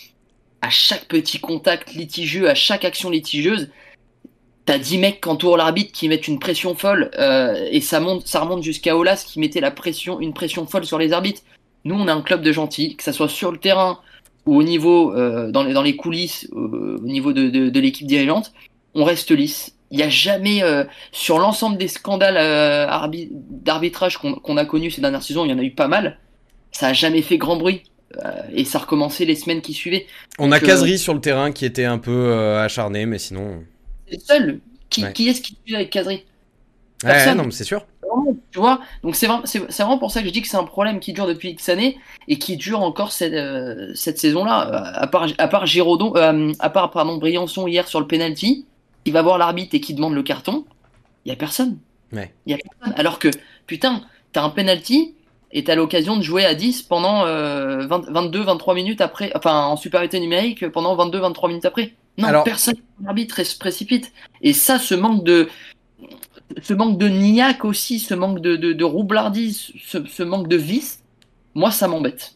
À 0.65 0.69
chaque 0.71 1.05
petit 1.05 1.39
contact 1.39 1.93
litigieux, 1.93 2.49
à 2.49 2.55
chaque 2.55 2.85
action 2.85 3.11
litigieuse, 3.11 3.69
t'as 4.65 4.79
10 4.79 4.97
mecs 4.97 5.21
qui 5.21 5.29
entourent 5.29 5.57
l'arbitre 5.57 5.91
qui 5.91 6.09
mettent 6.09 6.27
une 6.27 6.39
pression 6.39 6.73
folle 6.73 7.11
euh, 7.19 7.69
et 7.69 7.81
ça 7.81 7.99
monte, 7.99 8.25
ça 8.25 8.39
remonte 8.39 8.63
jusqu'à 8.63 8.97
Olas 8.97 9.23
qui 9.27 9.39
mettait 9.39 9.61
la 9.61 9.69
pression, 9.69 10.19
une 10.19 10.33
pression 10.33 10.65
folle 10.65 10.83
sur 10.83 10.97
les 10.97 11.13
arbitres. 11.13 11.43
Nous, 11.83 11.93
on 11.93 12.07
est 12.07 12.11
un 12.11 12.23
club 12.23 12.41
de 12.41 12.51
gentils, 12.51 12.95
que 12.95 13.03
ça 13.03 13.13
soit 13.13 13.29
sur 13.29 13.51
le 13.51 13.59
terrain 13.59 13.99
ou 14.47 14.57
au 14.57 14.63
niveau 14.63 15.13
euh, 15.15 15.51
dans, 15.51 15.61
les, 15.83 15.95
coulisses, 15.95 16.49
euh, 16.55 16.97
au 16.99 17.05
niveau 17.05 17.31
de, 17.31 17.79
l'équipe 17.79 18.07
dirigeante, 18.07 18.51
on 18.95 19.03
reste 19.03 19.29
lisse. 19.29 19.75
Il 19.91 19.97
n'y 19.97 20.03
a 20.03 20.09
jamais, 20.09 20.63
sur 21.11 21.37
l'ensemble 21.37 21.77
des 21.77 21.87
scandales 21.87 22.37
arbi- 22.89 23.29
d'arbitrage 23.31 24.17
qu'on 24.17 24.33
qu'on 24.33 24.57
a 24.57 24.65
connus 24.65 24.89
ces 24.89 24.99
dernières 24.99 25.21
saisons, 25.21 25.45
il 25.45 25.51
y 25.51 25.53
en 25.53 25.59
a 25.59 25.63
eu 25.63 25.75
pas 25.75 25.87
mal, 25.87 26.17
ça 26.71 26.87
a 26.87 26.93
jamais 26.93 27.21
fait 27.21 27.37
grand 27.37 27.55
bruit. 27.55 27.83
Et 28.53 28.65
ça 28.65 28.79
recommençait 28.79 29.25
les 29.25 29.35
semaines 29.35 29.61
qui 29.61 29.73
suivaient. 29.73 30.05
On 30.39 30.51
a 30.51 30.59
Donc, 30.59 30.63
euh, 30.67 30.71
Casery 30.71 30.97
sur 30.97 31.13
le 31.13 31.21
terrain 31.21 31.51
qui 31.51 31.65
était 31.65 31.85
un 31.85 31.97
peu 31.97 32.11
euh, 32.11 32.63
acharné, 32.63 33.05
mais 33.05 33.17
sinon. 33.19 33.63
C'est 34.07 34.15
le 34.15 34.21
seul. 34.21 34.59
Qui, 34.89 35.03
Ouais. 35.03 35.13
qui 35.13 35.27
est-ce 35.27 35.41
qui 35.41 35.57
suit 35.65 35.75
avec 35.75 35.89
Casery 35.89 36.23
Ouais, 37.03 37.11
Personne. 37.11 37.37
non, 37.37 37.43
mais 37.45 37.51
c'est 37.51 37.63
sûr. 37.65 37.85
Tu 38.51 38.59
vois 38.59 38.79
Donc 39.03 39.15
c'est 39.15 39.27
vraiment, 39.27 39.97
pour 39.97 40.09
ça 40.11 40.21
que 40.21 40.27
je 40.27 40.31
dis 40.31 40.41
que 40.41 40.47
c'est 40.47 40.55
un 40.57 40.63
problème 40.63 40.99
qui 41.01 41.11
dure 41.11 41.27
depuis 41.27 41.49
X 41.49 41.67
années 41.69 41.97
et 42.29 42.39
qui 42.39 42.55
dure 42.55 42.81
encore 42.81 43.11
cette, 43.11 43.33
euh, 43.33 43.91
cette 43.93 44.17
saison-là. 44.17 44.53
À 44.95 45.05
part, 45.07 45.27
à 45.37 45.47
part 45.49 45.65
Giraudon, 45.65 46.13
euh, 46.15 46.53
à 46.59 46.69
part 46.69 46.91
pardon, 46.91 47.17
Briançon 47.17 47.67
hier 47.67 47.87
sur 47.87 47.99
le 47.99 48.07
penalty, 48.07 48.65
qui 49.03 49.11
va 49.11 49.21
voir 49.21 49.37
l'arbitre 49.37 49.75
et 49.75 49.81
qui 49.81 49.93
demande 49.93 50.13
le 50.13 50.23
carton, 50.23 50.65
il 51.25 51.29
y 51.29 51.31
a 51.33 51.35
personne. 51.35 51.77
Ouais. 52.13 52.33
Il 52.45 52.51
y 52.51 52.53
a 52.55 52.57
personne. 52.57 52.97
Alors 52.97 53.19
que 53.19 53.27
putain, 53.67 54.01
t'as 54.31 54.43
un 54.43 54.49
penalty 54.49 55.13
et 55.57 55.63
t'as 55.63 55.73
l'occasion 55.75 56.17
de 56.17 56.21
jouer 56.21 56.45
à 56.45 56.53
10 56.53 56.83
pendant 56.83 57.25
22-23 57.25 58.75
minutes 58.75 58.99
après, 59.01 59.31
enfin 59.35 59.65
en 59.65 59.77
supériorité 59.77 60.19
numérique 60.19 60.67
pendant 60.69 60.95
22-23 60.97 61.47
minutes 61.47 61.65
après. 61.65 61.93
Non, 62.17 62.27
Alors- 62.27 62.43
personne 62.43 62.75
l'arbitre 63.03 63.41
se 63.43 63.57
précipite. 63.57 64.11
Et 64.41 64.51
ça, 64.53 64.77
ce 64.79 64.93
manque 64.95 65.23
de, 65.23 65.47
ce 66.61 66.73
manque 66.73 66.97
de 66.97 67.07
niaque 67.07 67.63
aussi, 67.65 67.99
ce 67.99 68.13
manque 68.13 68.41
de, 68.41 68.57
de, 68.57 68.73
de 68.73 68.83
roublardise, 68.83 69.71
ce, 69.81 70.05
ce 70.05 70.23
manque 70.23 70.47
de 70.49 70.57
vice, 70.57 71.03
moi 71.55 71.71
ça 71.71 71.87
m'embête. 71.87 72.35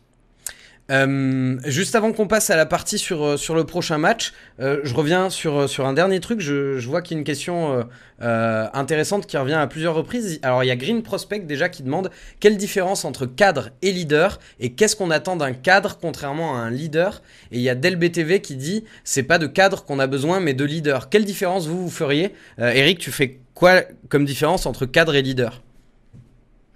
Euh, 0.90 1.58
juste 1.66 1.96
avant 1.96 2.12
qu'on 2.14 2.28
passe 2.28 2.50
à 2.50 2.56
la 2.56 2.66
partie 2.66 2.98
sur, 2.98 3.24
euh, 3.24 3.38
sur 3.38 3.54
le 3.54 3.64
prochain 3.64 3.98
match, 3.98 4.34
euh, 4.60 4.80
je 4.84 4.94
reviens 4.94 5.30
sur, 5.30 5.70
sur 5.70 5.86
un 5.86 5.94
dernier 5.94 6.20
truc. 6.20 6.40
Je, 6.40 6.80
vois 6.88 7.02
qu'il 7.02 7.16
y 7.16 7.18
a 7.18 7.20
une 7.20 7.26
question 7.26 7.88
intéressante 8.22 9.28
qui 9.28 9.38
revient 9.38 9.54
à 9.54 9.68
plusieurs 9.68 9.94
reprises. 9.94 10.40
Alors, 10.42 10.64
il 10.64 10.68
y 10.68 10.72
a 10.72 10.76
Green 10.76 11.04
Prospect 11.04 11.42
déjà 11.42 11.70
qui 11.70 11.84
demande 11.84 12.10
quelle 12.40 12.58
différence 12.58 13.06
entre 13.06 13.28
cadre 13.28 13.70
et 13.82 13.92
leader 13.92 14.40
et 14.60 14.72
qu'est-ce 14.72 14.96
qu'on 14.96 15.12
attend 15.12 15.36
d'un 15.36 15.54
cadre 15.54 15.98
contrairement 16.02 16.56
à 16.56 16.60
un 16.60 16.72
leader. 16.72 17.22
Et 17.52 17.58
il 17.58 17.62
y 17.62 17.70
a 17.70 17.76
DelBTV 17.76 18.42
qui 18.42 18.56
dit 18.56 18.84
c'est 19.04 19.24
pas 19.24 19.38
de 19.38 19.46
cadre 19.46 19.86
qu'on 19.86 20.00
a 20.00 20.08
besoin 20.08 20.40
mais 20.40 20.54
de 20.54 20.66
leader. 20.66 21.10
Quelle 21.10 21.26
différence 21.26 21.68
vous, 21.68 21.84
vous 21.84 21.92
feriez? 21.92 22.34
Eric, 22.58 22.98
tu 22.98 23.12
fais 23.12 23.40
quoi 23.54 23.84
comme 24.10 24.26
différence 24.26 24.66
entre 24.66 24.86
cadre 24.86 25.16
et 25.16 25.22
leader? 25.22 25.62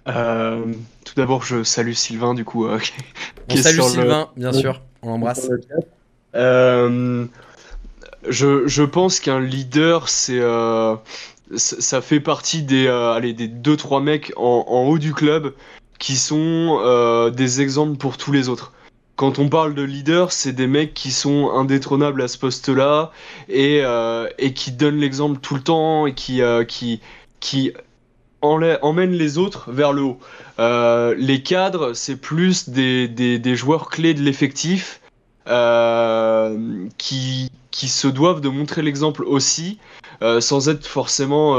Euh, 0.08 0.64
tout 1.04 1.14
d'abord, 1.16 1.44
je 1.44 1.62
salue 1.62 1.92
Sylvain, 1.92 2.34
du 2.34 2.44
coup. 2.44 2.66
euh, 2.66 2.78
qui- 2.80 2.92
On 3.50 3.54
qui 3.54 3.62
salue 3.62 3.74
sur 3.76 3.84
le- 3.84 3.90
Sylvain, 3.90 4.28
bien 4.36 4.52
sûr. 4.52 4.80
On 5.02 5.10
l'embrasse. 5.10 5.48
Euh, 6.34 7.26
je, 8.28 8.66
je 8.66 8.82
pense 8.82 9.20
qu'un 9.20 9.40
leader, 9.40 10.08
c'est, 10.08 10.40
euh, 10.40 10.96
ça 11.56 12.00
fait 12.00 12.20
partie 12.20 12.62
des, 12.62 12.86
euh, 12.86 13.12
allez, 13.12 13.34
des 13.34 13.48
2-3 13.48 14.02
mecs 14.02 14.32
en, 14.36 14.64
en 14.66 14.84
haut 14.88 14.98
du 14.98 15.12
club 15.12 15.52
qui 15.98 16.16
sont 16.16 16.80
euh, 16.82 17.30
des 17.30 17.60
exemples 17.60 17.96
pour 17.96 18.16
tous 18.16 18.32
les 18.32 18.48
autres. 18.48 18.72
Quand 19.16 19.38
on 19.38 19.48
parle 19.48 19.74
de 19.74 19.82
leader, 19.82 20.32
c'est 20.32 20.52
des 20.52 20.66
mecs 20.66 20.92
qui 20.92 21.12
sont 21.12 21.50
indétrônables 21.52 22.20
à 22.20 22.26
ce 22.26 22.36
poste-là 22.36 23.12
et, 23.48 23.80
euh, 23.84 24.28
et 24.38 24.52
qui 24.54 24.72
donnent 24.72 24.98
l'exemple 24.98 25.38
tout 25.40 25.54
le 25.54 25.60
temps 25.62 26.06
et 26.08 26.14
qui, 26.14 26.42
euh, 26.42 26.64
qui, 26.64 27.00
qui 27.38 27.72
emmènent 28.44 29.12
les 29.12 29.38
autres 29.38 29.70
vers 29.70 29.92
le 29.92 30.02
haut. 30.02 30.18
Euh, 30.58 31.14
les 31.18 31.42
cadres, 31.42 31.94
c'est 31.94 32.16
plus 32.16 32.68
des, 32.68 33.08
des, 33.08 33.38
des 33.38 33.56
joueurs 33.56 33.88
clés 33.88 34.14
de 34.14 34.22
l'effectif 34.22 35.00
euh, 35.48 36.86
qui, 36.98 37.50
qui 37.70 37.88
se 37.88 38.06
doivent 38.08 38.40
de 38.40 38.48
montrer 38.48 38.82
l'exemple 38.82 39.24
aussi, 39.24 39.78
euh, 40.22 40.40
sans 40.40 40.68
être 40.68 40.86
forcément 40.86 41.56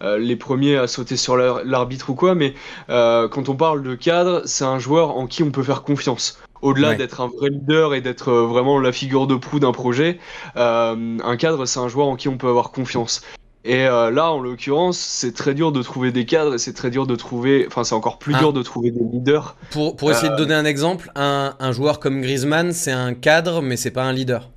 les 0.00 0.36
premiers 0.36 0.76
à 0.76 0.86
sauter 0.86 1.16
sur 1.16 1.36
l'ar- 1.36 1.64
l'arbitre 1.64 2.10
ou 2.10 2.14
quoi, 2.14 2.34
mais 2.34 2.54
quand 2.88 3.48
on 3.48 3.56
parle 3.56 3.82
de 3.82 3.94
cadre, 3.94 4.42
c'est 4.44 4.64
un 4.64 4.78
joueur 4.78 5.16
en 5.16 5.26
qui 5.26 5.42
on 5.42 5.50
peut 5.50 5.62
faire 5.64 5.82
confiance. 5.82 6.38
Au-delà 6.60 6.88
Ouais. 6.88 6.96
d'être 6.96 7.20
un 7.20 7.28
vrai 7.28 7.50
leader 7.50 7.94
et 7.94 8.00
d'être 8.00 8.32
vraiment 8.32 8.80
la 8.80 8.90
figure 8.90 9.26
de 9.28 9.36
proue 9.36 9.60
d'un 9.60 9.72
projet, 9.72 10.18
un 10.56 11.36
cadre, 11.38 11.66
c'est 11.66 11.80
un 11.80 11.88
joueur 11.88 12.08
en 12.08 12.16
qui 12.16 12.28
on 12.28 12.36
peut 12.38 12.48
avoir 12.48 12.70
confiance. 12.70 13.22
Et 13.70 13.86
euh, 13.86 14.10
là, 14.10 14.32
en 14.32 14.40
l'occurrence, 14.40 14.96
c'est 14.96 15.34
très 15.34 15.52
dur 15.52 15.72
de 15.72 15.82
trouver 15.82 16.10
des 16.10 16.24
cadres 16.24 16.54
et 16.54 16.58
c'est 16.58 16.72
très 16.72 16.88
dur 16.88 17.06
de 17.06 17.14
trouver, 17.14 17.66
enfin, 17.66 17.84
c'est 17.84 17.94
encore 17.94 18.18
plus 18.18 18.34
Ah. 18.34 18.38
dur 18.38 18.52
de 18.54 18.62
trouver 18.62 18.90
des 18.90 19.04
leaders. 19.12 19.56
Pour, 19.70 19.94
pour 19.94 20.10
essayer 20.10 20.30
de 20.30 20.34
Euh, 20.34 20.38
donner 20.38 20.54
un 20.54 20.64
exemple, 20.64 21.12
un, 21.14 21.54
un 21.60 21.70
joueur 21.72 22.00
comme 22.00 22.22
Griezmann, 22.22 22.72
c'est 22.72 22.92
un 22.92 23.12
cadre, 23.12 23.60
mais 23.60 23.76
c'est 23.76 23.90
pas 23.90 24.04
un 24.04 24.12
leader. 24.14 24.48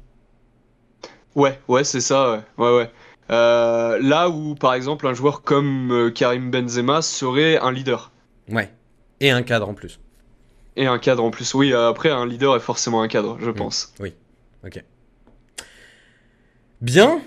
Ouais, 1.36 1.60
ouais, 1.68 1.84
c'est 1.84 2.00
ça, 2.00 2.32
ouais, 2.32 2.40
ouais, 2.66 2.78
ouais. 2.78 2.92
Euh, 3.32 4.00
là 4.02 4.30
où, 4.30 4.56
par 4.56 4.74
exemple, 4.76 5.06
un 5.08 5.14
joueur 5.14 5.42
comme 5.42 6.12
Karim 6.16 6.50
Benzema 6.50 7.02
serait 7.02 7.58
un 7.58 7.72
leader. 7.74 8.12
Ouais. 8.50 8.72
Et 9.20 9.30
un 9.30 9.44
cadre 9.44 9.68
en 9.68 9.74
plus. 9.74 10.00
Et 10.78 10.88
un 10.88 11.00
cadre 11.00 11.24
en 11.26 11.32
plus. 11.32 11.54
Oui, 11.54 11.74
après, 11.74 12.10
un 12.12 12.26
leader 12.26 12.56
est 12.56 12.60
forcément 12.62 13.02
un 13.02 13.10
cadre, 13.10 13.38
je 13.42 13.52
pense. 13.52 13.94
Ok. 14.66 14.82
Bien. 16.82 17.20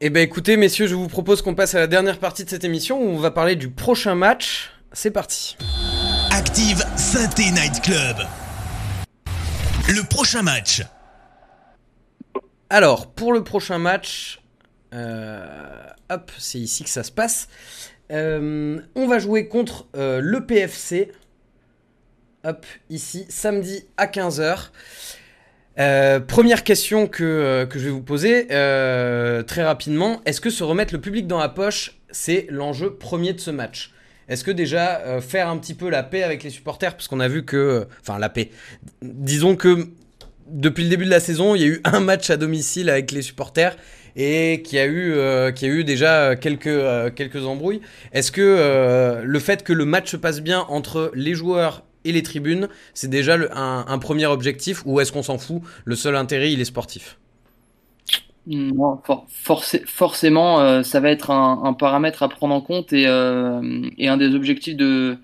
Eh 0.00 0.10
ben 0.10 0.20
écoutez, 0.20 0.56
messieurs, 0.56 0.86
je 0.86 0.94
vous 0.94 1.08
propose 1.08 1.42
qu'on 1.42 1.56
passe 1.56 1.74
à 1.74 1.80
la 1.80 1.88
dernière 1.88 2.20
partie 2.20 2.44
de 2.44 2.50
cette 2.50 2.62
émission 2.62 3.02
où 3.02 3.08
on 3.08 3.18
va 3.18 3.32
parler 3.32 3.56
du 3.56 3.68
prochain 3.68 4.14
match. 4.14 4.70
C'est 4.92 5.10
parti. 5.10 5.56
Active 6.30 6.84
Synthé 6.94 7.50
Night 7.50 7.82
Club. 7.82 8.16
Le 9.88 10.08
prochain 10.08 10.42
match. 10.42 10.84
Alors, 12.70 13.10
pour 13.10 13.32
le 13.32 13.42
prochain 13.42 13.78
match, 13.78 14.40
euh, 14.94 15.82
hop, 16.10 16.30
c'est 16.38 16.60
ici 16.60 16.84
que 16.84 16.90
ça 16.90 17.02
se 17.02 17.10
passe. 17.10 17.48
Euh, 18.12 18.80
on 18.94 19.08
va 19.08 19.18
jouer 19.18 19.48
contre 19.48 19.88
euh, 19.96 20.20
le 20.20 20.46
PFC. 20.46 21.10
Hop, 22.44 22.64
ici, 22.88 23.26
samedi 23.28 23.84
à 23.96 24.06
15h. 24.06 24.70
Euh, 25.78 26.18
première 26.18 26.64
question 26.64 27.06
que, 27.06 27.22
euh, 27.22 27.66
que 27.66 27.78
je 27.78 27.84
vais 27.84 27.90
vous 27.90 28.02
poser 28.02 28.48
euh, 28.50 29.42
très 29.42 29.62
rapidement. 29.62 30.20
Est-ce 30.24 30.40
que 30.40 30.50
se 30.50 30.64
remettre 30.64 30.92
le 30.92 31.00
public 31.00 31.26
dans 31.26 31.38
la 31.38 31.48
poche, 31.48 31.94
c'est 32.10 32.46
l'enjeu 32.50 32.94
premier 32.94 33.32
de 33.32 33.40
ce 33.40 33.50
match? 33.50 33.92
Est-ce 34.28 34.44
que 34.44 34.50
déjà 34.50 35.22
faire 35.22 35.48
un 35.48 35.56
petit 35.56 35.72
peu 35.72 35.88
la 35.88 36.02
paix 36.02 36.22
avec 36.22 36.42
les 36.42 36.50
supporters, 36.50 36.92
parce 36.92 37.08
qu'on 37.08 37.20
a 37.20 37.28
vu 37.28 37.46
que... 37.46 37.86
Enfin, 38.02 38.18
la 38.18 38.28
paix. 38.28 38.50
Disons 39.00 39.56
que 39.56 39.88
depuis 40.48 40.84
le 40.84 40.90
début 40.90 41.06
de 41.06 41.10
la 41.10 41.20
saison, 41.20 41.54
il 41.54 41.62
y 41.62 41.64
a 41.64 41.68
eu 41.68 41.80
un 41.84 42.00
match 42.00 42.28
à 42.28 42.36
domicile 42.36 42.90
avec 42.90 43.10
les 43.10 43.22
supporters 43.22 43.74
et 44.16 44.62
qui 44.62 44.78
a 44.78 44.86
eu, 44.86 45.14
qui 45.54 45.64
a 45.64 45.68
eu 45.68 45.82
déjà 45.82 46.36
quelques, 46.36 47.14
quelques 47.14 47.46
embrouilles. 47.46 47.80
Est-ce 48.12 48.32
que 48.32 49.22
le 49.22 49.38
fait 49.38 49.62
que 49.62 49.72
le 49.72 49.86
match 49.86 50.10
se 50.10 50.16
passe 50.18 50.40
bien 50.40 50.66
entre 50.68 51.10
les 51.14 51.34
joueurs 51.34 51.84
les 52.12 52.22
tribunes, 52.22 52.68
c'est 52.94 53.08
déjà 53.08 53.36
un, 53.54 53.98
premier 53.98 54.26
objectif 54.26 54.82
ou 54.86 55.00
est-ce 55.00 55.12
qu'on 55.12 55.22
s'en 55.22 55.38
fout? 55.38 55.62
Le 55.84 55.96
seul 55.96 56.16
intérêt, 56.16 56.52
il 56.52 56.60
est 56.60 56.66
sportif. 56.66 57.18
Forcé- 58.48 59.84
forcément, 59.86 60.60
euh, 60.60 60.82
ça 60.82 61.00
va 61.00 61.10
être 61.10 61.30
un, 61.30 61.72
paramètre 61.74 62.22
à 62.22 62.28
prendre 62.28 62.54
en 62.54 62.62
compte 62.62 62.92
et, 62.92 63.06
euh, 63.06 63.82
et 63.98 64.08
un 64.08 64.16
des 64.16 64.34
objectifs 64.34 64.76
de, 64.76 65.18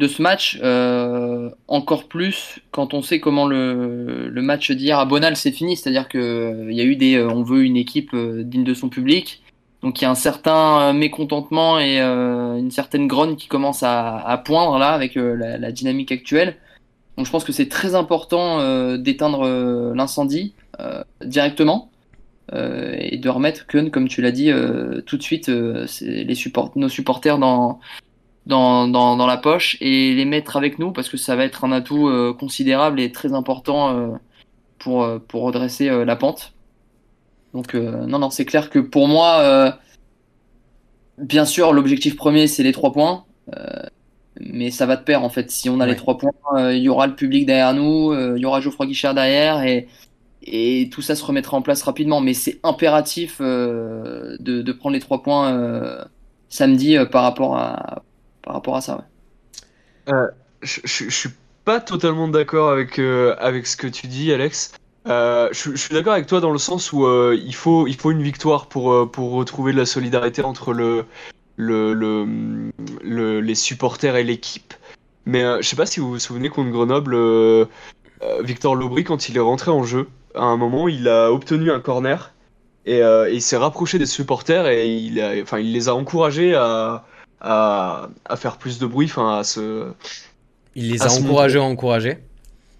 ce 0.00 0.22
match, 0.22 0.60
euh, 0.62 1.50
encore 1.66 2.06
plus 2.06 2.60
quand 2.70 2.94
on 2.94 3.02
sait 3.02 3.18
comment 3.18 3.46
le, 3.46 4.30
match 4.36 4.70
d'hier 4.70 4.98
à 4.98 5.06
Bonal 5.06 5.36
s'est 5.36 5.50
fini, 5.50 5.76
c'est-à-dire 5.76 6.08
que 6.08 6.18
euh, 6.18 6.70
il 6.70 6.76
y 6.76 6.80
a 6.80 6.84
eu 6.84 6.94
des, 6.94 7.20
on 7.20 7.42
veut 7.42 7.64
une 7.64 7.76
équipe 7.76 8.14
digne 8.14 8.64
de 8.64 8.74
son 8.74 8.88
public, 8.88 9.42
donc 9.82 10.00
il 10.00 10.04
y 10.04 10.06
a 10.06 10.10
un 10.10 10.14
certain 10.14 10.80
euh, 10.80 10.92
mécontentement 10.92 11.78
et 11.78 12.00
euh, 12.00 12.56
une 12.56 12.70
certaine 12.70 13.08
grogne 13.08 13.34
qui 13.36 13.48
commence 13.48 13.82
à, 13.82 14.40
poindre 14.44 14.78
là 14.78 14.92
avec 14.92 15.16
euh, 15.16 15.34
la, 15.58 15.72
dynamique 15.72 16.12
actuelle. 16.12 16.56
Donc 17.16 17.26
je 17.26 17.30
pense 17.30 17.44
que 17.44 17.52
c'est 17.52 17.68
très 17.68 17.94
important 17.94 18.96
d'éteindre 18.96 19.46
l'incendie 19.94 20.54
directement 21.22 21.90
et 22.50 23.18
de 23.18 23.28
remettre 23.28 23.66
Keun, 23.66 23.90
comme 23.90 24.08
tu 24.08 24.22
l'as 24.22 24.30
dit, 24.30 24.50
tout 25.04 25.18
de 25.18 25.22
suite 25.22 25.50
nos 25.50 26.88
supporters 26.88 27.38
dans, 27.38 27.78
la 28.46 29.36
poche 29.36 29.76
et 29.82 30.14
les 30.14 30.24
mettre 30.24 30.56
avec 30.56 30.78
nous 30.78 30.90
parce 30.90 31.10
que 31.10 31.18
ça 31.18 31.36
va 31.36 31.44
être 31.44 31.66
un 31.66 31.72
atout 31.72 32.10
considérable 32.40 32.98
et 32.98 33.12
très 33.12 33.34
important 33.34 34.18
pour, 34.78 35.02
redresser 35.34 35.90
la 36.06 36.16
pente. 36.16 36.54
Donc 37.54 37.74
euh, 37.74 38.06
non, 38.06 38.18
non, 38.18 38.30
c'est 38.30 38.44
clair 38.44 38.70
que 38.70 38.78
pour 38.78 39.08
moi, 39.08 39.40
euh, 39.40 39.72
bien 41.18 41.44
sûr, 41.44 41.72
l'objectif 41.72 42.16
premier, 42.16 42.46
c'est 42.46 42.62
les 42.62 42.72
trois 42.72 42.92
points. 42.92 43.24
euh, 43.56 43.82
mais 44.40 44.70
ça 44.70 44.86
va 44.86 44.96
de 44.96 45.04
pair 45.04 45.22
en 45.24 45.30
fait. 45.30 45.50
Si 45.50 45.68
on 45.70 45.80
a 45.80 45.86
Ouais. 45.86 45.90
les 45.90 45.96
trois 45.96 46.18
points, 46.18 46.32
euh, 46.56 46.74
il 46.74 46.82
y 46.82 46.88
aura 46.88 47.06
le 47.06 47.14
public 47.16 47.46
derrière 47.46 47.74
nous, 47.74 48.12
euh, 48.12 48.34
il 48.36 48.42
y 48.42 48.46
aura 48.46 48.60
Geoffroy 48.60 48.86
Guichard 48.86 49.14
derrière 49.14 49.62
et, 49.64 49.88
et 50.42 50.90
tout 50.92 51.02
ça 51.02 51.16
se 51.16 51.24
remettra 51.24 51.56
en 51.56 51.62
place 51.62 51.82
rapidement. 51.82 52.20
Mais 52.20 52.34
c'est 52.34 52.60
impératif 52.64 53.38
euh, 53.40 54.36
de, 54.40 54.62
de 54.62 54.72
prendre 54.72 54.94
les 54.94 55.00
trois 55.00 55.22
points 55.22 55.52
euh, 55.54 56.04
samedi 56.50 56.96
euh, 56.98 57.06
par 57.06 57.24
rapport 57.24 57.56
à 57.58 58.04
par 58.42 58.54
rapport 58.54 58.76
à 58.76 58.80
ça. 58.82 58.96
ouais. 58.98 59.04
Je, 60.62 60.80
je- 60.84 61.04
je 61.10 61.10
suis 61.10 61.30
pas 61.64 61.80
totalement 61.80 62.28
d'accord 62.28 62.70
avec, 62.70 62.98
euh, 62.98 63.34
avec 63.38 63.66
ce 63.66 63.76
que 63.76 63.86
tu 63.86 64.06
dis, 64.06 64.32
Alex. 64.32 64.72
Euh, 65.08 65.48
je, 65.52 65.70
je 65.72 65.76
suis 65.76 65.92
d'accord 65.94 66.12
avec 66.12 66.26
toi 66.26 66.40
dans 66.40 66.52
le 66.52 66.58
sens 66.58 66.92
où 66.92 67.06
euh, 67.06 67.36
il 67.44 67.54
faut, 67.54 67.86
il 67.88 67.96
faut 67.96 68.10
une 68.12 68.22
victoire 68.22 68.66
pour, 68.66 68.92
euh, 68.92 69.06
pour 69.06 69.32
retrouver 69.32 69.72
de 69.72 69.78
la 69.78 69.86
solidarité 69.86 70.42
entre 70.42 70.72
le, 70.72 71.04
le, 71.56 71.92
le, 71.92 72.70
le- 73.02 73.40
les 73.40 73.54
supporters 73.54 74.14
et 74.16 74.22
l'équipe. 74.24 74.74
Mais 75.26 75.42
je 75.60 75.68
sais 75.68 75.76
pas 75.76 75.86
si 75.86 75.98
vous 76.00 76.08
vous 76.10 76.18
souvenez 76.18 76.48
contre 76.48 76.70
Grenoble, 76.70 77.16
Victor 78.40 78.74
Lobry, 78.76 79.04
quand 79.04 79.28
il 79.28 79.36
est 79.36 79.40
rentré 79.40 79.70
en 79.70 79.82
jeu, 79.84 80.08
à 80.34 80.42
un 80.44 80.56
moment, 80.56 80.88
il 80.88 81.08
a 81.08 81.32
obtenu 81.32 81.70
un 81.70 81.80
corner 81.80 82.32
et, 82.86 82.98
et 82.98 83.32
il 83.32 83.42
s'est 83.42 83.56
rapproché 83.56 83.98
des 83.98 84.06
supporters 84.06 84.66
et 84.66 84.88
il, 84.88 85.20
a, 85.20 85.32
enfin, 85.42 85.58
il 85.58 85.72
les 85.72 85.88
a 85.88 85.94
encouragés 85.94 86.54
à, 86.54 87.04
à, 87.40 88.08
à 88.24 88.36
faire 88.36 88.56
plus 88.56 88.78
de 88.78 88.86
bruit, 88.86 89.06
enfin, 89.06 89.38
à 89.38 89.44
se, 89.44 89.92
Il 90.74 90.90
les 90.90 91.02
a 91.02 91.06
encouragés 91.12 91.58
à 91.58 91.62
encourager. 91.62 92.18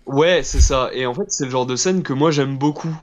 Ouais, 0.06 0.42
c'est 0.42 0.60
ça. 0.60 0.90
Et 0.92 1.06
en 1.06 1.14
fait, 1.14 1.24
c'est 1.28 1.44
le 1.44 1.50
genre 1.50 1.66
de 1.66 1.76
scène 1.76 2.02
que 2.02 2.12
moi 2.12 2.30
j'aime 2.30 2.56
beaucoup. 2.58 2.94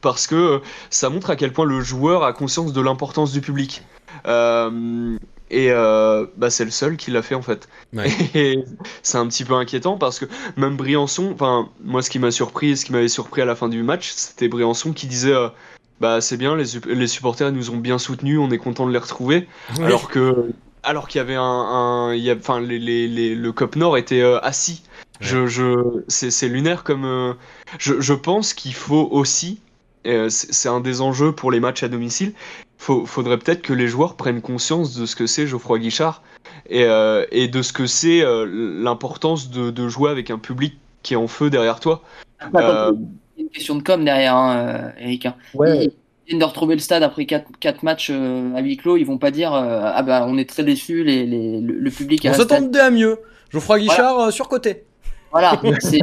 Parce 0.00 0.26
que 0.26 0.34
euh, 0.34 0.58
ça 0.90 1.08
montre 1.10 1.30
à 1.30 1.36
quel 1.36 1.52
point 1.52 1.64
le 1.64 1.80
joueur 1.80 2.22
a 2.22 2.32
conscience 2.32 2.72
de 2.72 2.80
l'importance 2.80 3.32
du 3.32 3.40
public. 3.40 3.82
Euh, 4.26 5.16
et 5.50 5.70
euh, 5.70 6.26
bah, 6.36 6.50
c'est 6.50 6.64
le 6.64 6.70
seul 6.70 6.96
qui 6.96 7.10
l'a 7.10 7.22
fait 7.22 7.34
en 7.34 7.42
fait. 7.42 7.68
Ouais. 7.92 8.10
Et 8.34 8.58
c'est 9.02 9.18
un 9.18 9.26
petit 9.26 9.44
peu 9.44 9.54
inquiétant 9.54 9.96
parce 9.96 10.18
que 10.18 10.26
même 10.56 10.76
Briançon, 10.76 11.30
enfin 11.32 11.68
moi 11.84 12.02
ce 12.02 12.10
qui 12.10 12.18
m'a 12.18 12.30
surpris, 12.30 12.76
ce 12.76 12.84
qui 12.84 12.92
m'avait 12.92 13.08
surpris 13.08 13.42
à 13.42 13.44
la 13.44 13.54
fin 13.54 13.68
du 13.68 13.82
match, 13.82 14.12
c'était 14.14 14.48
Briançon 14.48 14.92
qui 14.92 15.06
disait 15.06 15.32
euh, 15.32 15.48
bah 16.00 16.20
c'est 16.20 16.36
bien, 16.36 16.56
les, 16.56 16.64
les 16.86 17.06
supporters 17.06 17.50
nous 17.52 17.70
ont 17.70 17.76
bien 17.78 17.98
soutenus, 17.98 18.38
on 18.38 18.50
est 18.50 18.58
content 18.58 18.86
de 18.86 18.92
les 18.92 18.98
retrouver, 18.98 19.48
Oui. 19.78 19.84
alors 19.84 20.08
que 20.08 20.50
alors 20.82 21.08
qu'il 21.08 21.18
y 21.18 21.22
avait 21.22 21.36
un, 21.36 21.42
un 21.42 22.14
il 22.14 22.22
y 22.22 22.30
a, 22.30 22.34
enfin 22.34 22.60
les, 22.60 22.78
les, 22.78 23.34
le 23.34 23.52
Cop 23.52 23.76
Nord 23.76 23.96
était 23.96 24.22
assis. 24.42 24.82
Je, 25.20 25.46
je 25.46 26.02
c'est 26.08 26.30
c'est 26.30 26.48
lunaire 26.48 26.84
comme 26.84 27.04
euh, 27.04 27.32
je, 27.78 28.00
je 28.00 28.12
pense 28.14 28.54
qu'il 28.54 28.74
faut 28.74 29.08
aussi 29.10 29.60
euh, 30.06 30.28
c'est 30.28 30.68
un 30.68 30.80
des 30.80 31.00
enjeux 31.00 31.32
pour 31.32 31.50
les 31.50 31.58
matchs 31.60 31.82
à 31.82 31.88
domicile. 31.88 32.32
Faut, 32.78 33.06
faudrait 33.06 33.38
peut-être 33.38 33.62
que 33.62 33.72
les 33.72 33.88
joueurs 33.88 34.14
prennent 34.16 34.42
conscience 34.42 34.94
de 34.94 35.06
ce 35.06 35.16
que 35.16 35.26
c'est 35.26 35.46
Geoffroy 35.46 35.78
Guichard 35.78 36.22
et, 36.68 36.84
euh, 36.84 37.24
et 37.32 37.48
de 37.48 37.62
ce 37.62 37.72
que 37.72 37.86
c'est 37.86 38.20
euh, 38.22 38.44
l'importance 38.82 39.50
de, 39.50 39.70
de 39.70 39.88
jouer 39.88 40.10
avec 40.10 40.30
un 40.30 40.38
public 40.38 40.74
qui 41.02 41.14
est 41.14 41.16
en 41.16 41.26
feu 41.26 41.48
derrière 41.50 41.80
toi. 41.80 42.02
Bah, 42.52 42.88
Euh, 42.88 42.92
Il 43.36 43.40
y 43.40 43.42
a 43.42 43.42
une 43.44 43.48
question 43.50 43.74
de 43.76 43.82
com 43.82 44.04
derrière, 44.04 44.36
hein, 44.36 44.92
Eric. 44.98 45.26
hein. 45.26 45.34
Ils 45.54 45.90
ils 46.28 46.30
viennent 46.30 46.40
de 46.40 46.44
retrouver 46.44 46.74
le 46.74 46.80
stade 46.80 47.02
après 47.04 47.24
4, 47.24 47.82
matchs 47.84 48.10
euh, 48.12 48.54
à 48.56 48.60
huis 48.60 48.76
clos. 48.76 48.96
Ils 48.96 49.04
vont 49.04 49.16
pas 49.18 49.30
dire 49.30 49.54
euh, 49.54 49.80
Ah 49.84 50.02
bah 50.02 50.24
on 50.28 50.36
est 50.38 50.48
très 50.48 50.64
déçus, 50.64 51.02
les, 51.04 51.24
les- 51.24 51.60
le, 51.60 51.74
le 51.74 51.90
public 51.90 52.24
est 52.24 52.30
On 52.30 52.34
s'attendait 52.34 52.80
à 52.80 52.90
mieux. 52.90 53.18
Geoffroy 53.50 53.78
Guichard 53.78 54.18
euh, 54.18 54.30
surcoté. 54.32 54.82
Voilà, 55.38 55.60
c'est. 55.80 56.00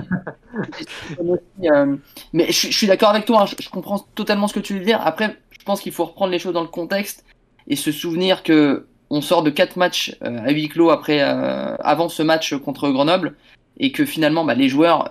euh, 1.64 1.96
mais 2.34 2.46
je, 2.52 2.68
je 2.68 2.78
suis 2.78 2.88
d'accord 2.88 3.10
avec 3.10 3.26
toi, 3.26 3.42
hein, 3.42 3.46
je, 3.46 3.56
je 3.60 3.70
comprends 3.70 4.00
totalement 4.16 4.48
ce 4.48 4.54
que 4.54 4.60
tu 4.60 4.78
veux 4.78 4.86
dire. 4.86 5.02
Après, 5.04 5.38
je 5.52 5.64
pense 5.64 5.82
qu'il 5.82 5.92
faut 5.92 6.06
reprendre 6.06 6.32
les 6.32 6.40
choses 6.40 6.54
dans 6.54 6.62
le 6.62 6.68
contexte 6.68 7.26
et 7.68 7.76
se 7.76 7.92
souvenir 7.92 8.44
que 8.44 8.88
on 9.10 9.22
sort 9.22 9.44
de 9.44 9.50
quatre 9.50 9.78
matchs 9.78 10.16
euh, 10.24 10.40
à 10.46 10.52
huis 10.52 10.70
clos 10.70 10.90
après, 10.90 11.22
euh, 11.22 11.76
avant 11.78 12.10
ce 12.10 12.24
match 12.24 12.54
contre 12.56 12.90
Grenoble 12.90 13.36
et 13.78 13.92
que 13.92 14.06
finalement 14.06 14.46
bah, 14.46 14.54
les 14.54 14.70
joueurs 14.70 15.10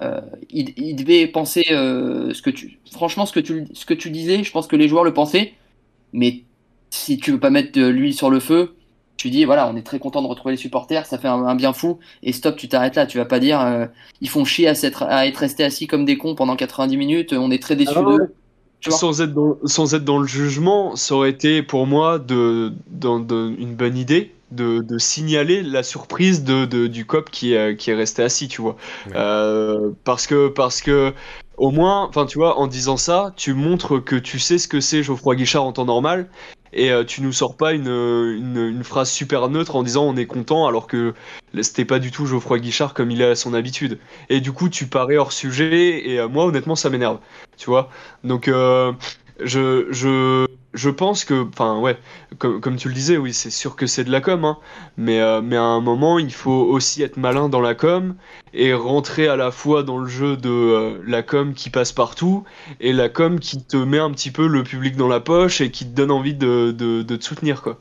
ils, 0.51 0.73
ils 0.77 0.95
devaient 0.95 1.27
penser 1.27 1.65
ce 1.67 2.41
que 2.43 2.51
tu 2.51 2.79
franchement 2.93 3.27
ce 3.27 3.33
que 3.33 3.41
tu 3.41 3.67
ce 3.73 3.85
que 3.85 3.93
tu 3.95 4.09
disais 4.09 4.45
je 4.45 4.53
pense 4.53 4.69
que 4.69 4.77
les 4.77 4.87
joueurs 4.87 5.03
le 5.03 5.13
pensaient 5.13 5.55
mais 6.13 6.45
si 6.91 7.19
tu 7.19 7.33
veux 7.33 7.41
pas 7.41 7.51
mettre 7.51 7.73
de 7.73 7.85
l'huile 7.89 8.15
sur 8.15 8.31
le 8.31 8.39
feu 8.39 8.77
tu 9.23 9.31
dis 9.31 9.45
voilà 9.45 9.69
on 9.73 9.77
est 9.77 9.83
très 9.83 9.99
content 10.01 10.21
de 10.21 10.27
retrouver 10.27 10.53
les 10.55 10.61
supporters 10.61 11.07
ça 11.07 11.17
fait 11.19 11.29
un, 11.29 11.45
un 11.45 11.55
bien 11.55 11.73
fou 11.73 11.99
et 12.25 12.33
stop 12.33 12.57
tu 12.57 12.69
t'arrêtes 12.69 12.97
là 12.97 13.07
tu 13.07 13.19
vas 13.19 13.25
pas 13.25 13.39
dire 13.39 13.61
euh, 13.61 13.87
ils 14.21 14.29
font 14.29 14.45
chier 14.45 14.67
à, 14.67 14.75
s'être- 14.75 15.05
à 15.05 15.27
être 15.27 15.37
restés 15.37 15.63
assis 15.65 15.87
comme 15.87 16.05
des 16.05 16.19
cons 16.19 16.35
pendant 16.35 16.57
90 16.57 16.97
minutes 16.97 17.33
on 17.33 17.51
est 17.51 17.63
très 17.63 17.77
déçus 17.77 17.93
Ah 17.97 18.03
d'eux 18.03 18.35
sans 18.91 19.21
être 19.21 19.33
dans, 19.33 19.59
sans 19.65 19.95
être 19.95 20.05
dans 20.05 20.19
le 20.19 20.27
jugement, 20.27 20.97
ça 20.97 21.15
aurait 21.15 21.31
été 21.31 21.63
pour 21.63 21.87
moi 21.87 22.19
de, 22.19 22.73
une 22.91 23.75
bonne 23.77 23.97
idée 23.97 24.33
de, 24.51 24.81
de 24.81 24.99
signaler 24.99 25.63
la 25.63 25.85
surprise 25.85 26.43
de, 26.45 26.65
de- 26.65 26.89
du 26.89 27.05
cop 27.07 27.31
qui 27.31 27.55
est, 27.55 27.77
qui 27.77 27.91
est 27.91 27.95
resté 27.95 28.23
assis, 28.23 28.49
tu 28.49 28.61
vois. 28.61 28.77
Ouais. 29.07 29.13
Euh, 29.15 29.91
parce 30.05 30.27
que 30.27 30.49
parce 30.49 30.83
que 30.83 31.13
au 31.57 31.71
moins, 31.71 32.07
enfin 32.09 32.27
tu 32.27 32.39
vois, 32.39 32.59
en 32.59 32.67
disant 32.67 32.97
ça, 32.97 33.33
tu 33.37 33.55
montres 33.55 34.03
que 34.03 34.17
tu 34.17 34.39
sais 34.39 34.59
ce 34.59 34.67
que 34.69 34.81
c'est 34.81 35.03
Geoffroy 35.03 35.37
Guichard 35.37 35.65
en 35.65 35.73
temps 35.73 35.85
normal 35.85 36.29
et 36.73 36.91
euh, 36.91 37.05
tu 37.05 37.23
nous 37.23 37.33
sors 37.33 37.57
pas 37.57 37.73
une, 37.73 37.89
une, 37.89 38.57
une 38.57 38.85
phrase 38.85 39.11
super 39.11 39.49
neutre 39.49 39.77
en 39.77 39.83
disant 39.83 40.05
on 40.05 40.17
est 40.17 40.27
content 40.27 40.67
alors 40.67 40.87
que 40.87 41.15
c'était 41.61 41.85
pas 41.85 41.99
du 41.99 42.11
tout 42.11 42.27
Geoffroy 42.27 42.59
Guichard 42.59 42.95
comme 42.95 43.11
il 43.11 43.23
à 43.23 43.35
son 43.35 43.55
habitude. 43.55 43.99
Et 44.29 44.41
du 44.41 44.53
coup, 44.53 44.69
tu 44.69 44.87
parais 44.87 45.17
hors 45.17 45.33
sujet 45.33 46.09
et 46.09 46.19
euh, 46.19 46.29
moi 46.29 46.45
honnêtement 46.47 46.77
ça 46.77 46.91
m'énerve, 46.91 47.19
tu 47.57 47.67
vois? 47.67 47.91
Donc 48.25 48.49
euh, 48.49 48.93
je 49.41 49.87
je 49.91 50.47
je 50.75 50.91
pense 50.91 51.25
que 51.25 51.47
enfin 51.49 51.79
ouais, 51.79 51.99
comme 52.39 52.77
tu 52.77 52.89
le 52.89 52.95
disais, 52.95 53.17
oui, 53.17 53.33
c'est 53.33 53.51
sûr 53.51 53.77
que 53.77 53.87
c'est 53.87 54.05
de 54.05 54.11
la 54.11 54.21
com 54.21 54.45
hein, 54.45 54.59
mais 54.97 55.21
euh, 55.21 55.43
mais 55.43 55.57
à 55.57 55.63
un 55.63 55.81
moment, 55.81 56.19
il 56.19 56.33
faut 56.33 56.51
aussi 56.51 57.03
être 57.03 57.17
malin 57.17 57.49
dans 57.49 57.61
la 57.61 57.75
com 57.75 58.15
et 58.55 58.75
rentrer 58.75 59.29
à 59.29 59.37
la 59.37 59.51
fois 59.51 59.83
dans 59.83 59.99
le 59.99 60.09
jeu 60.09 60.37
de 60.37 60.51
euh, 60.51 60.99
la 61.07 61.23
com 61.23 61.55
qui 61.55 61.71
passe 61.71 61.93
partout 61.93 62.45
et 62.81 62.93
la 62.93 63.09
com 63.09 63.39
qui 63.39 63.63
te 63.63 63.77
met 63.77 63.99
un 63.99 64.11
petit 64.11 64.31
peu 64.31 64.47
le 64.47 64.63
public 64.63 64.97
dans 64.97 65.09
la 65.09 65.21
poche 65.21 65.61
et 65.61 65.71
qui 65.71 65.85
te 65.85 65.95
donne 65.95 66.11
envie 66.11 66.35
de, 66.35 66.73
de, 66.73 67.03
de 67.03 67.17
te 67.17 67.25
soutenir 67.25 67.63
quoi. 67.63 67.79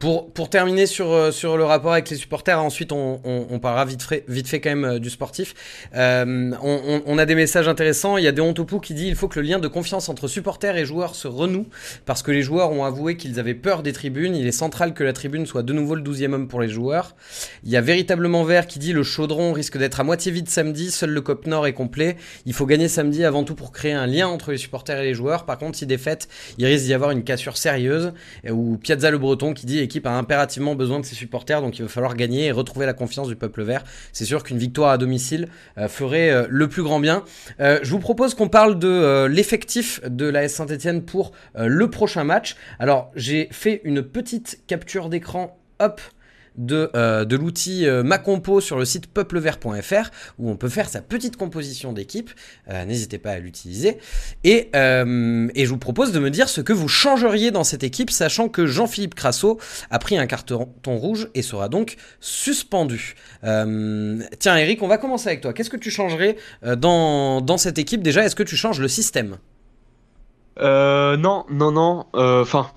Pour, 0.00 0.48
terminer 0.48 0.86
sur, 0.86 1.12
euh, 1.12 1.30
sur 1.30 1.58
le 1.58 1.64
rapport 1.64 1.92
avec 1.92 2.08
les 2.08 2.16
supporters, 2.16 2.58
ensuite 2.58 2.90
on, 2.90 3.58
parlera 3.60 3.84
vite 3.84 4.02
fait, 4.02 4.60
quand 4.60 4.70
même 4.70 4.84
euh, 4.86 4.98
du 4.98 5.10
sportif. 5.10 5.54
Euh, 5.94 6.52
on, 6.62 7.18
a 7.18 7.26
des 7.26 7.34
messages 7.34 7.68
intéressants. 7.68 8.16
Il 8.16 8.24
y 8.24 8.26
a 8.26 8.32
Deontopou 8.32 8.80
qui 8.80 8.94
dit 8.94 9.08
il 9.08 9.14
faut 9.14 9.28
que 9.28 9.38
le 9.38 9.46
lien 9.46 9.58
de 9.58 9.68
confiance 9.68 10.08
entre 10.08 10.26
supporters 10.26 10.78
et 10.78 10.86
joueurs 10.86 11.14
se 11.14 11.28
renoue 11.28 11.66
parce 12.06 12.22
que 12.22 12.30
les 12.30 12.40
joueurs 12.40 12.72
ont 12.72 12.82
avoué 12.86 13.18
qu'ils 13.18 13.38
avaient 13.38 13.52
peur 13.52 13.82
des 13.82 13.92
tribunes. 13.92 14.34
Il 14.34 14.46
est 14.46 14.52
central 14.52 14.94
que 14.94 15.04
la 15.04 15.12
tribune 15.12 15.44
soit 15.44 15.62
de 15.62 15.74
nouveau 15.74 15.96
le 15.96 16.02
12e 16.02 16.32
homme 16.32 16.48
pour 16.48 16.62
les 16.62 16.70
joueurs. 16.70 17.14
Il 17.64 17.70
y 17.70 17.76
a 17.76 17.82
véritablement 17.82 18.42
Vert 18.42 18.66
qui 18.66 18.78
dit 18.78 18.94
le 18.94 19.02
chaudron 19.02 19.52
risque 19.52 19.76
d'être 19.76 20.00
à 20.00 20.04
moitié 20.04 20.32
vide 20.32 20.48
samedi. 20.48 20.92
Seul 20.92 21.10
le 21.10 21.20
COP 21.20 21.46
Nord 21.46 21.66
est 21.66 21.74
complet. 21.74 22.16
Il 22.46 22.54
faut 22.54 22.64
gagner 22.64 22.88
samedi 22.88 23.22
avant 23.22 23.44
tout 23.44 23.54
pour 23.54 23.70
créer 23.70 23.92
un 23.92 24.06
lien 24.06 24.28
entre 24.28 24.50
les 24.50 24.56
supporters 24.56 24.98
et 24.98 25.04
les 25.04 25.14
joueurs. 25.14 25.44
Par 25.44 25.58
contre, 25.58 25.76
si 25.76 25.84
défaite, 25.84 26.28
il 26.56 26.64
risque 26.64 26.86
d'y 26.86 26.94
avoir 26.94 27.10
une 27.10 27.22
cassure 27.22 27.58
sérieuse. 27.58 28.14
Ou 28.50 28.78
Piazza 28.78 29.10
le 29.10 29.18
Breton 29.18 29.52
qui 29.52 29.66
dit 29.66 29.89
l'équipe 29.90 30.06
a 30.06 30.16
impérativement 30.16 30.76
besoin 30.76 31.00
de 31.00 31.04
ses 31.04 31.16
supporters, 31.16 31.60
donc 31.60 31.80
il 31.80 31.82
va 31.82 31.88
falloir 31.88 32.14
gagner 32.14 32.46
et 32.46 32.52
retrouver 32.52 32.86
la 32.86 32.92
confiance 32.92 33.26
du 33.26 33.34
peuple 33.34 33.64
vert. 33.64 33.82
C'est 34.12 34.24
sûr 34.24 34.44
qu'une 34.44 34.58
victoire 34.58 34.90
à 34.90 34.98
domicile 34.98 35.48
euh, 35.78 35.88
ferait 35.88 36.30
euh, 36.30 36.46
le 36.48 36.68
plus 36.68 36.84
grand 36.84 37.00
bien. 37.00 37.24
Euh, 37.58 37.80
je 37.82 37.90
vous 37.90 37.98
propose 37.98 38.34
qu'on 38.34 38.48
parle 38.48 38.78
de 38.78 39.26
l'effectif 39.28 40.00
de 40.06 40.26
la 40.26 40.44
S 40.44 40.54
Saint-Etienne 40.54 41.02
pour 41.02 41.32
le 41.56 41.90
prochain 41.90 42.22
match. 42.22 42.54
Alors 42.78 43.10
j'ai 43.16 43.48
fait 43.50 43.80
une 43.82 44.02
petite 44.02 44.60
capture 44.68 45.08
d'écran, 45.08 45.58
hop 45.80 46.00
de, 46.60 46.90
euh, 46.94 47.24
de 47.24 47.36
l'outil 47.36 47.86
euh, 47.86 48.02
Macompo 48.02 48.60
sur 48.60 48.78
le 48.78 48.84
site 48.84 49.06
peuplevert.fr 49.06 50.10
où 50.38 50.50
on 50.50 50.56
peut 50.56 50.68
faire 50.68 50.88
sa 50.88 51.00
petite 51.00 51.36
composition 51.36 51.92
d'équipe. 51.92 52.30
Euh, 52.68 52.84
N'hésitez 52.84 53.18
pas 53.18 53.32
à 53.32 53.38
l'utiliser. 53.38 53.98
Et, 54.44 54.70
euh, 54.76 55.48
et 55.54 55.64
je 55.64 55.70
vous 55.70 55.78
propose 55.78 56.12
de 56.12 56.20
me 56.20 56.30
dire 56.30 56.48
ce 56.48 56.60
que 56.60 56.72
vous 56.72 56.88
changeriez 56.88 57.50
dans 57.50 57.64
cette 57.64 57.82
équipe, 57.82 58.10
sachant 58.10 58.48
que 58.48 58.66
Jean-Philippe 58.66 59.14
Crasso 59.14 59.58
a 59.90 59.98
pris 59.98 60.18
un 60.18 60.26
carton 60.26 60.68
rouge 60.84 61.28
et 61.34 61.42
sera 61.42 61.68
donc 61.68 61.96
suspendu. 62.20 63.14
Tiens 63.42 64.56
Eric, 64.56 64.82
on 64.82 64.88
va 64.88 64.98
commencer 64.98 65.28
avec 65.28 65.40
toi. 65.40 65.52
Qu'est-ce 65.52 65.70
que 65.70 65.76
tu 65.76 65.90
changerais 65.90 66.36
dans, 66.76 67.40
dans 67.40 67.56
cette 67.58 67.78
équipe? 67.78 68.02
Déjà, 68.02 68.24
est-ce 68.24 68.36
que 68.36 68.42
tu 68.42 68.56
changes 68.56 68.80
le 68.80 68.88
système? 68.88 69.38
Euh, 70.58 71.16
non, 71.16 71.46
non, 71.50 71.72
non. 71.72 72.06
Enfin, 72.12 72.70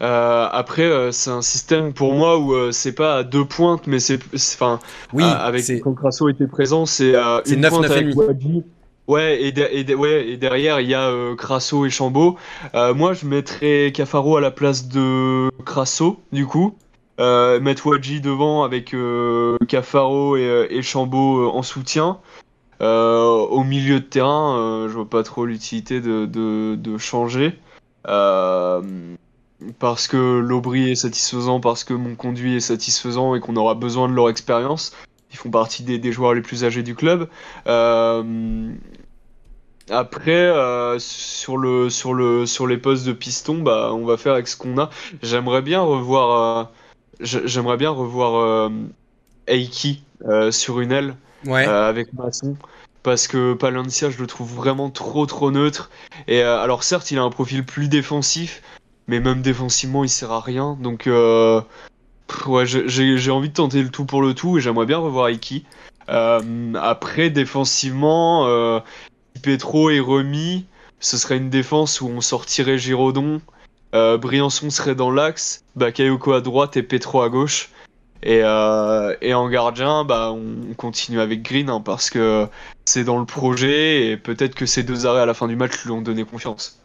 après, 0.00 0.82
euh, 0.84 1.12
c'est 1.12 1.30
un 1.30 1.42
système 1.42 1.92
pour 1.92 2.14
moi 2.14 2.38
où 2.38 2.54
euh, 2.54 2.72
c'est 2.72 2.92
pas 2.94 3.16
à 3.18 3.22
deux 3.22 3.44
pointes, 3.44 3.86
mais 3.86 3.98
c'est, 4.00 4.18
enfin, 4.34 4.80
Oui, 5.12 5.24
euh, 5.24 5.26
avec 5.26 5.64
quand 5.82 5.92
Crasso 5.94 6.28
était 6.28 6.46
présent, 6.46 6.86
c'est 6.86 7.14
euh, 7.14 7.40
une 7.46 7.60
9, 7.60 7.70
pointe 7.70 7.82
9 7.82 7.90
et 7.90 7.94
avec. 8.04 8.16
Wadji. 8.16 8.62
Ouais, 9.08 9.42
et, 9.42 9.50
de- 9.52 9.68
et 9.72 9.82
de- 9.84 9.94
ouais, 9.94 10.28
et 10.28 10.36
derrière 10.36 10.80
il 10.80 10.88
y 10.88 10.94
a 10.94 11.08
euh, 11.08 11.34
Crasso 11.34 11.84
et 11.84 11.90
Chambaud. 11.90 12.36
Euh, 12.74 12.94
moi, 12.94 13.12
je 13.12 13.26
mettrais 13.26 13.90
Cafaro 13.94 14.36
à 14.36 14.40
la 14.40 14.50
place 14.52 14.88
de 14.88 15.50
Crasso, 15.64 16.20
du 16.32 16.46
coup. 16.46 16.76
Euh, 17.18 17.60
mettre 17.60 17.86
Wadji 17.86 18.20
devant 18.22 18.62
avec 18.62 18.94
euh, 18.94 19.58
Cafaro 19.68 20.36
et, 20.36 20.46
euh, 20.48 20.66
et 20.70 20.80
Chambaud 20.80 21.42
euh, 21.42 21.48
en 21.48 21.62
soutien. 21.62 22.18
Euh, 22.80 23.24
au 23.26 23.62
milieu 23.62 24.00
de 24.00 24.04
terrain, 24.06 24.56
euh, 24.58 24.88
je 24.88 24.94
vois 24.94 25.10
pas 25.10 25.22
trop 25.22 25.44
l'utilité 25.44 26.00
de, 26.00 26.24
de, 26.24 26.76
de 26.76 26.96
changer. 26.96 27.58
Euh, 28.08 28.80
parce 29.78 30.08
que 30.08 30.38
l'Aubry 30.38 30.90
est 30.90 30.94
satisfaisant, 30.94 31.60
parce 31.60 31.84
que 31.84 31.94
mon 31.94 32.14
conduit 32.14 32.56
est 32.56 32.60
satisfaisant 32.60 33.34
et 33.34 33.40
qu'on 33.40 33.56
aura 33.56 33.74
besoin 33.74 34.08
de 34.08 34.14
leur 34.14 34.28
expérience. 34.28 34.92
Ils 35.32 35.36
font 35.36 35.50
partie 35.50 35.82
des, 35.82 35.98
des 35.98 36.12
joueurs 36.12 36.34
les 36.34 36.40
plus 36.42 36.64
âgés 36.64 36.82
du 36.82 36.94
club. 36.94 37.28
Euh, 37.66 38.72
après, 39.90 40.32
euh, 40.32 40.98
sur, 40.98 41.56
le, 41.56 41.90
sur, 41.90 42.14
le, 42.14 42.46
sur 42.46 42.66
les 42.66 42.78
postes 42.78 43.06
de 43.06 43.12
piston, 43.12 43.58
bah, 43.62 43.90
on 43.92 44.04
va 44.04 44.16
faire 44.16 44.34
avec 44.34 44.48
ce 44.48 44.56
qu'on 44.56 44.78
a. 44.78 44.90
J'aimerais 45.22 45.62
bien 45.62 45.80
revoir, 45.80 46.58
euh, 46.58 46.64
j'ai- 47.20 47.46
j'aimerais 47.46 47.76
bien 47.76 47.90
revoir 47.90 48.70
Eiki 49.46 50.02
euh, 50.28 50.50
sur 50.50 50.80
une 50.80 50.92
aile 50.92 51.14
ouais. 51.46 51.64
avec 51.66 52.12
Masson 52.12 52.56
parce 53.02 53.26
que 53.26 53.54
Palencia 53.54 54.10
je 54.10 54.18
le 54.18 54.26
trouve 54.26 54.54
vraiment 54.54 54.90
trop 54.90 55.24
trop 55.24 55.50
neutre 55.50 55.90
et 56.28 56.42
euh, 56.42 56.60
alors 56.60 56.84
certes 56.84 57.10
il 57.10 57.18
a 57.18 57.22
un 57.22 57.30
profil 57.30 57.64
plus 57.64 57.88
défensif 57.88 58.62
mais 59.10 59.20
même 59.20 59.42
défensivement 59.42 60.04
il 60.04 60.08
sert 60.08 60.30
à 60.30 60.40
rien. 60.40 60.78
Donc 60.80 61.06
euh, 61.06 61.60
ouais 62.46 62.64
j'ai- 62.64 63.30
envie 63.30 63.48
de 63.50 63.54
tenter 63.54 63.82
le 63.82 63.90
tout 63.90 64.06
pour 64.06 64.22
le 64.22 64.32
tout 64.34 64.56
et 64.56 64.60
j'aimerais 64.62 64.86
bien 64.86 64.98
revoir 64.98 65.28
Iki 65.28 65.66
Euh, 66.08 66.72
après 66.74 67.30
défensivement 67.30 68.46
euh, 68.46 68.80
Petro 69.42 69.90
est 69.90 70.00
remis 70.00 70.66
ce 71.00 71.16
serait 71.16 71.36
une 71.36 71.50
défense 71.50 72.00
où 72.00 72.08
on 72.08 72.20
sortirait 72.20 72.78
Giraudon 72.78 73.40
Briançon 73.92 74.70
serait 74.70 74.94
dans 74.94 75.10
l'axe 75.10 75.64
Bakayoko 75.76 76.32
à 76.32 76.40
droite 76.40 76.76
et 76.76 76.82
Petro 76.84 77.22
à 77.22 77.28
gauche. 77.28 77.70
Et, 78.22 78.40
et 78.40 79.34
en 79.34 79.48
gardien, 79.48 80.04
bah, 80.04 80.30
on 80.32 80.74
continue 80.76 81.20
avec 81.20 81.42
Green 81.42 81.70
hein, 81.70 81.80
parce 81.80 82.10
que 82.10 82.46
c'est 82.84 83.02
dans 83.02 83.18
le 83.18 83.24
projet 83.24 84.10
et 84.10 84.16
peut-être 84.16 84.54
que 84.54 84.66
ces 84.66 84.82
deux 84.82 85.06
arrêts 85.06 85.22
à 85.22 85.26
la 85.26 85.34
fin 85.34 85.48
du 85.48 85.56
match 85.56 85.84
lui 85.84 85.90
ont 85.92 86.02
donné 86.02 86.24
confiance. 86.24 86.79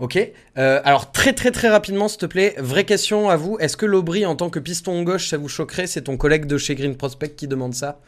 Ok. 0.00 0.18
Euh, 0.58 0.80
alors 0.84 1.12
très 1.12 1.32
très 1.34 1.50
très 1.50 1.68
rapidement, 1.68 2.08
s'il 2.08 2.18
te 2.20 2.26
plaît, 2.26 2.54
vraie 2.58 2.84
question 2.84 3.28
à 3.28 3.36
vous. 3.36 3.58
Est-ce 3.60 3.76
que 3.76 3.84
l'Aubry 3.86 4.24
en 4.26 4.34
tant 4.34 4.48
que 4.50 4.58
piston 4.58 5.02
gauche, 5.02 5.28
ça 5.28 5.36
vous 5.36 5.48
choquerait? 5.48 5.86
C'est 5.86 6.02
ton 6.02 6.16
collègue 6.16 6.46
de 6.46 6.56
chez 6.58 6.74
Green 6.74 6.96
Prospect 6.96 7.34
qui 7.36 7.46
demande 7.46 7.74
ça. 7.74 8.00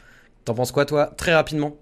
T'en 0.43 0.55
penses 0.55 0.71
quoi 0.71 0.85
toi? 0.85 1.05
Très 1.17 1.33
rapidement. 1.33 1.77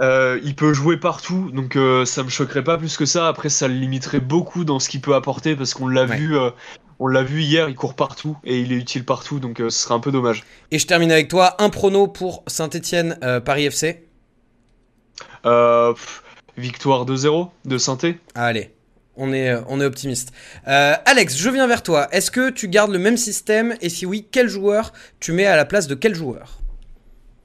Euh, 0.00 0.38
il 0.44 0.54
peut 0.54 0.72
jouer 0.74 0.96
partout, 0.96 1.50
donc 1.52 1.74
euh, 1.76 2.04
ça 2.04 2.22
me 2.22 2.28
choquerait 2.28 2.62
pas 2.64 2.78
plus 2.78 2.96
que 2.96 3.04
ça. 3.06 3.28
Après, 3.28 3.48
ça 3.48 3.66
le 3.68 3.74
limiterait 3.74 4.20
beaucoup 4.20 4.64
dans 4.64 4.78
ce 4.80 4.88
qu'il 4.88 5.00
peut 5.00 5.14
apporter 5.14 5.56
parce 5.56 5.72
qu'on 5.72 5.88
l'a 5.88 6.04
Ouais. 6.04 6.16
vu, 6.16 6.36
on 7.00 7.06
l'a 7.06 7.22
vu 7.22 7.42
hier, 7.42 7.68
il 7.68 7.74
court 7.76 7.94
partout 7.94 8.36
et 8.44 8.58
il 8.60 8.72
est 8.72 8.76
utile 8.76 9.04
partout, 9.04 9.38
donc 9.40 9.58
ce 9.58 9.70
serait 9.70 9.94
un 9.94 10.00
peu 10.00 10.10
dommage. 10.12 10.44
Et 10.72 10.78
je 10.80 10.86
termine 10.86 11.10
avec 11.12 11.28
toi. 11.28 11.54
Un 11.62 11.70
prono 11.70 12.06
pour 12.08 12.42
Saint-Etienne, 12.48 13.18
Paris 13.44 13.66
FC. 13.66 14.04
Pff, 15.42 16.22
victoire 16.56 17.04
2-0 17.06 17.48
de 17.64 17.78
Synthé. 17.78 18.18
Allez, 18.34 18.70
on 19.18 19.32
est, 19.32 19.50
euh, 19.50 19.60
on 19.68 19.80
est 19.80 19.84
optimiste. 19.84 20.32
Euh, 20.66 20.94
Alex, 21.04 21.36
je 21.36 21.50
viens 21.50 21.66
vers 21.66 21.82
toi. 21.82 22.08
Est-ce 22.12 22.30
que 22.30 22.50
tu 22.50 22.68
gardes 22.68 22.92
le 22.92 22.98
même 22.98 23.16
système? 23.16 23.76
Et 23.82 23.88
si 23.88 24.06
oui, 24.06 24.26
quel 24.30 24.48
joueur 24.48 24.92
tu 25.20 25.32
mets 25.32 25.46
à 25.46 25.56
la 25.56 25.64
place 25.64 25.86
de 25.86 25.94
quel 25.94 26.14
joueur? 26.14 26.58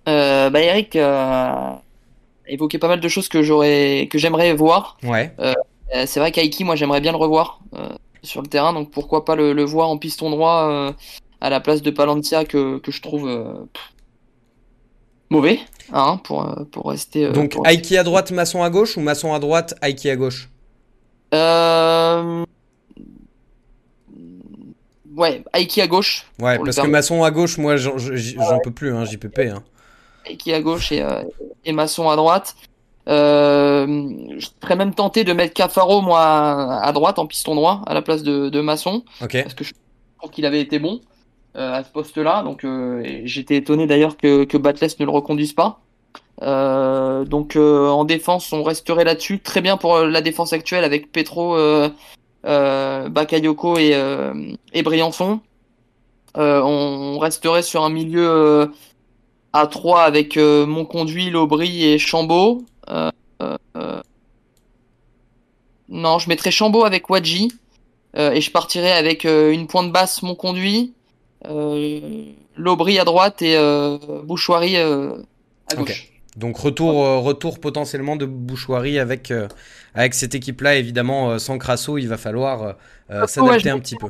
Euh, 0.08 0.50
bah, 0.50 0.62
Eric 0.62 0.96
a 0.96 1.82
évoqué 2.48 2.78
pas 2.78 2.88
mal 2.88 3.00
de 3.00 3.08
choses 3.08 3.28
que 3.28 3.42
j'aurais, 3.42 4.08
que 4.10 4.18
j'aimerais 4.18 4.54
voir. 4.54 4.98
Ouais. 5.04 5.36
C'est 6.06 6.20
vrai 6.20 6.32
qu'Aiki, 6.32 6.64
moi, 6.64 6.76
j'aimerais 6.76 7.02
bien 7.02 7.12
le 7.12 7.18
revoir 7.18 7.60
sur 8.24 8.42
le 8.42 8.48
terrain, 8.48 8.74
donc 8.74 8.90
pourquoi 8.92 9.26
pas 9.26 9.36
le, 9.36 9.54
le 9.54 9.64
voir 9.64 9.90
en 9.90 9.98
piston 9.98 10.30
droit 10.30 10.94
à 11.42 11.50
la 11.50 11.60
place 11.60 11.82
de 11.82 11.92
Palantia 11.92 12.46
que, 12.46 12.80
que 12.80 12.92
je 12.92 13.02
trouve 13.02 13.30
mauvais, 15.30 15.60
hein, 15.92 16.20
pour, 16.24 16.54
pour 16.72 16.90
rester. 16.90 17.30
Donc 17.32 17.52
pour- 17.52 17.68
Aiki 17.68 17.98
à 17.98 18.04
droite, 18.04 18.32
Masson 18.32 18.64
à 18.64 18.70
gauche 18.70 18.98
ou 18.98 19.02
Masson 19.02 19.34
à 19.34 19.40
droite, 19.40 19.76
Aiki 19.82 20.10
à 20.10 20.16
gauche? 20.16 20.50
Euh, 21.34 22.46
Ouais, 25.16 25.44
Aiki 25.54 25.80
à 25.82 25.88
gauche, 25.88 26.26
Ouais, 26.40 26.58
parce 26.58 26.78
que. 26.78 26.88
Masson 26.88 27.24
à 27.24 27.30
gauche, 27.32 27.58
moi 27.58 27.78
j'en 27.78 28.60
peux 28.64 28.72
plus, 28.72 28.94
hein, 28.96 29.06
JPP. 29.06 29.40
Hein. 29.40 29.64
Aiki 30.26 30.54
à 30.54 30.62
gauche 30.62 30.92
et, 30.92 31.02
euh, 31.02 31.24
et 31.66 31.72
Masson 31.72 32.10
à 32.10 32.16
droite. 32.16 32.56
Euh, 33.08 33.86
je 34.38 34.48
serais 34.62 34.76
même 34.76 34.96
tenté 34.96 35.24
de 35.24 35.34
mettre 35.34 35.54
Cafaro, 35.54 36.02
moi, 36.02 36.80
à 36.82 36.92
droite, 36.94 37.20
en 37.20 37.28
piston 37.28 37.54
droit, 37.54 37.84
à 37.86 37.94
la 37.94 38.02
place 38.02 38.24
de, 38.24 38.50
de 38.50 38.62
Masson. 38.62 39.04
Parce 39.44 39.54
que 39.54 39.64
je 39.64 39.74
trouve 40.18 40.32
qu'il 40.32 40.46
avait 40.46 40.62
été 40.62 40.80
bon 40.80 41.02
euh, 41.58 41.74
à 41.74 41.84
ce 41.84 41.90
poste-là. 41.90 42.42
Donc 42.42 42.66
j'étais 43.26 43.58
étonné 43.58 43.86
d'ailleurs 43.86 44.18
que, 44.18 44.46
que 44.46 44.58
Batless 44.58 45.00
ne 45.00 45.06
le 45.06 45.12
reconduise 45.12 45.54
pas. 45.54 45.82
Euh, 46.42 47.26
donc 47.26 47.56
euh, 47.56 47.88
en 47.88 48.06
défense, 48.06 48.52
on 48.54 48.64
resterait 48.64 49.04
là-dessus. 49.04 49.40
Très 49.40 49.62
bien 49.62 49.78
pour 49.78 49.96
euh, 49.96 50.08
la 50.08 50.22
défense 50.22 50.54
actuelle 50.54 50.84
avec 50.84 51.12
Petro, 51.12 51.58
Bakayoko 52.44 53.78
et, 53.78 54.84
Briançon. 54.84 55.40
On 56.36 57.20
resterait 57.20 57.64
sur 57.64 57.84
un 57.84 57.90
milieu 57.90 58.72
à 59.54 59.68
3 59.68 60.02
avec 60.02 60.38
Monconduit, 60.38 61.30
Lobry 61.30 61.86
et 61.86 62.00
Chambaud. 62.00 62.66
Non, 65.90 66.20
je 66.20 66.30
mettrais 66.30 66.52
Chambaud 66.52 66.86
avec 66.86 67.10
Wadji. 67.10 67.52
Et 68.16 68.42
je 68.42 68.52
partirai 68.52 68.92
avec 68.92 69.24
une 69.24 69.66
pointe 69.66 69.92
basse 69.92 70.22
mon 70.22 70.36
conduit, 70.36 70.94
euh, 71.50 72.26
Lobry 72.56 73.00
à 73.00 73.04
droite 73.04 73.42
et 73.42 73.58
euh, 73.58 73.98
Bouchoirie 74.24 74.78
à. 75.82 75.94
Donc 76.36 76.58
retour, 76.58 77.04
euh, 77.06 77.20
retour 77.20 77.60
potentiellement 77.60 78.16
de 78.16 78.26
Bouchoirie 78.26 78.98
avec, 78.98 79.30
euh, 79.30 79.48
avec 79.94 80.14
cette 80.16 80.34
équipe-là. 80.34 80.76
Évidemment, 80.76 81.30
euh, 81.32 81.38
sans 81.38 81.58
Crasso, 81.60 81.98
il 81.98 82.08
va 82.08 82.18
falloir 82.18 82.76
s'adapter 83.28 83.70
un 83.70 83.80
petit 83.80 83.96
peu. 83.96 84.08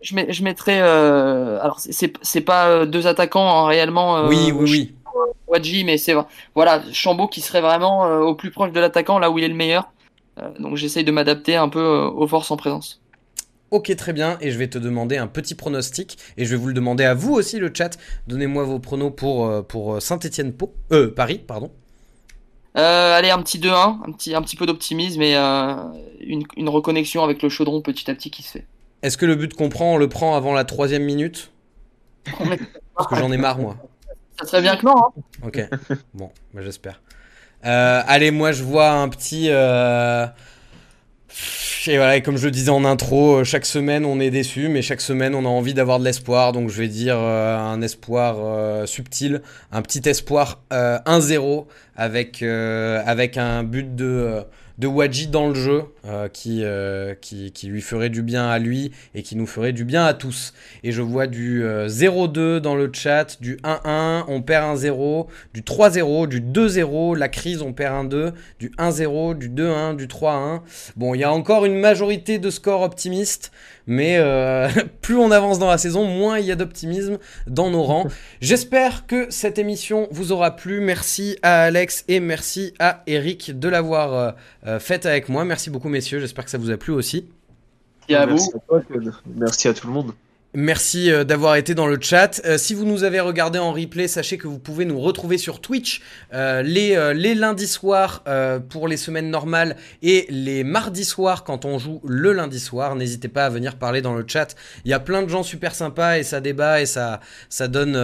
Je, 0.00 0.14
mets, 0.14 0.32
je 0.32 0.42
mettrais. 0.42 0.80
euh, 0.80 1.60
alors 1.60 1.78
c'est- 1.78 2.40
pas 2.40 2.86
deux 2.86 3.06
attaquants 3.06 3.46
hein, 3.64 3.66
réellement. 3.66 4.26
oui, 4.26 4.50
oui, 4.52 4.70
oui. 4.70 4.94
Wadji, 5.48 5.84
mais 5.84 5.98
c'est 5.98 6.14
voilà 6.54 6.80
Chambaud 6.92 7.26
qui 7.26 7.40
serait 7.40 7.60
vraiment 7.60 8.04
au 8.20 8.34
plus 8.36 8.50
proche 8.52 8.70
de 8.72 8.78
l'attaquant 8.80 9.18
là 9.18 9.30
où 9.30 9.38
il 9.38 9.44
est 9.44 9.48
le 9.48 9.54
meilleur. 9.54 9.90
Donc 10.60 10.76
j'essaye 10.76 11.04
de 11.04 11.10
m'adapter 11.12 11.56
un 11.56 11.68
peu 11.68 11.84
aux 11.84 12.26
forces 12.26 12.50
en 12.50 12.56
présence. 12.56 13.02
Ok, 13.70 13.94
très 13.96 14.12
bien. 14.12 14.36
Et 14.40 14.50
je 14.50 14.58
vais 14.58 14.68
te 14.68 14.78
demander 14.78 15.16
un 15.16 15.26
petit 15.26 15.54
pronostic. 15.54 16.18
Et 16.36 16.44
je 16.44 16.50
vais 16.50 16.56
vous 16.56 16.68
le 16.68 16.74
demander 16.74 17.04
à 17.04 17.14
vous 17.14 17.32
aussi, 17.34 17.58
le 17.58 17.70
chat. 17.72 17.98
Donnez-moi 18.26 18.64
vos 18.64 18.78
pronos 18.78 19.12
pour, 19.16 19.46
euh, 19.46 19.62
pour 19.62 20.00
Saint-Etienne 20.02 20.52
Po. 20.52 20.74
Euh, 20.92 21.12
Paris, 21.14 21.38
pardon. 21.38 21.70
Euh, 22.76 23.16
allez, 23.16 23.30
un 23.30 23.42
petit 23.42 23.58
2-1, 23.58 23.98
un 24.06 24.12
petit, 24.12 24.34
un 24.34 24.42
petit 24.42 24.56
peu 24.56 24.64
d'optimisme 24.66 25.22
et 25.22 25.36
euh, 25.36 25.74
une, 26.20 26.44
une 26.56 26.68
reconnexion 26.68 27.24
avec 27.24 27.42
le 27.42 27.48
chaudron 27.48 27.80
petit 27.80 28.10
à 28.10 28.14
petit 28.14 28.30
qui 28.30 28.42
se 28.42 28.52
fait. 28.52 28.66
Est-ce 29.02 29.18
que 29.18 29.26
le 29.26 29.34
but 29.34 29.54
qu'on 29.54 29.68
prend, 29.68 29.94
on 29.94 29.96
le 29.96 30.08
prend 30.08 30.36
avant 30.36 30.52
la 30.52 30.64
troisième 30.64 31.02
minute? 31.02 31.50
Parce 32.94 33.08
que 33.08 33.16
j'en 33.16 33.32
ai 33.32 33.38
marre, 33.38 33.58
moi. 33.58 33.76
Ça 34.38 34.46
serait 34.46 34.62
bien 34.62 34.76
que 34.76 34.86
non. 34.86 34.94
Hein. 34.96 35.22
Ok. 35.44 35.68
Bon, 36.14 36.30
bah, 36.54 36.60
j'espère. 36.62 37.00
Euh, 37.64 38.02
allez, 38.06 38.30
moi 38.30 38.52
je 38.52 38.62
vois 38.62 38.90
un 38.90 39.08
petit. 39.08 39.48
Et 41.86 41.96
voilà, 41.96 42.16
et 42.16 42.22
comme 42.22 42.36
je 42.36 42.44
le 42.44 42.50
disais 42.50 42.70
en 42.70 42.84
intro, 42.84 43.36
euh, 43.36 43.44
chaque 43.44 43.64
semaine 43.64 44.04
on 44.04 44.20
est 44.20 44.30
déçu, 44.30 44.68
mais 44.68 44.82
chaque 44.82 45.00
semaine 45.00 45.34
on 45.34 45.46
a 45.46 45.48
envie 45.48 45.72
d'avoir 45.72 45.98
de 45.98 46.04
l'espoir. 46.04 46.52
Donc 46.52 46.68
je 46.68 46.76
vais 46.76 46.88
dire 46.88 47.16
euh, 47.18 47.56
un 47.56 47.80
espoir 47.80 48.36
euh, 48.38 48.86
subtil, 48.86 49.40
un 49.72 49.80
petit 49.80 50.06
espoir 50.08 50.60
euh, 50.72 50.98
1-0 51.06 51.66
avec, 51.96 52.42
un 52.42 53.62
but 53.62 53.94
de, 53.94 54.42
de 54.80 54.86
Wadji 54.86 55.28
dans 55.28 55.48
le 55.48 55.54
jeu 55.54 55.84
euh, 56.06 56.28
qui, 56.28 56.64
euh, 56.64 57.14
qui, 57.14 57.52
qui 57.52 57.66
lui 57.66 57.82
ferait 57.82 58.08
du 58.08 58.22
bien 58.22 58.48
à 58.48 58.58
lui 58.58 58.92
et 59.14 59.22
qui 59.22 59.36
nous 59.36 59.46
ferait 59.46 59.74
du 59.74 59.84
bien 59.84 60.06
à 60.06 60.14
tous. 60.14 60.54
Et 60.82 60.90
je 60.90 61.02
vois 61.02 61.26
du 61.26 61.62
euh, 61.62 61.86
0-2 61.86 62.60
dans 62.60 62.74
le 62.74 62.90
chat, 62.90 63.36
du 63.42 63.56
1-1, 63.56 64.24
on 64.26 64.40
perd 64.40 64.78
1-0, 64.78 65.26
du 65.52 65.60
3-0, 65.60 66.28
du 66.28 66.40
2-0, 66.40 67.14
la 67.14 67.28
crise, 67.28 67.60
on 67.60 67.74
perd 67.74 68.10
1-2, 68.10 68.32
du 68.58 68.70
1-0, 68.70 69.36
du 69.36 69.50
2-1, 69.50 69.96
du 69.96 70.06
3-1. 70.06 70.62
Bon, 70.96 71.14
il 71.14 71.20
y 71.20 71.24
a 71.24 71.32
encore 71.32 71.66
une 71.66 71.78
majorité 71.78 72.38
de 72.38 72.48
scores 72.48 72.80
optimistes, 72.80 73.52
mais 73.86 74.16
euh, 74.18 74.68
plus 75.02 75.16
on 75.16 75.30
avance 75.30 75.58
dans 75.58 75.68
la 75.68 75.78
saison, 75.78 76.04
moins 76.04 76.38
il 76.38 76.46
y 76.46 76.52
a 76.52 76.56
d'optimisme 76.56 77.18
dans 77.46 77.70
nos 77.70 77.82
rangs. 77.82 78.06
J'espère 78.40 79.06
que 79.06 79.26
cette 79.30 79.58
émission 79.58 80.08
vous 80.10 80.32
aura 80.32 80.56
plu. 80.56 80.80
Merci 80.80 81.38
à 81.42 81.62
Alex 81.62 82.04
et 82.08 82.20
merci 82.20 82.74
à 82.78 83.02
Eric 83.06 83.58
de 83.58 83.68
l'avoir 83.68 84.14
euh, 84.14 84.30
euh, 84.66 84.80
faite 84.80 85.06
avec 85.06 85.28
moi. 85.28 85.44
Merci 85.44 85.70
beaucoup, 85.70 85.88
messieurs. 85.88 86.20
J'espère 86.20 86.44
que 86.44 86.50
ça 86.50 86.58
vous 86.58 86.70
a 86.70 86.76
plu 86.76 86.92
aussi. 86.92 87.28
Et 88.08 88.14
à 88.16 88.26
Merci 88.26 88.50
vous. 88.52 88.58
à 88.58 88.60
toi, 88.60 88.82
Ken. 88.82 89.12
Merci 89.36 89.68
à 89.68 89.74
tout 89.74 89.86
le 89.86 89.92
monde. 89.92 90.12
Merci 90.52 91.12
euh, 91.12 91.22
d'avoir 91.22 91.54
été 91.54 91.74
dans 91.76 91.86
le 91.86 91.96
chat. 92.00 92.40
Euh, 92.44 92.58
si 92.58 92.74
vous 92.74 92.84
nous 92.84 93.04
avez 93.04 93.20
regardé 93.20 93.60
en 93.60 93.72
replay, 93.72 94.08
sachez 94.08 94.36
que 94.36 94.48
vous 94.48 94.58
pouvez 94.58 94.84
nous 94.84 94.98
retrouver 94.98 95.38
sur 95.38 95.60
Twitch 95.60 96.02
euh, 96.34 96.62
les, 96.62 96.96
euh, 96.96 97.12
les 97.12 97.36
lundis 97.36 97.68
soirs 97.68 98.24
pour 98.68 98.88
les 98.88 98.96
semaines 98.96 99.30
normales 99.30 99.76
et 100.02 100.26
les 100.28 100.64
mardis 100.64 101.04
soirs 101.04 101.44
quand 101.44 101.64
on 101.64 101.78
joue 101.78 102.00
le 102.04 102.32
lundi 102.32 102.58
soir. 102.58 102.96
N'hésitez 102.96 103.28
pas 103.28 103.46
à 103.46 103.48
venir 103.48 103.76
parler 103.76 104.02
dans 104.02 104.14
le 104.14 104.24
chat. 104.26 104.56
Il 104.84 104.90
y 104.90 104.94
a 104.94 104.98
plein 105.00 105.22
de 105.22 105.28
gens 105.28 105.42
super 105.44 105.74
sympas 105.74 106.18
et 106.18 106.24
ça 106.24 106.40
débat 106.40 106.80
et 106.80 106.86
ça, 106.86 107.20
ça, 107.48 107.68
donne, 107.68 107.94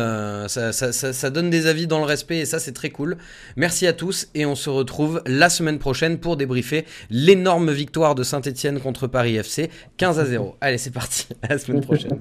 ça- 0.49 0.73
ça 0.73 1.31
donne 1.31 1.51
des 1.51 1.67
avis 1.67 1.87
dans 1.87 1.99
le 1.99 2.05
respect 2.05 2.39
et 2.39 2.45
ça 2.47 2.59
c'est 2.61 2.73
très 2.73 2.91
cool. 2.91 3.17
Merci 3.57 3.87
à 3.87 3.93
tous 3.93 4.29
et 4.35 4.47
on 4.47 4.55
se 4.55 4.71
retrouve 4.71 5.23
la 5.27 5.49
semaine 5.49 5.79
prochaine 5.79 6.19
pour 6.19 6.37
débriefer 6.37 6.85
l'énorme 7.11 7.73
victoire 7.73 8.15
de 8.15 8.23
Saint-Etienne 8.23 8.81
contre 8.81 9.07
Paris 9.07 9.37
FC 9.37 9.71
15 9.97 10.19
à 10.21 10.25
0. 10.27 10.57
Allez 10.61 10.79
c'est 10.79 10.91
parti, 10.93 11.27
à 11.43 11.49
la 11.49 11.59
semaine 11.59 11.81
prochaine. 11.81 12.21